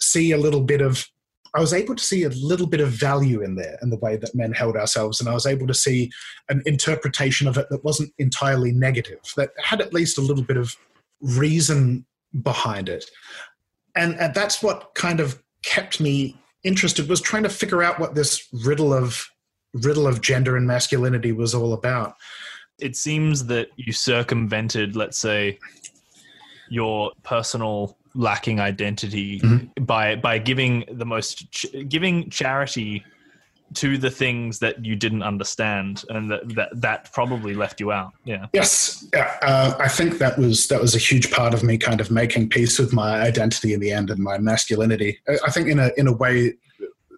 see 0.00 0.32
a 0.32 0.38
little 0.38 0.62
bit 0.62 0.80
of 0.80 1.06
I 1.54 1.60
was 1.60 1.74
able 1.74 1.94
to 1.94 2.02
see 2.02 2.22
a 2.22 2.30
little 2.30 2.66
bit 2.66 2.80
of 2.80 2.88
value 2.88 3.42
in 3.42 3.56
there 3.56 3.78
in 3.82 3.90
the 3.90 3.98
way 3.98 4.16
that 4.16 4.34
men 4.34 4.52
held 4.52 4.74
ourselves, 4.74 5.20
and 5.20 5.28
I 5.28 5.34
was 5.34 5.44
able 5.44 5.66
to 5.66 5.74
see 5.74 6.10
an 6.48 6.62
interpretation 6.64 7.46
of 7.46 7.58
it 7.58 7.66
that 7.68 7.84
wasn't 7.84 8.12
entirely 8.18 8.72
negative, 8.72 9.18
that 9.36 9.50
had 9.62 9.82
at 9.82 9.92
least 9.92 10.16
a 10.16 10.22
little 10.22 10.42
bit 10.42 10.56
of 10.56 10.74
reason 11.20 12.06
behind 12.42 12.88
it. 12.88 13.04
And, 13.94 14.18
and 14.18 14.34
that's 14.34 14.62
what 14.62 14.94
kind 14.94 15.20
of 15.20 15.42
kept 15.62 16.00
me 16.00 16.36
interested 16.64 17.08
was 17.08 17.20
trying 17.20 17.42
to 17.42 17.48
figure 17.50 17.82
out 17.82 17.98
what 17.98 18.14
this 18.14 18.48
riddle 18.64 18.94
of 18.94 19.28
riddle 19.74 20.06
of 20.06 20.20
gender 20.20 20.56
and 20.56 20.66
masculinity 20.66 21.32
was 21.32 21.54
all 21.54 21.72
about 21.72 22.14
it 22.82 22.96
seems 22.96 23.46
that 23.46 23.68
you 23.76 23.92
circumvented, 23.92 24.96
let's 24.96 25.18
say, 25.18 25.58
your 26.68 27.12
personal 27.22 27.96
lacking 28.14 28.60
identity 28.60 29.40
mm-hmm. 29.40 29.84
by 29.84 30.16
by 30.16 30.38
giving 30.38 30.84
the 30.90 31.06
most 31.06 31.50
ch- 31.50 31.66
giving 31.88 32.28
charity 32.28 33.02
to 33.74 33.96
the 33.96 34.10
things 34.10 34.58
that 34.58 34.84
you 34.84 34.94
didn't 34.94 35.22
understand 35.22 36.04
and 36.10 36.30
that 36.30 36.46
that, 36.54 36.68
that 36.74 37.12
probably 37.12 37.54
left 37.54 37.80
you 37.80 37.90
out. 37.90 38.12
Yeah. 38.24 38.46
Yes. 38.52 39.06
Yeah, 39.14 39.38
uh, 39.42 39.74
i 39.78 39.88
think 39.88 40.18
that 40.18 40.38
was 40.38 40.68
that 40.68 40.80
was 40.80 40.94
a 40.94 40.98
huge 40.98 41.30
part 41.30 41.54
of 41.54 41.62
me 41.62 41.78
kind 41.78 42.00
of 42.00 42.10
making 42.10 42.48
peace 42.50 42.78
with 42.78 42.92
my 42.92 43.20
identity 43.20 43.72
in 43.72 43.80
the 43.80 43.90
end 43.90 44.10
and 44.10 44.20
my 44.20 44.38
masculinity. 44.38 45.18
I 45.28 45.50
think 45.50 45.68
in 45.68 45.78
a 45.78 45.90
in 45.96 46.06
a 46.06 46.12
way 46.12 46.54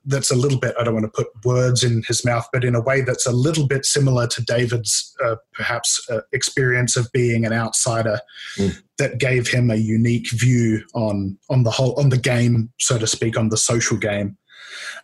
that's 0.06 0.30
a 0.30 0.36
little 0.36 0.58
bit, 0.58 0.74
I 0.78 0.84
don't 0.84 0.94
want 0.94 1.06
to 1.06 1.22
put 1.22 1.28
words 1.44 1.82
in 1.82 2.02
his 2.06 2.24
mouth, 2.24 2.46
but 2.52 2.64
in 2.64 2.74
a 2.74 2.80
way 2.80 3.00
that's 3.00 3.26
a 3.26 3.32
little 3.32 3.66
bit 3.66 3.84
similar 3.86 4.26
to 4.28 4.42
David's 4.42 5.16
uh, 5.24 5.36
perhaps 5.52 6.04
uh, 6.10 6.20
experience 6.32 6.96
of 6.96 7.10
being 7.12 7.44
an 7.44 7.52
outsider 7.52 8.20
mm. 8.56 8.76
that 8.98 9.18
gave 9.18 9.48
him 9.48 9.70
a 9.70 9.76
unique 9.76 10.30
view 10.32 10.82
on, 10.94 11.38
on 11.48 11.62
the 11.62 11.70
whole, 11.70 11.98
on 11.98 12.10
the 12.10 12.18
game, 12.18 12.70
so 12.78 12.98
to 12.98 13.06
speak, 13.06 13.38
on 13.38 13.48
the 13.48 13.56
social 13.56 13.96
game. 13.96 14.36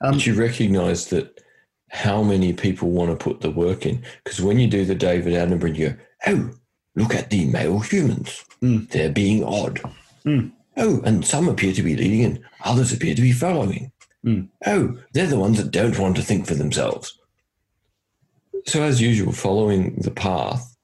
Um, 0.00 0.14
Did 0.14 0.26
you 0.26 0.34
recognize 0.34 1.08
that 1.08 1.40
how 1.90 2.22
many 2.22 2.52
people 2.52 2.90
want 2.90 3.10
to 3.10 3.16
put 3.16 3.40
the 3.40 3.50
work 3.50 3.86
in? 3.86 4.04
Because 4.24 4.40
when 4.40 4.58
you 4.58 4.66
do 4.66 4.84
the 4.84 4.94
David 4.94 5.34
Attenborough, 5.34 5.76
you 5.76 5.90
go, 5.90 5.96
oh, 6.26 6.50
look 6.94 7.14
at 7.14 7.30
the 7.30 7.46
male 7.46 7.80
humans. 7.80 8.44
Mm. 8.62 8.88
They're 8.90 9.10
being 9.10 9.44
odd. 9.44 9.80
Mm. 10.24 10.52
Oh, 10.76 11.00
and 11.04 11.24
some 11.24 11.48
appear 11.48 11.72
to 11.72 11.82
be 11.82 11.96
leading 11.96 12.24
and 12.24 12.40
others 12.64 12.92
appear 12.92 13.14
to 13.14 13.22
be 13.22 13.32
following. 13.32 13.92
Mm. 14.24 14.48
Oh, 14.66 14.98
they're 15.12 15.26
the 15.26 15.38
ones 15.38 15.56
that 15.58 15.70
don't 15.70 15.98
want 15.98 16.16
to 16.16 16.22
think 16.22 16.46
for 16.46 16.54
themselves. 16.54 17.18
So, 18.66 18.82
as 18.82 19.00
usual, 19.00 19.32
following 19.32 19.96
the 19.96 20.10
path 20.10 20.76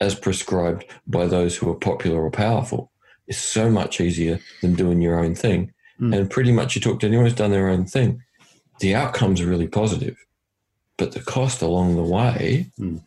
as 0.00 0.14
prescribed 0.14 0.84
by 1.06 1.26
those 1.26 1.56
who 1.56 1.70
are 1.70 1.74
popular 1.74 2.22
or 2.22 2.30
powerful 2.30 2.90
is 3.26 3.38
so 3.38 3.70
much 3.70 4.00
easier 4.00 4.38
than 4.60 4.74
doing 4.74 5.00
your 5.00 5.18
own 5.18 5.34
thing. 5.34 5.72
Mm. 6.00 6.16
And 6.16 6.30
pretty 6.30 6.52
much 6.52 6.74
you 6.74 6.80
talk 6.80 7.00
to 7.00 7.06
anyone 7.06 7.26
who's 7.26 7.34
done 7.34 7.50
their 7.50 7.68
own 7.68 7.86
thing, 7.86 8.22
the 8.80 8.94
outcomes 8.94 9.40
are 9.40 9.46
really 9.46 9.68
positive. 9.68 10.16
But 10.96 11.12
the 11.12 11.20
cost 11.20 11.62
along 11.62 11.96
the 11.96 12.02
way 12.02 12.70
mm. 12.78 13.02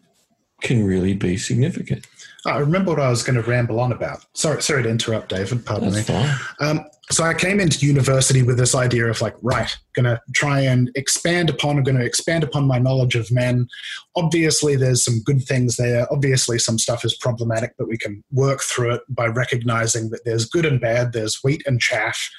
can 0.61 0.85
really 0.85 1.13
be 1.13 1.38
significant. 1.38 2.05
I 2.45 2.59
remember 2.59 2.91
what 2.91 2.99
I 2.99 3.09
was 3.09 3.23
going 3.23 3.41
to 3.41 3.49
ramble 3.49 3.79
on 3.79 3.91
about. 3.91 4.25
Sorry, 4.33 4.61
sorry 4.61 4.83
to 4.83 4.89
interrupt, 4.89 5.29
David. 5.29 5.65
Pardon 5.65 5.91
That's 5.91 6.07
me. 6.07 6.25
Um, 6.59 6.85
so 7.09 7.23
I 7.23 7.33
came 7.33 7.59
into 7.59 7.85
university 7.85 8.43
with 8.43 8.57
this 8.57 8.75
idea 8.75 9.07
of 9.07 9.21
like, 9.21 9.35
right, 9.41 9.75
going 9.95 10.05
to 10.05 10.21
try 10.33 10.59
and 10.59 10.91
expand 10.95 11.49
upon, 11.49 11.77
I'm 11.77 11.83
going 11.83 11.97
to 11.97 12.05
expand 12.05 12.43
upon 12.43 12.67
my 12.67 12.79
knowledge 12.79 13.15
of 13.15 13.31
men. 13.31 13.67
Obviously, 14.15 14.75
there's 14.75 15.03
some 15.03 15.21
good 15.23 15.43
things 15.43 15.77
there. 15.77 16.05
Obviously, 16.11 16.59
some 16.59 16.77
stuff 16.77 17.05
is 17.05 17.15
problematic, 17.15 17.73
but 17.77 17.88
we 17.88 17.97
can 17.97 18.23
work 18.31 18.61
through 18.61 18.95
it 18.95 19.01
by 19.09 19.27
recognizing 19.27 20.09
that 20.09 20.25
there's 20.25 20.45
good 20.45 20.65
and 20.65 20.81
bad, 20.81 21.13
there's 21.13 21.39
wheat 21.43 21.63
and 21.65 21.79
chaff, 21.79 22.29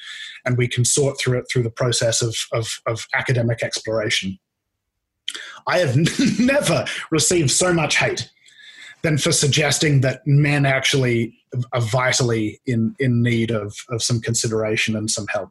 and 0.45 0.59
we 0.59 0.69
can 0.69 0.85
sort 0.85 1.19
through 1.19 1.39
it 1.39 1.47
through 1.51 1.63
the 1.63 1.71
process 1.71 2.23
of, 2.23 2.37
of, 2.53 2.69
of 2.87 3.07
academic 3.15 3.63
exploration. 3.63 4.39
I 5.67 5.79
have 5.79 5.97
never 6.39 6.85
received 7.11 7.51
so 7.51 7.73
much 7.73 7.97
hate 7.97 8.31
than 9.03 9.19
for 9.19 9.33
suggesting 9.33 10.01
that 10.01 10.27
men 10.27 10.67
actually 10.67 11.35
are 11.73 11.81
vitally 11.81 12.61
in, 12.67 12.95
in 12.99 13.23
need 13.23 13.51
of, 13.51 13.77
of 13.91 14.03
some 14.03 14.21
consideration 14.21 14.97
and 14.97 15.11
some 15.11 15.27
help. 15.29 15.51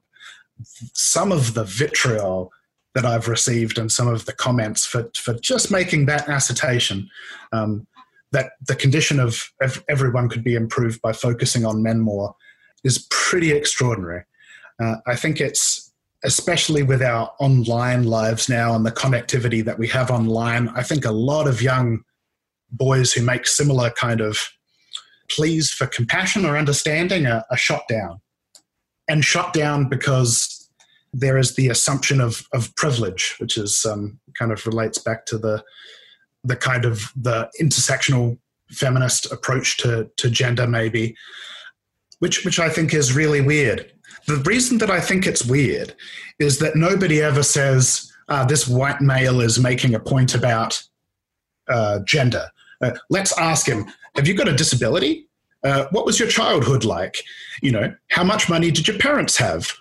Some 0.94 1.32
of 1.32 1.54
the 1.54 1.64
vitriol 1.64 2.52
that 2.94 3.06
I've 3.06 3.28
received 3.28 3.78
and 3.78 3.92
some 3.92 4.08
of 4.08 4.26
the 4.26 4.34
comments 4.34 4.86
for, 4.86 5.10
for 5.16 5.34
just 5.36 5.72
making 5.72 6.08
that 6.08 6.28
assertion 6.28 7.10
um, 7.52 7.86
that 8.32 8.54
the 8.66 8.76
condition 8.76 9.20
of 9.20 9.52
ev- 9.62 9.84
everyone 9.88 10.30
could 10.30 10.44
be 10.44 10.56
improved 10.56 11.02
by 11.02 11.14
focusing 11.14 11.66
on 11.66 11.84
men 11.84 12.00
more 12.00 12.36
is 12.84 13.08
pretty 13.10 13.52
extraordinary. 13.52 14.24
Uh, 14.82 14.96
I 15.06 15.16
think 15.16 15.40
it's 15.40 15.94
especially 16.24 16.82
with 16.82 17.02
our 17.02 17.32
online 17.40 18.04
lives 18.04 18.50
now 18.50 18.76
and 18.76 18.86
the 18.86 18.92
connectivity 18.92 19.64
that 19.64 19.78
we 19.78 19.88
have 19.88 20.10
online. 20.10 20.68
I 20.70 20.82
think 20.82 21.06
a 21.06 21.12
lot 21.12 21.48
of 21.48 21.62
young 21.62 22.04
boys 22.72 23.14
who 23.14 23.22
make 23.22 23.48
similar 23.48 23.90
kind 23.90 24.22
of 24.22 24.50
pleas 25.30 25.72
for 25.72 25.88
compassion 25.88 26.46
or 26.46 26.58
understanding 26.58 27.26
are, 27.26 27.44
are 27.50 27.58
shot 27.58 27.88
down. 27.88 28.22
And 29.10 29.24
shot 29.24 29.54
down 29.54 29.88
because 29.88 30.70
there 31.14 31.38
is 31.38 31.56
the 31.56 31.70
assumption 31.70 32.20
of, 32.20 32.46
of 32.54 32.76
privilege, 32.76 33.36
which 33.40 33.58
is 33.58 33.86
um, 33.86 34.20
kind 34.38 34.52
of 34.52 34.66
relates 34.66 34.98
back 34.98 35.26
to 35.28 35.38
the 35.38 35.64
the 36.44 36.56
kind 36.56 36.86
of 36.86 37.12
the 37.16 37.50
intersectional 37.60 38.38
feminist 38.70 39.32
approach 39.32 39.78
to, 39.78 40.10
to 40.18 40.30
gender, 40.30 40.68
maybe, 40.68 41.16
which 42.20 42.46
which 42.46 42.60
I 42.60 42.70
think 42.70 42.94
is 42.94 43.16
really 43.16 43.42
weird. 43.42 43.92
The 44.28 44.38
reason 44.38 44.78
that 44.80 44.92
I 44.92 45.00
think 45.00 45.26
it's 45.26 45.46
weird 45.46 45.96
is 46.40 46.60
that 46.60 46.76
nobody 46.76 47.22
ever 47.22 47.44
says 47.44 48.12
uh, 48.28 48.46
this 48.46 48.68
white 48.68 49.02
male 49.02 49.42
is 49.42 49.60
making 49.60 49.96
a 49.96 50.00
point 50.00 50.36
about 50.36 50.82
uh, 51.70 52.00
gender. 52.06 52.50
Uh, 52.82 52.92
let's 53.10 53.38
ask 53.38 53.68
him: 53.68 53.86
Have 54.16 54.28
you 54.28 54.34
got 54.34 54.48
a 54.48 54.54
disability? 54.54 55.28
Uh, 55.64 55.88
what 55.92 56.06
was 56.06 56.20
your 56.20 56.30
childhood 56.30 56.86
like? 56.86 57.24
You 57.62 57.72
know, 57.72 57.94
how 58.10 58.24
much 58.24 58.50
money 58.50 58.72
did 58.72 58.88
your 58.88 58.98
parents 58.98 59.38
have? 59.38 59.72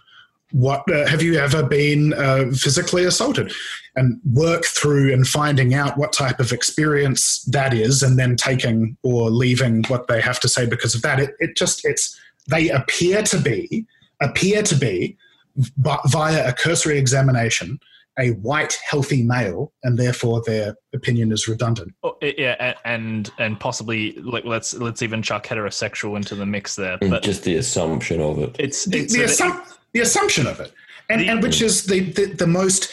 What 0.52 0.90
uh, 0.90 1.06
have 1.06 1.22
you 1.22 1.34
ever 1.36 1.62
been 1.62 2.14
uh, 2.14 2.46
physically 2.52 3.04
assaulted? 3.04 3.52
And 3.94 4.20
work 4.32 4.64
through 4.64 5.12
and 5.12 5.26
finding 5.26 5.74
out 5.74 5.96
what 5.96 6.12
type 6.12 6.38
of 6.38 6.52
experience 6.52 7.42
that 7.44 7.72
is, 7.72 8.02
and 8.02 8.18
then 8.18 8.36
taking 8.36 8.96
or 9.02 9.30
leaving 9.30 9.84
what 9.84 10.06
they 10.06 10.20
have 10.20 10.40
to 10.40 10.48
say 10.48 10.66
because 10.66 10.94
of 10.94 11.02
that. 11.02 11.18
It, 11.18 11.34
it 11.38 11.56
just 11.56 11.84
it's 11.84 12.18
they 12.48 12.68
appear 12.70 13.22
to 13.22 13.38
be 13.38 13.86
appear 14.20 14.62
to 14.62 14.74
be 14.74 15.16
via 15.56 16.48
a 16.48 16.52
cursory 16.52 16.98
examination 16.98 17.78
a 18.18 18.30
white 18.30 18.78
healthy 18.88 19.22
male 19.22 19.72
and 19.82 19.98
therefore 19.98 20.42
their 20.46 20.74
opinion 20.94 21.32
is 21.32 21.48
redundant 21.48 21.92
yeah, 22.36 22.74
and 22.84 23.30
and 23.38 23.58
possibly 23.60 24.12
like 24.14 24.44
let's 24.44 24.74
let's 24.74 25.02
even 25.02 25.22
chuck 25.22 25.46
heterosexual 25.46 26.16
into 26.16 26.34
the 26.34 26.46
mix 26.46 26.76
there. 26.76 26.98
But 27.00 27.22
just 27.22 27.44
the 27.44 27.56
assumption 27.56 28.20
of 28.20 28.38
it. 28.38 28.56
it's 28.58 28.84
the, 28.84 28.98
it's 28.98 29.14
the, 29.14 29.22
a- 29.22 29.26
assum- 29.26 29.76
the 29.92 30.00
assumption 30.00 30.46
of 30.46 30.60
it 30.60 30.72
and, 31.08 31.20
The- 31.20 31.28
and 31.28 31.42
which 31.42 31.62
is 31.62 31.84
the, 31.84 32.00
the, 32.00 32.26
the 32.26 32.46
most 32.46 32.90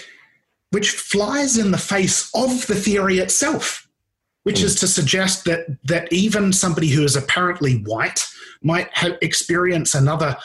which 0.72 0.92
flies 0.92 1.58
in 1.58 1.72
the 1.72 1.78
face 1.78 2.30
of 2.34 2.66
the 2.68 2.76
theory 2.76 3.20
itself 3.20 3.88
which 4.44 4.62
is 4.62 4.80
to 4.80 4.88
suggest 4.88 5.46
that 5.46 5.66
that 5.84 6.12
even 6.12 6.54
somebody 6.54 6.90
who 6.90 7.04
is 7.04 7.16
apparently 7.16 7.80
white 7.84 8.26
might 8.62 8.90
have 8.94 9.18
experience 9.22 9.94
another 9.96 10.36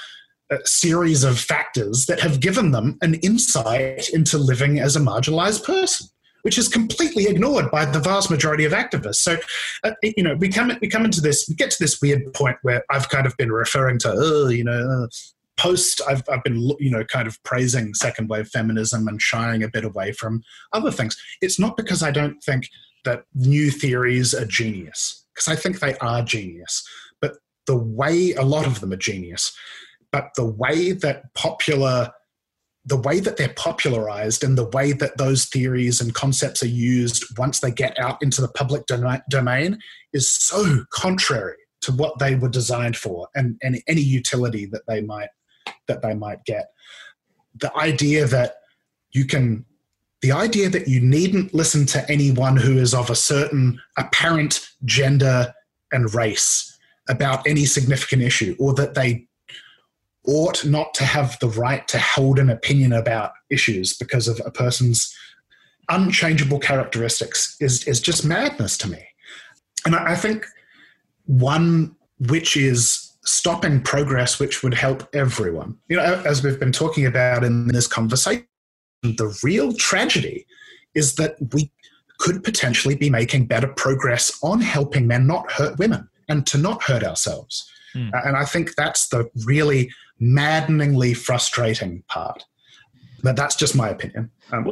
uh, 0.50 0.56
series 0.64 1.24
of 1.24 1.38
factors 1.38 2.06
that 2.06 2.20
have 2.20 2.40
given 2.40 2.70
them 2.72 2.98
an 3.02 3.14
insight 3.16 4.08
into 4.10 4.38
living 4.38 4.78
as 4.80 4.96
a 4.96 5.00
marginalized 5.00 5.64
person 5.64 6.08
which 6.42 6.58
is 6.58 6.68
completely 6.68 7.26
ignored 7.26 7.70
by 7.70 7.84
the 7.84 8.00
vast 8.00 8.30
majority 8.30 8.64
of 8.64 8.72
activists. 8.72 9.16
So 9.16 9.36
uh, 9.84 9.92
you 10.02 10.22
know 10.22 10.34
we 10.36 10.48
come 10.48 10.72
we 10.80 10.88
come 10.88 11.04
into 11.04 11.20
this 11.20 11.46
we 11.48 11.54
get 11.54 11.70
to 11.70 11.76
this 11.80 12.00
weird 12.00 12.32
point 12.34 12.56
where 12.62 12.84
i've 12.90 13.08
kind 13.08 13.26
of 13.26 13.36
been 13.36 13.52
referring 13.52 13.98
to 14.00 14.12
oh 14.14 14.48
you 14.48 14.64
know 14.64 15.04
uh, 15.04 15.06
post 15.56 16.00
I've, 16.08 16.22
I've 16.30 16.44
been 16.44 16.70
you 16.78 16.90
know 16.90 17.04
kind 17.04 17.26
of 17.26 17.42
praising 17.42 17.92
second 17.94 18.28
wave 18.28 18.48
feminism 18.48 19.08
and 19.08 19.20
shying 19.20 19.62
a 19.62 19.68
bit 19.68 19.84
away 19.84 20.12
from 20.12 20.42
other 20.72 20.90
things. 20.90 21.20
It's 21.42 21.58
not 21.58 21.76
because 21.76 22.02
i 22.02 22.10
don't 22.10 22.42
think 22.42 22.68
that 23.04 23.24
new 23.34 23.70
theories 23.70 24.34
are 24.34 24.44
genius 24.44 25.26
because 25.34 25.48
i 25.48 25.56
think 25.56 25.80
they 25.80 25.96
are 25.96 26.22
genius. 26.22 26.86
But 27.20 27.38
the 27.66 27.76
way 27.76 28.32
a 28.34 28.42
lot 28.42 28.66
of 28.66 28.80
them 28.80 28.92
are 28.92 28.96
genius 28.96 29.52
but 30.12 30.30
the 30.36 30.44
way 30.44 30.92
that 30.92 31.34
popular 31.34 32.10
the 32.88 32.96
way 32.96 33.20
that 33.20 33.36
they're 33.36 33.52
popularized 33.54 34.42
and 34.42 34.56
the 34.56 34.68
way 34.70 34.92
that 34.92 35.18
those 35.18 35.44
theories 35.44 36.00
and 36.00 36.14
concepts 36.14 36.62
are 36.62 36.68
used 36.68 37.22
once 37.38 37.60
they 37.60 37.70
get 37.70 37.98
out 37.98 38.16
into 38.22 38.40
the 38.40 38.48
public 38.48 38.84
domain 39.28 39.78
is 40.14 40.32
so 40.32 40.84
contrary 40.90 41.56
to 41.82 41.92
what 41.92 42.18
they 42.18 42.34
were 42.34 42.48
designed 42.48 42.96
for 42.96 43.28
and, 43.34 43.58
and 43.62 43.82
any 43.88 44.00
utility 44.00 44.64
that 44.64 44.82
they 44.88 45.02
might 45.02 45.28
that 45.86 46.00
they 46.00 46.14
might 46.14 46.42
get. 46.46 46.68
The 47.60 47.74
idea 47.76 48.26
that 48.26 48.54
you 49.12 49.26
can 49.26 49.66
the 50.22 50.32
idea 50.32 50.70
that 50.70 50.88
you 50.88 51.00
needn't 51.00 51.52
listen 51.52 51.84
to 51.86 52.10
anyone 52.10 52.56
who 52.56 52.78
is 52.78 52.94
of 52.94 53.10
a 53.10 53.14
certain 53.14 53.80
apparent 53.98 54.66
gender 54.86 55.52
and 55.92 56.12
race 56.14 56.76
about 57.08 57.46
any 57.46 57.66
significant 57.66 58.22
issue 58.22 58.56
or 58.58 58.72
that 58.74 58.94
they 58.94 59.27
ought 60.28 60.64
not 60.64 60.92
to 60.94 61.04
have 61.04 61.38
the 61.40 61.48
right 61.48 61.88
to 61.88 61.98
hold 61.98 62.38
an 62.38 62.50
opinion 62.50 62.92
about 62.92 63.32
issues 63.50 63.96
because 63.96 64.28
of 64.28 64.40
a 64.44 64.50
person's 64.50 65.12
unchangeable 65.88 66.58
characteristics 66.58 67.56
is, 67.60 67.88
is 67.88 67.98
just 67.98 68.24
madness 68.24 68.76
to 68.76 68.88
me. 68.88 69.02
And 69.86 69.96
I 69.96 70.14
think 70.14 70.44
one 71.24 71.96
which 72.28 72.56
is 72.56 73.12
stopping 73.24 73.80
progress, 73.80 74.38
which 74.38 74.62
would 74.62 74.74
help 74.74 75.08
everyone. 75.14 75.76
You 75.88 75.96
know, 75.96 76.22
as 76.26 76.42
we've 76.42 76.60
been 76.60 76.72
talking 76.72 77.06
about 77.06 77.42
in 77.42 77.68
this 77.68 77.86
conversation, 77.86 78.46
the 79.02 79.38
real 79.42 79.72
tragedy 79.72 80.46
is 80.94 81.14
that 81.14 81.36
we 81.54 81.70
could 82.18 82.42
potentially 82.42 82.96
be 82.96 83.08
making 83.08 83.46
better 83.46 83.68
progress 83.68 84.38
on 84.42 84.60
helping 84.60 85.06
men 85.06 85.26
not 85.26 85.50
hurt 85.52 85.78
women 85.78 86.08
and 86.28 86.46
to 86.48 86.58
not 86.58 86.82
hurt 86.82 87.04
ourselves. 87.04 87.70
Uh, 87.94 88.20
And 88.24 88.36
I 88.36 88.44
think 88.44 88.74
that's 88.74 89.08
the 89.08 89.30
really 89.46 89.90
maddeningly 90.20 91.14
frustrating 91.14 92.02
part. 92.08 92.44
But 93.22 93.36
that's 93.36 93.56
just 93.56 93.74
my 93.74 93.88
opinion. 93.88 94.30
Um, 94.52 94.70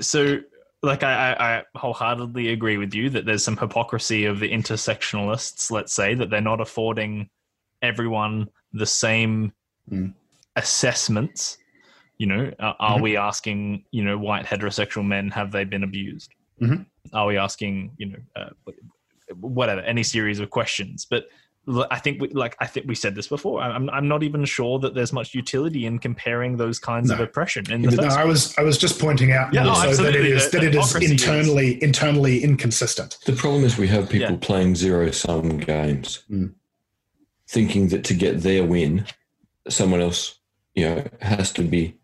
so 0.00 0.40
like 0.82 1.02
I, 1.02 1.62
I 1.74 1.78
wholeheartedly 1.78 2.52
agree 2.52 2.78
with 2.78 2.94
you 2.94 3.10
that 3.10 3.26
there's 3.26 3.44
some 3.44 3.56
hypocrisy 3.56 4.24
of 4.24 4.40
the 4.40 4.50
intersectionalists 4.50 5.70
let's 5.70 5.92
say 5.92 6.14
that 6.14 6.30
they're 6.30 6.40
not 6.40 6.60
affording 6.60 7.28
everyone 7.82 8.48
the 8.72 8.86
same 8.86 9.52
Mm. 9.90 10.14
assessments 10.54 11.58
you 12.18 12.26
know 12.26 12.52
uh, 12.60 12.74
are 12.78 12.98
Mhm. 12.98 13.02
we 13.02 13.16
asking 13.16 13.84
you 13.90 14.04
know 14.04 14.16
white 14.16 14.46
heterosexual 14.46 15.04
men 15.04 15.30
have 15.30 15.50
they 15.50 15.64
been 15.64 15.82
abused 15.82 16.30
Mhm. 16.62 16.86
are 17.12 17.26
we 17.26 17.36
asking 17.36 17.92
you 17.96 18.06
know 18.10 18.18
uh, 18.36 18.50
whatever 19.40 19.80
any 19.80 20.04
series 20.04 20.38
of 20.38 20.48
questions 20.50 21.06
but 21.10 21.24
I 21.90 21.98
think 21.98 22.20
we 22.20 22.28
like 22.28 22.56
I 22.60 22.66
think 22.66 22.86
we 22.88 22.94
said 22.94 23.14
this 23.14 23.28
before. 23.28 23.60
I'm 23.60 23.88
I'm 23.90 24.08
not 24.08 24.22
even 24.22 24.44
sure 24.44 24.78
that 24.80 24.94
there's 24.94 25.12
much 25.12 25.34
utility 25.34 25.86
in 25.86 25.98
comparing 25.98 26.56
those 26.56 26.78
kinds 26.78 27.10
of 27.10 27.20
oppression. 27.20 27.70
In 27.70 27.82
the 27.82 27.90
no, 27.96 28.02
first 28.02 28.16
I 28.16 28.24
was 28.24 28.58
I 28.58 28.62
was 28.62 28.76
just 28.78 29.00
pointing 29.00 29.32
out 29.32 29.52
Yeah, 29.52 29.64
no, 29.64 29.70
also 29.70 30.02
that 30.02 30.16
it 30.16 30.24
is 30.26 30.50
The- 30.50 30.58
that 30.58 30.64
it 30.66 30.72
the 30.72 30.80
is 30.80 30.94
internally 31.10 31.82
internally 31.82 32.42
inconsistent. 32.42 33.18
The 33.26 33.32
problem 33.34 33.64
is 33.64 33.76
we 33.78 33.88
have 33.88 34.08
people 34.08 34.32
Yeah. 34.32 34.38
playing 34.40 34.76
zero 34.76 35.10
sum 35.10 35.58
games, 35.58 36.24
Mm. 36.30 36.52
thinking 37.48 37.88
that 37.88 38.04
to 38.04 38.14
get 38.14 38.40
their 38.42 38.64
win, 38.64 39.04
someone 39.68 40.00
else, 40.00 40.38
you 40.74 40.84
know, 40.86 41.04
has 41.20 41.52
to 41.52 41.62
be, 41.62 41.96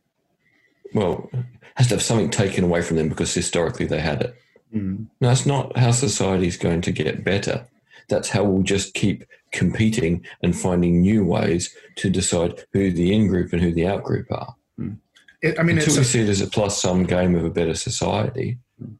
well, 0.94 1.30
has 1.76 1.88
to 1.88 1.94
have 1.94 2.02
something 2.02 2.30
taken 2.30 2.64
away 2.64 2.82
from 2.82 2.96
them 2.96 3.08
because 3.08 3.32
historically 3.34 3.86
they 3.86 4.00
had 4.00 4.22
it. 4.22 4.34
Mm. 4.74 5.06
No, 5.20 5.28
that's 5.28 5.46
not 5.46 5.76
how 5.76 5.90
society 5.92 6.46
is 6.46 6.56
going 6.56 6.80
to 6.82 6.92
get 6.92 7.24
better. 7.24 7.66
That's 8.08 8.28
how 8.28 8.44
we'll 8.44 8.62
just 8.62 8.94
keep 8.94 9.24
competing 9.56 10.24
and 10.42 10.54
mm. 10.54 10.62
finding 10.62 11.00
new 11.00 11.24
ways 11.24 11.74
to 11.96 12.10
decide 12.10 12.64
who 12.72 12.92
the 12.92 13.14
in 13.14 13.26
group 13.26 13.52
and 13.52 13.62
who 13.62 13.72
the 13.72 13.86
out 13.86 14.04
group 14.04 14.26
are. 14.30 14.54
Mm. 14.78 14.98
It, 15.42 15.58
I 15.58 15.62
mean, 15.62 15.78
Until 15.78 15.94
it's 15.94 15.96
we 15.96 16.02
a, 16.02 16.04
see 16.04 16.20
it 16.20 16.28
as 16.28 16.40
a 16.40 16.46
plus 16.46 16.80
sum 16.80 17.04
game 17.04 17.34
of 17.34 17.44
a 17.44 17.50
better 17.50 17.74
society, 17.74 18.58
mm. 18.80 18.98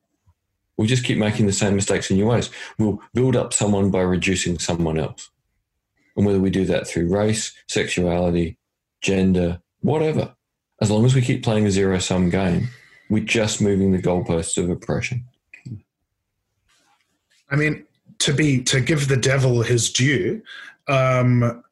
We'll 0.76 0.88
just 0.88 1.04
keep 1.04 1.16
making 1.16 1.46
the 1.46 1.52
same 1.52 1.74
mistakes 1.74 2.10
in 2.10 2.18
new 2.18 2.26
ways. 2.26 2.50
We'll 2.78 3.00
build 3.14 3.34
up 3.34 3.52
someone 3.52 3.90
by 3.90 4.02
reducing 4.02 4.58
someone 4.58 4.98
else. 4.98 5.30
And 6.16 6.26
whether 6.26 6.40
we 6.40 6.50
do 6.50 6.64
that 6.66 6.86
through 6.86 7.08
race, 7.08 7.54
sexuality, 7.66 8.58
gender, 9.00 9.60
whatever, 9.80 10.34
as 10.80 10.90
long 10.90 11.04
as 11.06 11.14
we 11.14 11.22
keep 11.22 11.42
playing 11.42 11.66
a 11.66 11.70
zero 11.70 11.98
sum 11.98 12.28
game, 12.28 12.68
we're 13.08 13.24
just 13.24 13.62
moving 13.62 13.92
the 13.92 14.02
goalposts 14.02 14.62
of 14.62 14.68
oppression. 14.68 15.24
I 17.50 17.56
mean, 17.56 17.85
to 18.18 18.32
be 18.32 18.62
to 18.64 18.80
give 18.80 19.08
the 19.08 19.16
devil 19.16 19.62
his 19.62 19.92
due, 19.92 20.42
um, 20.88 21.62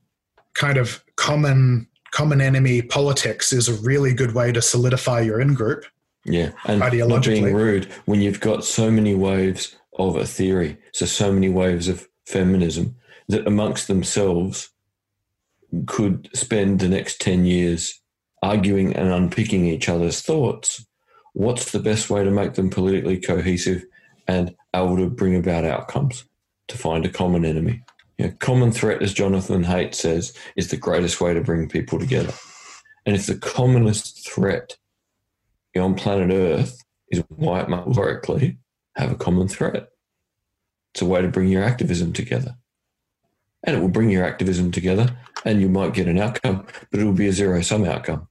kind 0.54 0.76
of 0.76 1.04
common 1.16 1.86
common 2.10 2.40
enemy 2.40 2.80
politics 2.80 3.52
is 3.52 3.68
a 3.68 3.74
really 3.82 4.14
good 4.14 4.34
way 4.34 4.52
to 4.52 4.62
solidify 4.62 5.20
your 5.20 5.40
in 5.40 5.54
group. 5.54 5.84
Yeah, 6.24 6.52
and 6.64 6.80
not 6.80 7.24
being 7.24 7.52
rude 7.52 7.86
when 8.06 8.22
you've 8.22 8.40
got 8.40 8.64
so 8.64 8.90
many 8.90 9.14
waves 9.14 9.76
of 9.98 10.16
a 10.16 10.26
theory, 10.26 10.78
so 10.92 11.06
so 11.06 11.32
many 11.32 11.48
waves 11.48 11.88
of 11.88 12.08
feminism 12.26 12.96
that 13.28 13.46
amongst 13.46 13.88
themselves 13.88 14.70
could 15.86 16.30
spend 16.32 16.80
the 16.80 16.88
next 16.88 17.20
ten 17.20 17.44
years 17.44 18.00
arguing 18.42 18.94
and 18.94 19.08
unpicking 19.08 19.66
each 19.66 19.88
other's 19.88 20.20
thoughts. 20.20 20.84
What's 21.32 21.72
the 21.72 21.80
best 21.80 22.10
way 22.10 22.22
to 22.22 22.30
make 22.30 22.54
them 22.54 22.70
politically 22.70 23.18
cohesive 23.18 23.84
and 24.28 24.54
able 24.74 24.96
to 24.96 25.10
bring 25.10 25.34
about 25.36 25.64
outcomes 25.64 26.24
to 26.68 26.78
find 26.78 27.04
a 27.04 27.10
common 27.10 27.44
enemy? 27.44 27.82
You 28.18 28.26
know, 28.26 28.32
common 28.38 28.72
threat, 28.72 29.02
as 29.02 29.12
Jonathan 29.12 29.64
Haidt 29.64 29.94
says, 29.94 30.32
is 30.56 30.68
the 30.68 30.76
greatest 30.76 31.20
way 31.20 31.34
to 31.34 31.40
bring 31.40 31.68
people 31.68 31.98
together. 31.98 32.32
And 33.06 33.16
if 33.16 33.26
the 33.26 33.36
commonest 33.36 34.28
threat 34.28 34.76
on 35.76 35.94
planet 35.94 36.30
Earth 36.30 36.82
is 37.10 37.22
why 37.28 37.60
it 37.60 37.68
metaphorically 37.68 38.58
have 38.96 39.10
a 39.10 39.16
common 39.16 39.48
threat. 39.48 39.88
It's 40.92 41.02
a 41.02 41.06
way 41.06 41.22
to 41.22 41.28
bring 41.28 41.48
your 41.48 41.64
activism 41.64 42.12
together. 42.12 42.56
And 43.64 43.76
it 43.76 43.80
will 43.80 43.88
bring 43.88 44.10
your 44.10 44.24
activism 44.24 44.70
together 44.70 45.16
and 45.44 45.60
you 45.60 45.68
might 45.68 45.94
get 45.94 46.06
an 46.06 46.18
outcome, 46.18 46.66
but 46.90 47.00
it 47.00 47.04
will 47.04 47.12
be 47.12 47.28
a 47.28 47.32
zero 47.32 47.60
sum 47.62 47.84
outcome. 47.84 48.28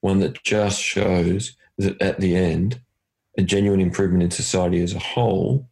One 0.00 0.20
that 0.20 0.42
just 0.44 0.80
shows 0.80 1.56
that 1.78 2.00
at 2.00 2.20
the 2.20 2.36
end, 2.36 2.80
a 3.36 3.42
genuine 3.42 3.80
improvement 3.80 4.22
in 4.22 4.30
society 4.30 4.82
as 4.82 4.94
a 4.94 4.98
whole 4.98 5.68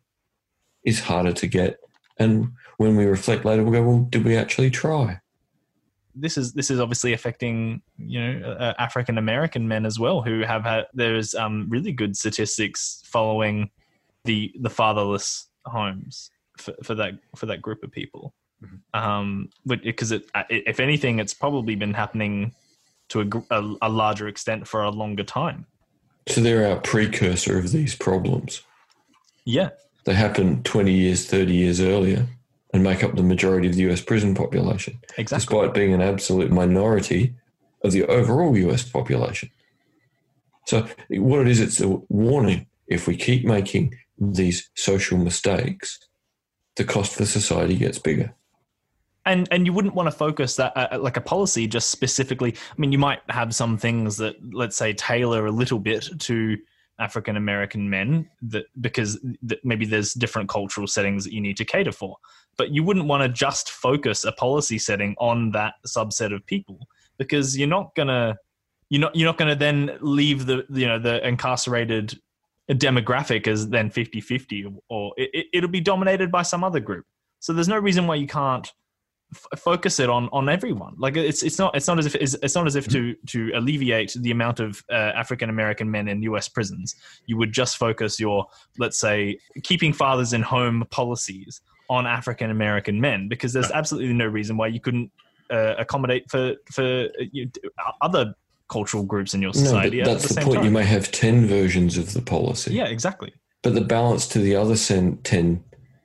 is 0.84 1.00
harder 1.00 1.32
to 1.32 1.46
get. 1.46 1.78
And 2.18 2.52
when 2.76 2.96
we 2.96 3.04
reflect 3.04 3.44
later, 3.44 3.62
we'll 3.62 3.72
go, 3.72 3.82
well, 3.82 4.06
did 4.10 4.24
we 4.24 4.36
actually 4.36 4.70
try? 4.70 5.20
this 6.14 6.36
is 6.36 6.52
this 6.52 6.70
is 6.70 6.78
obviously 6.78 7.12
affecting 7.12 7.80
you 7.98 8.20
know 8.20 8.50
uh, 8.52 8.74
African 8.78 9.18
American 9.18 9.66
men 9.66 9.86
as 9.86 9.98
well 9.98 10.22
who 10.22 10.40
have 10.40 10.64
had 10.64 10.86
there's 10.92 11.34
um, 11.34 11.66
really 11.68 11.92
good 11.92 12.16
statistics 12.16 13.02
following 13.06 13.70
the 14.24 14.52
the 14.60 14.70
fatherless 14.70 15.48
homes 15.64 16.30
for, 16.58 16.74
for 16.82 16.94
that 16.94 17.14
for 17.36 17.46
that 17.46 17.62
group 17.62 17.82
of 17.82 17.90
people. 17.90 18.34
Mm-hmm. 18.62 19.00
Um, 19.00 19.48
but 19.66 19.82
because 19.82 20.12
it, 20.12 20.26
if 20.50 20.78
anything, 20.78 21.18
it's 21.18 21.34
probably 21.34 21.74
been 21.74 21.94
happening 21.94 22.54
to 23.08 23.20
a, 23.20 23.58
a, 23.58 23.76
a 23.82 23.88
larger 23.88 24.28
extent 24.28 24.68
for 24.68 24.82
a 24.82 24.90
longer 24.90 25.24
time. 25.24 25.66
So 26.28 26.40
they're 26.40 26.70
our 26.70 26.78
precursor 26.78 27.58
of 27.58 27.72
these 27.72 27.96
problems. 27.96 28.62
Yeah, 29.44 29.70
they 30.04 30.14
happen 30.14 30.62
twenty 30.62 30.92
years, 30.92 31.26
thirty 31.26 31.54
years 31.54 31.80
earlier 31.80 32.26
and 32.72 32.82
make 32.82 33.04
up 33.04 33.14
the 33.14 33.22
majority 33.22 33.68
of 33.68 33.74
the 33.74 33.90
US 33.90 34.00
prison 34.00 34.34
population, 34.34 34.98
exactly. 35.18 35.36
despite 35.36 35.74
being 35.74 35.92
an 35.92 36.00
absolute 36.00 36.50
minority 36.50 37.34
of 37.84 37.92
the 37.92 38.04
overall 38.04 38.56
US 38.56 38.82
population. 38.82 39.50
So, 40.66 40.86
what 41.10 41.42
it 41.42 41.48
is, 41.48 41.60
it's 41.60 41.80
a 41.80 41.88
warning. 42.08 42.66
If 42.86 43.06
we 43.06 43.16
keep 43.16 43.44
making 43.44 43.94
these 44.18 44.70
social 44.74 45.18
mistakes, 45.18 45.98
the 46.76 46.84
cost 46.84 47.14
for 47.14 47.26
society 47.26 47.76
gets 47.76 47.98
bigger. 47.98 48.34
And 49.24 49.46
and 49.50 49.66
you 49.66 49.72
wouldn't 49.72 49.94
want 49.94 50.08
to 50.08 50.16
focus 50.16 50.56
that 50.56 50.76
uh, 50.76 50.98
like 50.98 51.16
a 51.16 51.20
policy 51.20 51.66
just 51.66 51.90
specifically. 51.90 52.54
I 52.54 52.74
mean, 52.80 52.90
you 52.90 52.98
might 52.98 53.20
have 53.28 53.54
some 53.54 53.76
things 53.76 54.16
that 54.16 54.36
let's 54.52 54.76
say 54.76 54.92
tailor 54.92 55.46
a 55.46 55.52
little 55.52 55.78
bit 55.78 56.08
to 56.20 56.56
African 57.02 57.36
American 57.36 57.90
men 57.90 58.30
that 58.42 58.66
because 58.80 59.18
maybe 59.64 59.84
there's 59.84 60.14
different 60.14 60.48
cultural 60.48 60.86
settings 60.86 61.24
that 61.24 61.32
you 61.32 61.40
need 61.40 61.56
to 61.56 61.64
cater 61.64 61.92
for. 61.92 62.16
But 62.56 62.70
you 62.70 62.84
wouldn't 62.84 63.06
want 63.06 63.22
to 63.22 63.28
just 63.28 63.70
focus 63.70 64.24
a 64.24 64.32
policy 64.32 64.78
setting 64.78 65.16
on 65.18 65.50
that 65.50 65.74
subset 65.86 66.34
of 66.34 66.46
people 66.46 66.78
because 67.18 67.58
you're 67.58 67.68
not 67.68 67.94
gonna 67.96 68.36
you're 68.88 69.00
not 69.00 69.16
you're 69.16 69.26
not 69.26 69.38
gonna 69.38 69.56
then 69.56 69.98
leave 70.00 70.46
the 70.46 70.64
you 70.70 70.86
know 70.86 70.98
the 70.98 71.26
incarcerated 71.26 72.18
demographic 72.70 73.48
as 73.48 73.68
then 73.68 73.90
50-50 73.90 74.76
or 74.88 75.12
it, 75.16 75.46
it'll 75.52 75.68
be 75.68 75.80
dominated 75.80 76.30
by 76.30 76.42
some 76.42 76.62
other 76.62 76.80
group. 76.80 77.04
So 77.40 77.52
there's 77.52 77.68
no 77.68 77.78
reason 77.78 78.06
why 78.06 78.14
you 78.14 78.28
can't 78.28 78.70
f- 79.32 79.60
focus 79.60 79.98
it 80.00 80.08
on 80.08 80.28
on 80.32 80.48
everyone 80.48 80.94
like 80.98 81.16
it's 81.16 81.42
it's 81.42 81.58
not 81.58 81.74
it's 81.76 81.86
not 81.86 81.98
as 81.98 82.06
if 82.06 82.14
it's, 82.14 82.34
it's 82.42 82.54
not 82.54 82.66
as 82.66 82.76
if 82.76 82.88
to 82.88 83.14
to 83.26 83.50
alleviate 83.54 84.14
the 84.20 84.30
amount 84.30 84.60
of 84.60 84.82
uh, 84.90 85.12
african 85.14 85.50
american 85.50 85.90
men 85.90 86.08
in 86.08 86.22
us 86.22 86.48
prisons 86.48 86.96
you 87.26 87.36
would 87.36 87.52
just 87.52 87.76
focus 87.76 88.20
your 88.20 88.46
let's 88.78 88.98
say 88.98 89.38
keeping 89.62 89.92
fathers 89.92 90.32
in 90.32 90.42
home 90.42 90.84
policies 90.90 91.60
on 91.92 92.06
African 92.06 92.50
American 92.50 93.00
men 93.00 93.28
because 93.28 93.52
there's 93.52 93.70
absolutely 93.70 94.14
no 94.14 94.26
reason 94.26 94.56
why 94.56 94.66
you 94.66 94.80
couldn't 94.80 95.10
uh, 95.50 95.74
accommodate 95.78 96.30
for 96.30 96.54
for 96.70 96.82
uh, 96.82 97.24
you, 97.32 97.50
other 98.00 98.34
cultural 98.68 99.02
groups 99.02 99.34
in 99.34 99.42
your 99.42 99.52
society. 99.52 99.98
No, 99.98 100.06
that's 100.06 100.28
the, 100.28 100.34
the 100.34 100.40
point. 100.40 100.56
Time. 100.56 100.64
You 100.64 100.70
may 100.70 100.84
have 100.84 101.12
ten 101.12 101.46
versions 101.46 101.98
of 101.98 102.14
the 102.14 102.22
policy. 102.22 102.72
Yeah, 102.72 102.86
exactly. 102.86 103.34
But 103.62 103.74
the 103.74 103.82
balance 103.82 104.26
to 104.28 104.38
the 104.38 104.56
other 104.56 104.76
ten, 104.76 105.62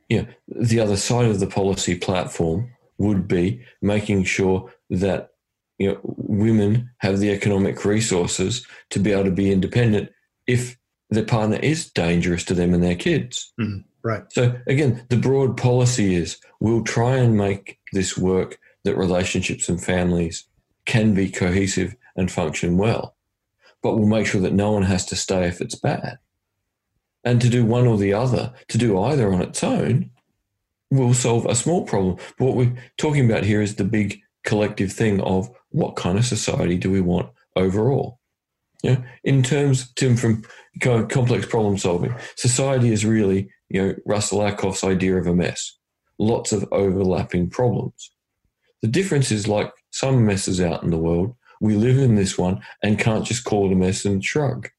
you 0.10 0.24
know, 0.24 0.28
the 0.48 0.80
other 0.82 0.98
side 0.98 1.28
of 1.28 1.40
the 1.40 1.48
policy 1.48 1.98
platform 1.98 2.74
would 2.98 3.28
be 3.28 3.62
making 3.82 4.24
sure 4.24 4.72
that 4.90 5.32
you 5.78 5.92
know 5.92 6.00
women 6.04 6.90
have 7.00 7.20
the 7.20 7.30
economic 7.30 7.86
resources 7.86 8.66
to 8.90 9.00
be 9.00 9.12
able 9.12 9.26
to 9.26 9.32
be 9.32 9.52
independent 9.52 10.10
if 10.48 10.78
their 11.10 11.26
partner 11.26 11.58
is 11.58 11.90
dangerous 11.92 12.44
to 12.44 12.54
them 12.54 12.74
and 12.74 12.84
their 12.84 12.96
kids. 12.96 13.54
Mm. 13.60 13.84
Right. 14.04 14.24
So 14.32 14.58
again, 14.68 15.06
the 15.10 15.18
broad 15.18 15.58
policy 15.58 16.16
is 16.16 16.38
we'll 16.60 16.84
try 16.84 17.16
and 17.16 17.38
make 17.38 17.80
this 17.94 18.18
work 18.18 18.60
that 18.84 18.98
relationships 18.98 19.68
and 19.68 19.84
families 19.84 20.46
can 20.86 21.14
be 21.14 21.30
cohesive 21.30 21.96
and 22.16 22.32
function 22.32 22.78
well, 22.78 23.16
but 23.84 23.96
we'll 23.96 24.08
make 24.08 24.26
sure 24.26 24.42
that 24.42 24.54
no 24.54 24.72
one 24.72 24.84
has 24.84 25.06
to 25.08 25.16
stay 25.16 25.46
if 25.48 25.62
it's 25.62 25.76
bad. 25.76 26.20
And 27.24 27.42
to 27.42 27.50
do 27.50 27.66
one 27.66 27.86
or 27.86 27.98
the 27.98 28.14
other, 28.14 28.54
to 28.70 28.78
do 28.78 28.98
either 29.02 29.34
on 29.34 29.42
its 29.42 29.64
own, 29.64 30.12
will 30.92 31.14
solve 31.14 31.46
a 31.46 31.56
small 31.56 31.86
problem. 31.86 32.18
But 32.38 32.46
what 32.46 32.56
we're 32.56 32.78
talking 32.98 33.30
about 33.30 33.44
here 33.44 33.62
is 33.62 33.76
the 33.76 33.84
big 33.84 34.22
collective 34.44 34.92
thing 34.92 35.22
of 35.22 35.50
what 35.70 35.96
kind 35.96 36.18
of 36.18 36.26
society 36.26 36.78
do 36.78 36.90
we 36.90 37.02
want 37.02 37.30
overall? 37.56 38.20
Know, 38.84 39.04
in 39.24 39.44
terms, 39.44 39.92
Tim, 39.94 40.16
from 40.16 40.44
complex 40.80 41.46
problem 41.46 41.78
solving, 41.78 42.16
society 42.36 42.94
is 42.94 43.06
really 43.06 43.50
you 43.70 43.82
know, 43.82 43.96
Russell 44.06 44.40
Ackoff's 44.40 44.84
idea 44.84 45.18
of 45.18 45.28
a 45.28 45.36
mess. 45.36 45.78
Lots 46.20 46.52
of 46.52 46.68
overlapping 46.72 47.50
problems. 47.50 48.12
The 48.82 48.88
difference 48.88 49.32
is 49.32 49.48
like 49.48 49.72
some 49.92 50.26
messes 50.26 50.62
out 50.62 50.84
in 50.84 50.92
the 50.92 50.98
world, 50.98 51.36
we 51.60 51.76
live 51.76 51.98
in 51.98 52.16
this 52.16 52.38
one 52.38 52.62
and 52.84 53.00
can't 53.00 53.26
just 53.26 53.44
call 53.44 53.68
it 53.68 53.74
a 53.74 53.76
mess 53.76 54.06
and 54.06 54.24
shrug. 54.24 54.70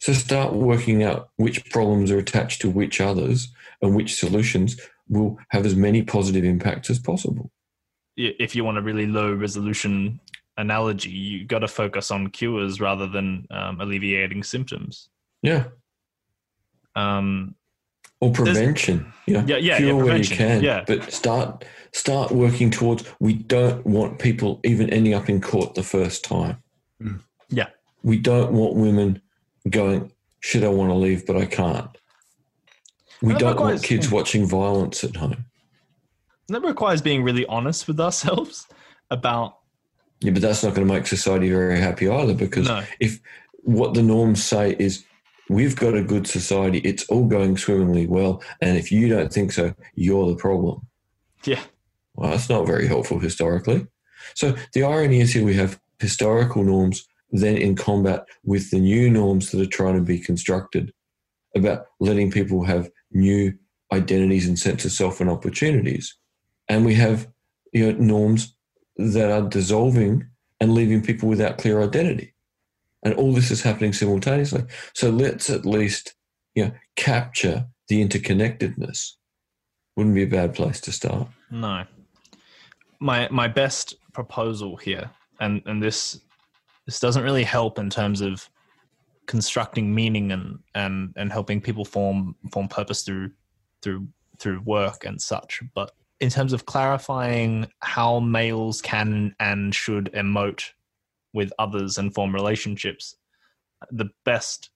So 0.00 0.12
start 0.12 0.54
working 0.54 1.02
out 1.02 1.30
which 1.36 1.68
problems 1.70 2.10
are 2.10 2.18
attached 2.18 2.60
to 2.60 2.70
which 2.70 3.00
others 3.00 3.52
and 3.82 3.96
which 3.96 4.14
solutions 4.14 4.80
will 5.08 5.38
have 5.50 5.66
as 5.66 5.74
many 5.74 6.02
positive 6.02 6.44
impacts 6.44 6.90
as 6.90 6.98
possible. 6.98 7.50
If 8.16 8.54
you 8.54 8.64
want 8.64 8.78
a 8.78 8.82
really 8.82 9.06
low 9.06 9.32
resolution 9.32 10.20
analogy, 10.56 11.10
you 11.10 11.44
got 11.44 11.60
to 11.60 11.68
focus 11.68 12.10
on 12.10 12.28
cures 12.28 12.80
rather 12.80 13.06
than 13.06 13.46
um, 13.50 13.80
alleviating 13.80 14.42
symptoms. 14.42 15.08
Yeah. 15.42 15.64
Um, 16.96 17.54
or 18.20 18.32
prevention. 18.32 19.12
yeah, 19.26 19.44
yeah, 19.46 19.76
cure 19.76 19.88
yeah, 19.90 20.02
where 20.02 20.16
you 20.16 20.24
can. 20.24 20.62
Yeah. 20.62 20.84
But 20.86 21.12
start 21.12 21.64
start 21.92 22.32
working 22.32 22.70
towards. 22.70 23.04
We 23.20 23.34
don't 23.34 23.86
want 23.86 24.18
people 24.18 24.60
even 24.64 24.90
ending 24.90 25.14
up 25.14 25.28
in 25.28 25.40
court 25.40 25.74
the 25.74 25.84
first 25.84 26.24
time. 26.24 26.62
Mm. 27.00 27.20
Yeah. 27.48 27.68
We 28.02 28.18
don't 28.18 28.52
want 28.52 28.74
women 28.74 29.22
going. 29.70 30.12
Should 30.40 30.64
I 30.64 30.68
want 30.68 30.90
to 30.90 30.94
leave, 30.94 31.26
but 31.26 31.36
I 31.36 31.46
can't. 31.46 31.88
We 33.22 33.34
don't 33.34 33.52
requires, 33.52 33.80
want 33.80 33.82
kids 33.82 34.10
watching 34.10 34.46
violence 34.46 35.02
at 35.04 35.16
home. 35.16 35.44
That 36.48 36.62
requires 36.62 37.02
being 37.02 37.22
really 37.22 37.46
honest 37.46 37.88
with 37.88 38.00
ourselves 38.00 38.66
about. 39.10 39.58
Yeah, 40.20 40.32
but 40.32 40.42
that's 40.42 40.62
not 40.62 40.74
going 40.74 40.86
to 40.86 40.92
make 40.92 41.06
society 41.06 41.50
very 41.50 41.78
happy 41.78 42.08
either. 42.08 42.34
Because 42.34 42.66
no. 42.66 42.82
if 43.00 43.20
what 43.62 43.94
the 43.94 44.02
norms 44.02 44.42
say 44.42 44.76
is 44.78 45.04
we've 45.48 45.76
got 45.76 45.94
a 45.94 46.02
good 46.02 46.26
society. 46.26 46.78
It's 46.78 47.08
all 47.08 47.26
going 47.26 47.56
swimmingly 47.56 48.06
well. 48.06 48.42
And 48.60 48.76
if 48.76 48.92
you 48.92 49.08
don't 49.08 49.32
think 49.32 49.52
so, 49.52 49.74
you're 49.94 50.28
the 50.28 50.36
problem. 50.36 50.86
Yeah. 51.44 51.60
Well, 52.14 52.30
that's 52.30 52.48
not 52.48 52.66
very 52.66 52.86
helpful 52.86 53.18
historically. 53.18 53.86
So 54.34 54.56
the 54.72 54.82
irony 54.82 55.20
is 55.20 55.32
here 55.32 55.44
we 55.44 55.54
have 55.54 55.80
historical 56.00 56.64
norms 56.64 57.06
then 57.30 57.56
in 57.56 57.76
combat 57.76 58.24
with 58.44 58.70
the 58.70 58.80
new 58.80 59.10
norms 59.10 59.50
that 59.50 59.60
are 59.60 59.66
trying 59.66 59.94
to 59.96 60.00
be 60.00 60.18
constructed 60.18 60.92
about 61.54 61.86
letting 62.00 62.30
people 62.30 62.64
have 62.64 62.90
new 63.10 63.54
identities 63.92 64.46
and 64.46 64.58
sense 64.58 64.84
of 64.84 64.92
self 64.92 65.20
and 65.20 65.30
opportunities. 65.30 66.16
And 66.68 66.84
we 66.84 66.94
have 66.94 67.28
you 67.72 67.92
know, 67.92 67.98
norms 67.98 68.54
that 68.96 69.30
are 69.30 69.48
dissolving 69.48 70.28
and 70.60 70.74
leaving 70.74 71.02
people 71.02 71.28
without 71.28 71.58
clear 71.58 71.82
identity. 71.82 72.34
And 73.04 73.14
all 73.14 73.32
this 73.32 73.50
is 73.50 73.62
happening 73.62 73.92
simultaneously. 73.92 74.64
So 74.94 75.10
let's 75.10 75.50
at 75.50 75.64
least 75.64 76.14
you 76.54 76.64
know, 76.64 76.72
capture 76.96 77.66
the 77.88 78.04
interconnectedness. 78.04 79.12
Wouldn't 79.96 80.14
be 80.14 80.24
a 80.24 80.26
bad 80.26 80.54
place 80.54 80.80
to 80.82 80.92
start. 80.92 81.28
No. 81.50 81.84
My 83.00 83.28
my 83.30 83.46
best 83.46 83.94
proposal 84.12 84.76
here, 84.76 85.08
and, 85.40 85.62
and 85.66 85.80
this 85.80 86.20
this 86.86 86.98
doesn't 86.98 87.22
really 87.22 87.44
help 87.44 87.78
in 87.78 87.90
terms 87.90 88.20
of 88.20 88.48
constructing 89.28 89.94
meaning 89.94 90.32
and, 90.32 90.58
and, 90.74 91.12
and 91.16 91.30
helping 91.30 91.60
people 91.60 91.84
form 91.84 92.34
form 92.50 92.66
purpose 92.66 93.02
through 93.02 93.30
through 93.82 94.08
through 94.40 94.60
work 94.64 95.04
and 95.04 95.20
such, 95.20 95.62
but 95.74 95.92
in 96.20 96.30
terms 96.30 96.52
of 96.52 96.66
clarifying 96.66 97.68
how 97.80 98.18
males 98.18 98.82
can 98.82 99.34
and 99.38 99.74
should 99.74 100.10
emote 100.14 100.64
with 101.32 101.52
others 101.58 101.98
and 101.98 102.12
form 102.14 102.34
relationships, 102.34 103.16
the 103.92 104.08
best, 104.24 104.70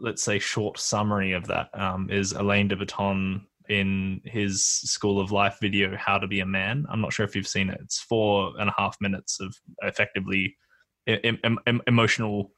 let's 0.00 0.22
say, 0.22 0.38
short 0.38 0.78
summary 0.78 1.32
of 1.32 1.46
that 1.46 1.68
um, 1.78 2.10
is 2.10 2.32
Alain 2.32 2.68
de 2.68 2.76
Botton 2.76 3.46
in 3.68 4.20
his 4.24 4.64
School 4.64 5.18
of 5.20 5.32
Life 5.32 5.58
video, 5.60 5.96
How 5.96 6.18
to 6.18 6.26
Be 6.26 6.40
a 6.40 6.46
Man. 6.46 6.84
I'm 6.90 7.00
not 7.00 7.12
sure 7.12 7.24
if 7.24 7.34
you've 7.34 7.48
seen 7.48 7.70
it. 7.70 7.78
It's 7.82 8.00
four 8.00 8.52
and 8.58 8.68
a 8.68 8.74
half 8.76 8.96
minutes 9.00 9.40
of 9.40 9.56
effectively 9.82 10.56
em- 11.06 11.58
em- 11.66 11.82
emotional 11.86 12.52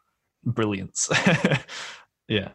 brilliance. 0.44 1.08
yeah. 2.28 2.50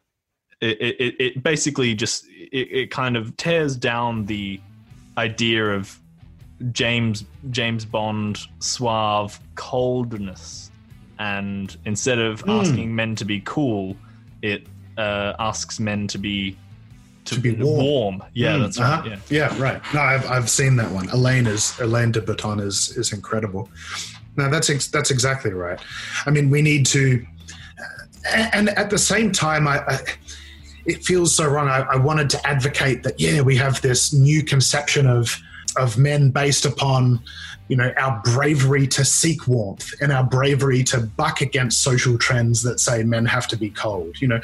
It, 0.62 0.96
it, 1.00 1.16
it 1.20 1.44
basically 1.44 1.94
just 1.94 2.26
it, 2.30 2.68
it 2.72 2.92
kind 2.92 3.18
of 3.18 3.36
tears 3.36 3.76
down 3.76 4.26
the 4.26 4.62
idea 5.18 5.72
of 5.72 6.00
James 6.72 7.26
James 7.50 7.84
Bond 7.84 8.40
suave 8.60 9.40
coldness, 9.56 10.72
and 11.20 11.76
instead 11.86 12.20
of 12.20 12.44
mm. 12.46 12.62
asking 12.62 12.96
men 12.96 13.16
to 13.16 13.26
be 13.26 13.42
cool, 13.42 13.98
it 14.42 14.66
uh, 14.98 15.34
asks 15.40 15.80
men 15.80 16.08
to 16.08 16.18
be 16.18 16.56
to, 17.26 17.36
to 17.36 17.42
be 17.42 17.52
warm. 17.56 17.86
warm. 17.86 18.24
Yeah, 18.34 18.54
mm, 18.54 18.62
that's 18.62 18.80
right. 18.80 19.00
Uh-huh. 19.00 19.18
Yeah. 19.30 19.50
yeah, 19.50 19.62
right. 19.62 19.82
No, 19.94 20.02
I've, 20.02 20.30
I've 20.30 20.50
seen 20.50 20.76
that 20.78 20.92
one. 20.92 21.10
Alain 21.10 21.48
is 21.48 21.78
Alain 21.80 22.12
de 22.12 22.22
Botton 22.22 22.60
is 22.60 22.96
is 22.98 23.14
incredible. 23.14 23.70
No, 24.36 24.50
that's 24.50 24.70
ex- 24.70 24.88
that's 24.88 25.12
exactly 25.12 25.52
right. 25.52 25.80
I 26.26 26.32
mean, 26.32 26.50
we 26.50 26.62
need 26.62 26.86
to, 26.88 27.26
and 28.26 28.70
at 28.70 28.90
the 28.90 28.98
same 28.98 29.32
time, 29.32 29.68
I, 29.68 29.80
I 29.88 30.00
it 30.86 31.04
feels 31.04 31.36
so 31.36 31.48
wrong. 31.48 31.68
I, 31.68 31.82
I 31.82 31.96
wanted 31.96 32.30
to 32.32 32.48
advocate 32.48 33.04
that. 33.04 33.20
Yeah, 33.20 33.42
we 33.42 33.56
have 33.58 33.82
this 33.82 34.14
new 34.14 34.44
conception 34.44 35.08
of 35.08 35.38
of 35.78 35.98
men 35.98 36.30
based 36.30 36.66
upon 36.66 37.20
you 37.68 37.76
know 37.76 37.92
our 37.98 38.22
bravery 38.24 38.88
to 38.88 39.06
seek 39.06 39.48
warmth 39.48 39.92
and 40.02 40.12
our 40.12 40.24
bravery 40.24 40.84
to 40.84 41.00
buck 41.00 41.42
against 41.42 41.82
social 41.82 42.18
trends 42.18 42.62
that 42.64 42.80
say 42.80 43.04
men 43.04 43.26
have 43.26 43.48
to 43.48 43.58
be 43.58 43.70
cold 43.70 44.22
you 44.22 44.28
know 44.28 44.40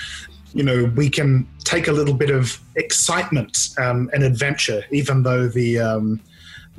you 0.53 0.63
know 0.63 0.85
we 0.95 1.09
can 1.09 1.47
take 1.63 1.87
a 1.87 1.91
little 1.91 2.13
bit 2.13 2.31
of 2.31 2.59
excitement 2.75 3.69
um, 3.77 4.09
and 4.13 4.23
adventure 4.23 4.83
even 4.91 5.21
though 5.21 5.47
the 5.47 5.77
um, 5.77 6.19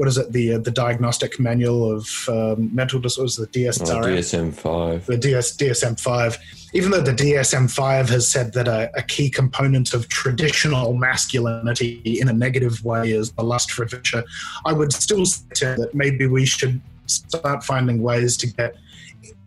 what 0.00 0.08
is 0.08 0.16
it 0.16 0.32
the 0.32 0.54
uh, 0.54 0.58
the 0.58 0.70
diagnostic 0.70 1.38
manual 1.38 1.92
of 1.92 2.08
um, 2.30 2.74
mental 2.74 2.98
disorders 2.98 3.36
the 3.36 3.46
DSM 3.48 3.90
oh, 3.90 4.00
DSM 4.00 4.54
five. 4.54 5.04
The 5.04 5.18
DS, 5.18 5.58
DSM 5.58 6.00
five. 6.00 6.38
Even 6.72 6.90
though 6.90 7.02
the 7.02 7.12
DSM 7.12 7.70
five 7.70 8.08
has 8.08 8.26
said 8.26 8.54
that 8.54 8.66
a, 8.66 8.90
a, 8.96 9.02
key 9.02 9.28
component 9.28 9.92
of 9.92 10.08
traditional 10.08 10.94
masculinity 10.94 12.00
in 12.18 12.30
a 12.30 12.32
negative 12.32 12.82
way 12.82 13.10
is 13.10 13.32
the 13.32 13.42
lust 13.42 13.72
for 13.72 13.82
adventure, 13.82 14.24
I 14.64 14.72
would 14.72 14.90
still 14.90 15.26
say 15.26 15.74
that 15.76 15.90
maybe 15.92 16.26
we 16.26 16.46
should 16.46 16.80
start 17.04 17.62
finding 17.62 18.00
ways 18.00 18.38
to 18.38 18.46
get 18.46 18.76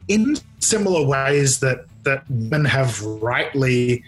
in 0.08 0.36
similar 0.60 1.04
ways 1.04 1.60
that 1.62 1.86
that 2.04 2.30
men 2.30 2.64
have 2.64 3.02
rightly 3.02 4.04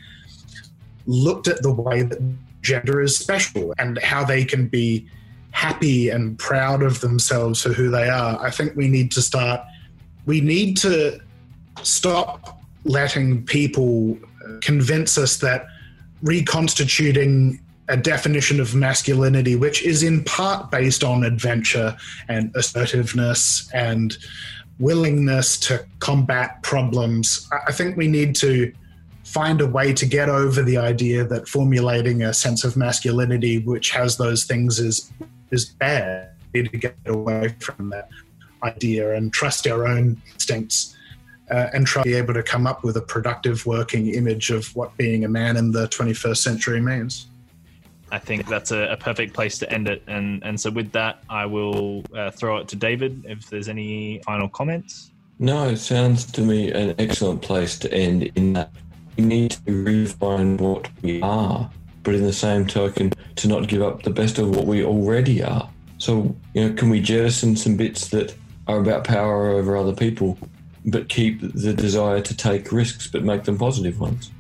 looked 1.07 1.47
at 1.47 1.63
the 1.63 1.73
way 1.73 2.03
that 2.03 2.19
gender 2.61 3.01
is 3.01 3.17
special 3.17 3.73
and 3.79 3.97
how 4.03 4.23
they 4.23 4.45
can 4.45 4.67
be 4.67 5.07
happy 5.55 6.09
and 6.09 6.37
proud 6.37 6.83
of 6.83 6.99
themselves 6.99 7.61
for 7.63 7.69
who 7.69 7.89
they 7.89 8.09
are. 8.09 8.37
I 8.43 8.51
think 8.51 8.75
we 8.75 8.89
need 8.89 9.09
to 9.13 9.21
start, 9.21 9.61
we 10.25 10.41
need 10.41 10.75
to 10.77 11.17
stop 11.81 12.59
letting 12.83 13.45
people 13.45 14.17
uh, 14.45 14.59
convince 14.59 15.17
us 15.17 15.37
that 15.37 15.67
reconstituting 16.21 17.61
a 17.87 17.95
definition 17.95 18.59
of 18.59 18.75
masculinity, 18.75 19.55
which 19.55 19.81
is 19.83 20.03
in 20.03 20.25
part 20.25 20.71
based 20.71 21.05
on 21.05 21.23
adventure 21.23 21.95
and 22.27 22.53
assertiveness 22.53 23.69
and 23.73 24.17
willingness 24.79 25.57
to 25.57 25.85
combat 25.99 26.61
problems. 26.63 27.47
I 27.65 27.71
think 27.71 27.95
we 27.95 28.09
need 28.09 28.35
to 28.37 28.73
find 29.25 29.59
a 29.59 29.67
way 29.67 29.91
to 29.91 30.05
get 30.05 30.29
over 30.29 30.61
the 30.61 30.77
idea 30.77 31.25
that 31.25 31.47
formulating 31.47 32.21
a 32.21 32.33
sense 32.33 32.63
of 32.63 32.77
masculinity 32.77 33.57
which 33.59 33.89
has 33.89 34.17
those 34.17 34.45
things 34.45 34.79
is 34.79 35.11
is 35.51 35.65
bad. 35.65 36.29
We 36.53 36.61
need 36.61 36.71
to 36.71 36.77
get 36.77 36.95
away 37.05 37.55
from 37.59 37.89
that 37.89 38.09
idea 38.63 39.15
and 39.15 39.33
trust 39.33 39.67
our 39.67 39.87
own 39.87 40.21
instincts 40.33 40.95
uh, 41.51 41.67
and 41.73 41.85
try 41.85 42.03
to 42.03 42.09
be 42.09 42.15
able 42.15 42.33
to 42.33 42.43
come 42.43 42.65
up 42.65 42.83
with 42.83 42.97
a 42.97 43.01
productive 43.01 43.65
working 43.65 44.07
image 44.13 44.51
of 44.51 44.73
what 44.75 44.95
being 44.97 45.25
a 45.25 45.27
man 45.27 45.57
in 45.57 45.71
the 45.71 45.87
21st 45.89 46.37
century 46.37 46.81
means. 46.81 47.27
I 48.11 48.19
think 48.19 48.47
that's 48.47 48.71
a, 48.71 48.91
a 48.91 48.97
perfect 48.97 49.33
place 49.33 49.57
to 49.59 49.71
end 49.71 49.87
it. 49.87 50.03
And, 50.07 50.43
and 50.43 50.59
so, 50.59 50.69
with 50.69 50.91
that, 50.91 51.23
I 51.29 51.45
will 51.45 52.03
uh, 52.15 52.31
throw 52.31 52.57
it 52.57 52.67
to 52.69 52.75
David 52.75 53.25
if 53.27 53.49
there's 53.49 53.67
any 53.67 54.21
final 54.25 54.47
comments. 54.47 55.11
No, 55.39 55.67
it 55.67 55.77
sounds 55.77 56.31
to 56.31 56.41
me 56.41 56.71
an 56.71 56.95
excellent 56.97 57.41
place 57.41 57.77
to 57.79 57.93
end 57.93 58.23
in 58.35 58.53
that 58.53 58.71
we 59.17 59.23
need 59.23 59.51
to 59.51 59.61
redefine 59.61 60.59
what 60.59 60.89
we 61.01 61.21
are 61.21 61.69
but 62.05 62.13
in 62.13 62.23
the 62.23 62.31
same 62.31 62.65
token, 62.65 63.11
to 63.35 63.47
not 63.49 63.67
give 63.67 63.81
up 63.81 64.03
the 64.03 64.11
best 64.11 64.37
of 64.37 64.55
what 64.55 64.65
we 64.65 64.85
already 64.85 65.43
are. 65.43 65.69
So, 65.97 66.33
you 66.53 66.69
know, 66.69 66.73
can 66.75 66.89
we 66.89 67.01
jettison 67.01 67.57
some 67.57 67.75
bits 67.75 68.09
that 68.09 68.33
are 68.67 68.79
about 68.79 69.03
power 69.03 69.49
over 69.49 69.75
other 69.75 69.93
people, 69.93 70.37
but 70.85 71.09
keep 71.09 71.41
the 71.41 71.73
desire 71.73 72.21
to 72.21 72.37
take 72.37 72.71
risks, 72.71 73.07
but 73.07 73.23
make 73.23 73.43
them 73.43 73.57
positive 73.57 73.99
ones? 73.99 74.31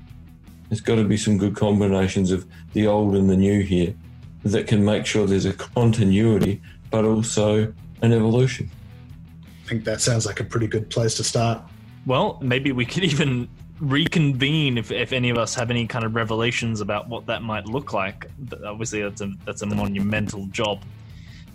There's 0.69 0.79
got 0.79 0.95
to 0.95 1.03
be 1.03 1.17
some 1.17 1.37
good 1.37 1.55
combinations 1.55 2.31
of 2.31 2.45
the 2.73 2.87
old 2.87 3.15
and 3.15 3.29
the 3.29 3.35
new 3.35 3.61
here 3.61 3.95
that 4.43 4.67
can 4.67 4.85
make 4.85 5.05
sure 5.05 5.25
there's 5.25 5.45
a 5.45 5.53
continuity, 5.53 6.61
but 6.91 7.03
also 7.03 7.73
an 8.03 8.13
evolution. 8.13 8.69
I 9.65 9.69
think 9.69 9.85
that 9.85 10.01
sounds 10.01 10.27
like 10.27 10.39
a 10.39 10.43
pretty 10.43 10.67
good 10.67 10.91
place 10.91 11.15
to 11.15 11.23
start. 11.23 11.63
Well, 12.05 12.37
maybe 12.41 12.71
we 12.71 12.85
could 12.85 13.03
even 13.03 13.49
reconvene 13.79 14.77
if, 14.77 14.91
if 14.91 15.11
any 15.13 15.29
of 15.29 15.37
us 15.37 15.53
have 15.55 15.69
any 15.69 15.85
kind 15.87 16.05
of 16.05 16.15
revelations 16.15 16.81
about 16.81 17.09
what 17.09 17.25
that 17.25 17.41
might 17.41 17.65
look 17.65 17.93
like. 17.93 18.29
But 18.39 18.63
obviously, 18.63 19.01
that's 19.01 19.21
a 19.21 19.31
that's 19.45 19.61
a 19.61 19.65
monumental 19.65 20.45
job. 20.47 20.81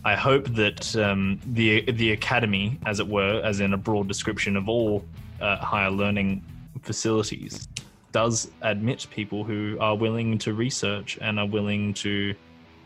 I 0.05 0.15
hope 0.15 0.47
that 0.55 0.97
um, 0.97 1.41
the 1.47 1.83
the 1.93 2.13
academy, 2.13 2.79
as 2.87 3.01
it 3.01 3.07
were, 3.07 3.41
as 3.45 3.61
in 3.61 3.75
a 3.75 3.79
broad 3.79 4.09
description 4.09 4.57
of 4.57 4.69
all 4.69 5.05
uh, 5.41 5.57
higher 5.57 5.91
learning 5.91 6.45
facilities, 6.83 7.69
does 8.13 8.51
admit 8.63 9.07
people 9.11 9.45
who 9.45 9.77
are 9.81 9.97
willing 9.97 10.39
to 10.39 10.55
research 10.55 11.19
and 11.21 11.39
are 11.39 11.47
willing 11.47 11.95
to 11.95 12.35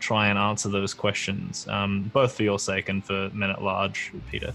try 0.01 0.28
and 0.28 0.39
answer 0.39 0.68
those 0.68 0.93
questions, 0.93 1.66
um, 1.68 2.11
both 2.12 2.35
for 2.37 2.43
your 2.43 2.59
sake 2.59 2.89
and 2.89 3.05
for 3.05 3.30
men 3.32 3.51
at 3.51 3.62
large, 3.62 4.12
Peter. 4.30 4.53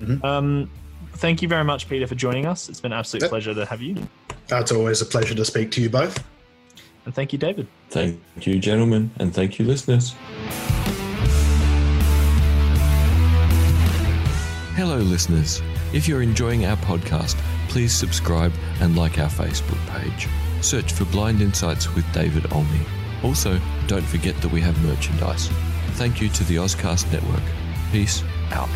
Mm-hmm. 0.00 0.24
Um, 0.24 0.70
thank 1.18 1.42
you 1.42 1.48
very 1.48 1.64
much, 1.64 1.88
Peter, 1.88 2.06
for 2.06 2.14
joining 2.14 2.46
us. 2.46 2.68
It's 2.68 2.80
been 2.80 2.92
an 2.92 2.98
absolute 2.98 3.22
yep. 3.22 3.30
pleasure 3.30 3.54
to 3.54 3.66
have 3.66 3.82
you. 3.82 3.96
It's 4.50 4.72
always 4.72 5.02
a 5.02 5.06
pleasure 5.06 5.34
to 5.34 5.44
speak 5.44 5.70
to 5.72 5.82
you 5.82 5.90
both. 5.90 6.24
And 7.04 7.14
thank 7.14 7.32
you, 7.32 7.38
David. 7.38 7.66
Thank 7.90 8.20
you, 8.40 8.58
gentlemen, 8.58 9.10
and 9.18 9.34
thank 9.34 9.58
you, 9.58 9.64
listeners. 9.64 10.14
Hello, 14.76 14.98
listeners. 14.98 15.60
If 15.92 16.06
you're 16.06 16.22
enjoying 16.22 16.66
our 16.66 16.76
podcast, 16.76 17.36
please 17.68 17.92
subscribe 17.92 18.52
and 18.80 18.96
like 18.96 19.18
our 19.18 19.28
Facebook 19.28 19.84
page. 19.88 20.28
Search 20.60 20.92
for 20.92 21.04
Blind 21.06 21.40
Insights 21.40 21.94
with 21.94 22.10
David 22.12 22.52
Olney. 22.52 22.80
Also, 23.22 23.58
don't 23.86 24.04
forget 24.04 24.36
that 24.42 24.52
we 24.52 24.60
have 24.60 24.80
merchandise. 24.84 25.48
Thank 25.92 26.20
you 26.20 26.28
to 26.28 26.44
the 26.44 26.56
Ozcast 26.56 27.10
Network. 27.12 27.42
Peace 27.90 28.22
out. 28.52 28.68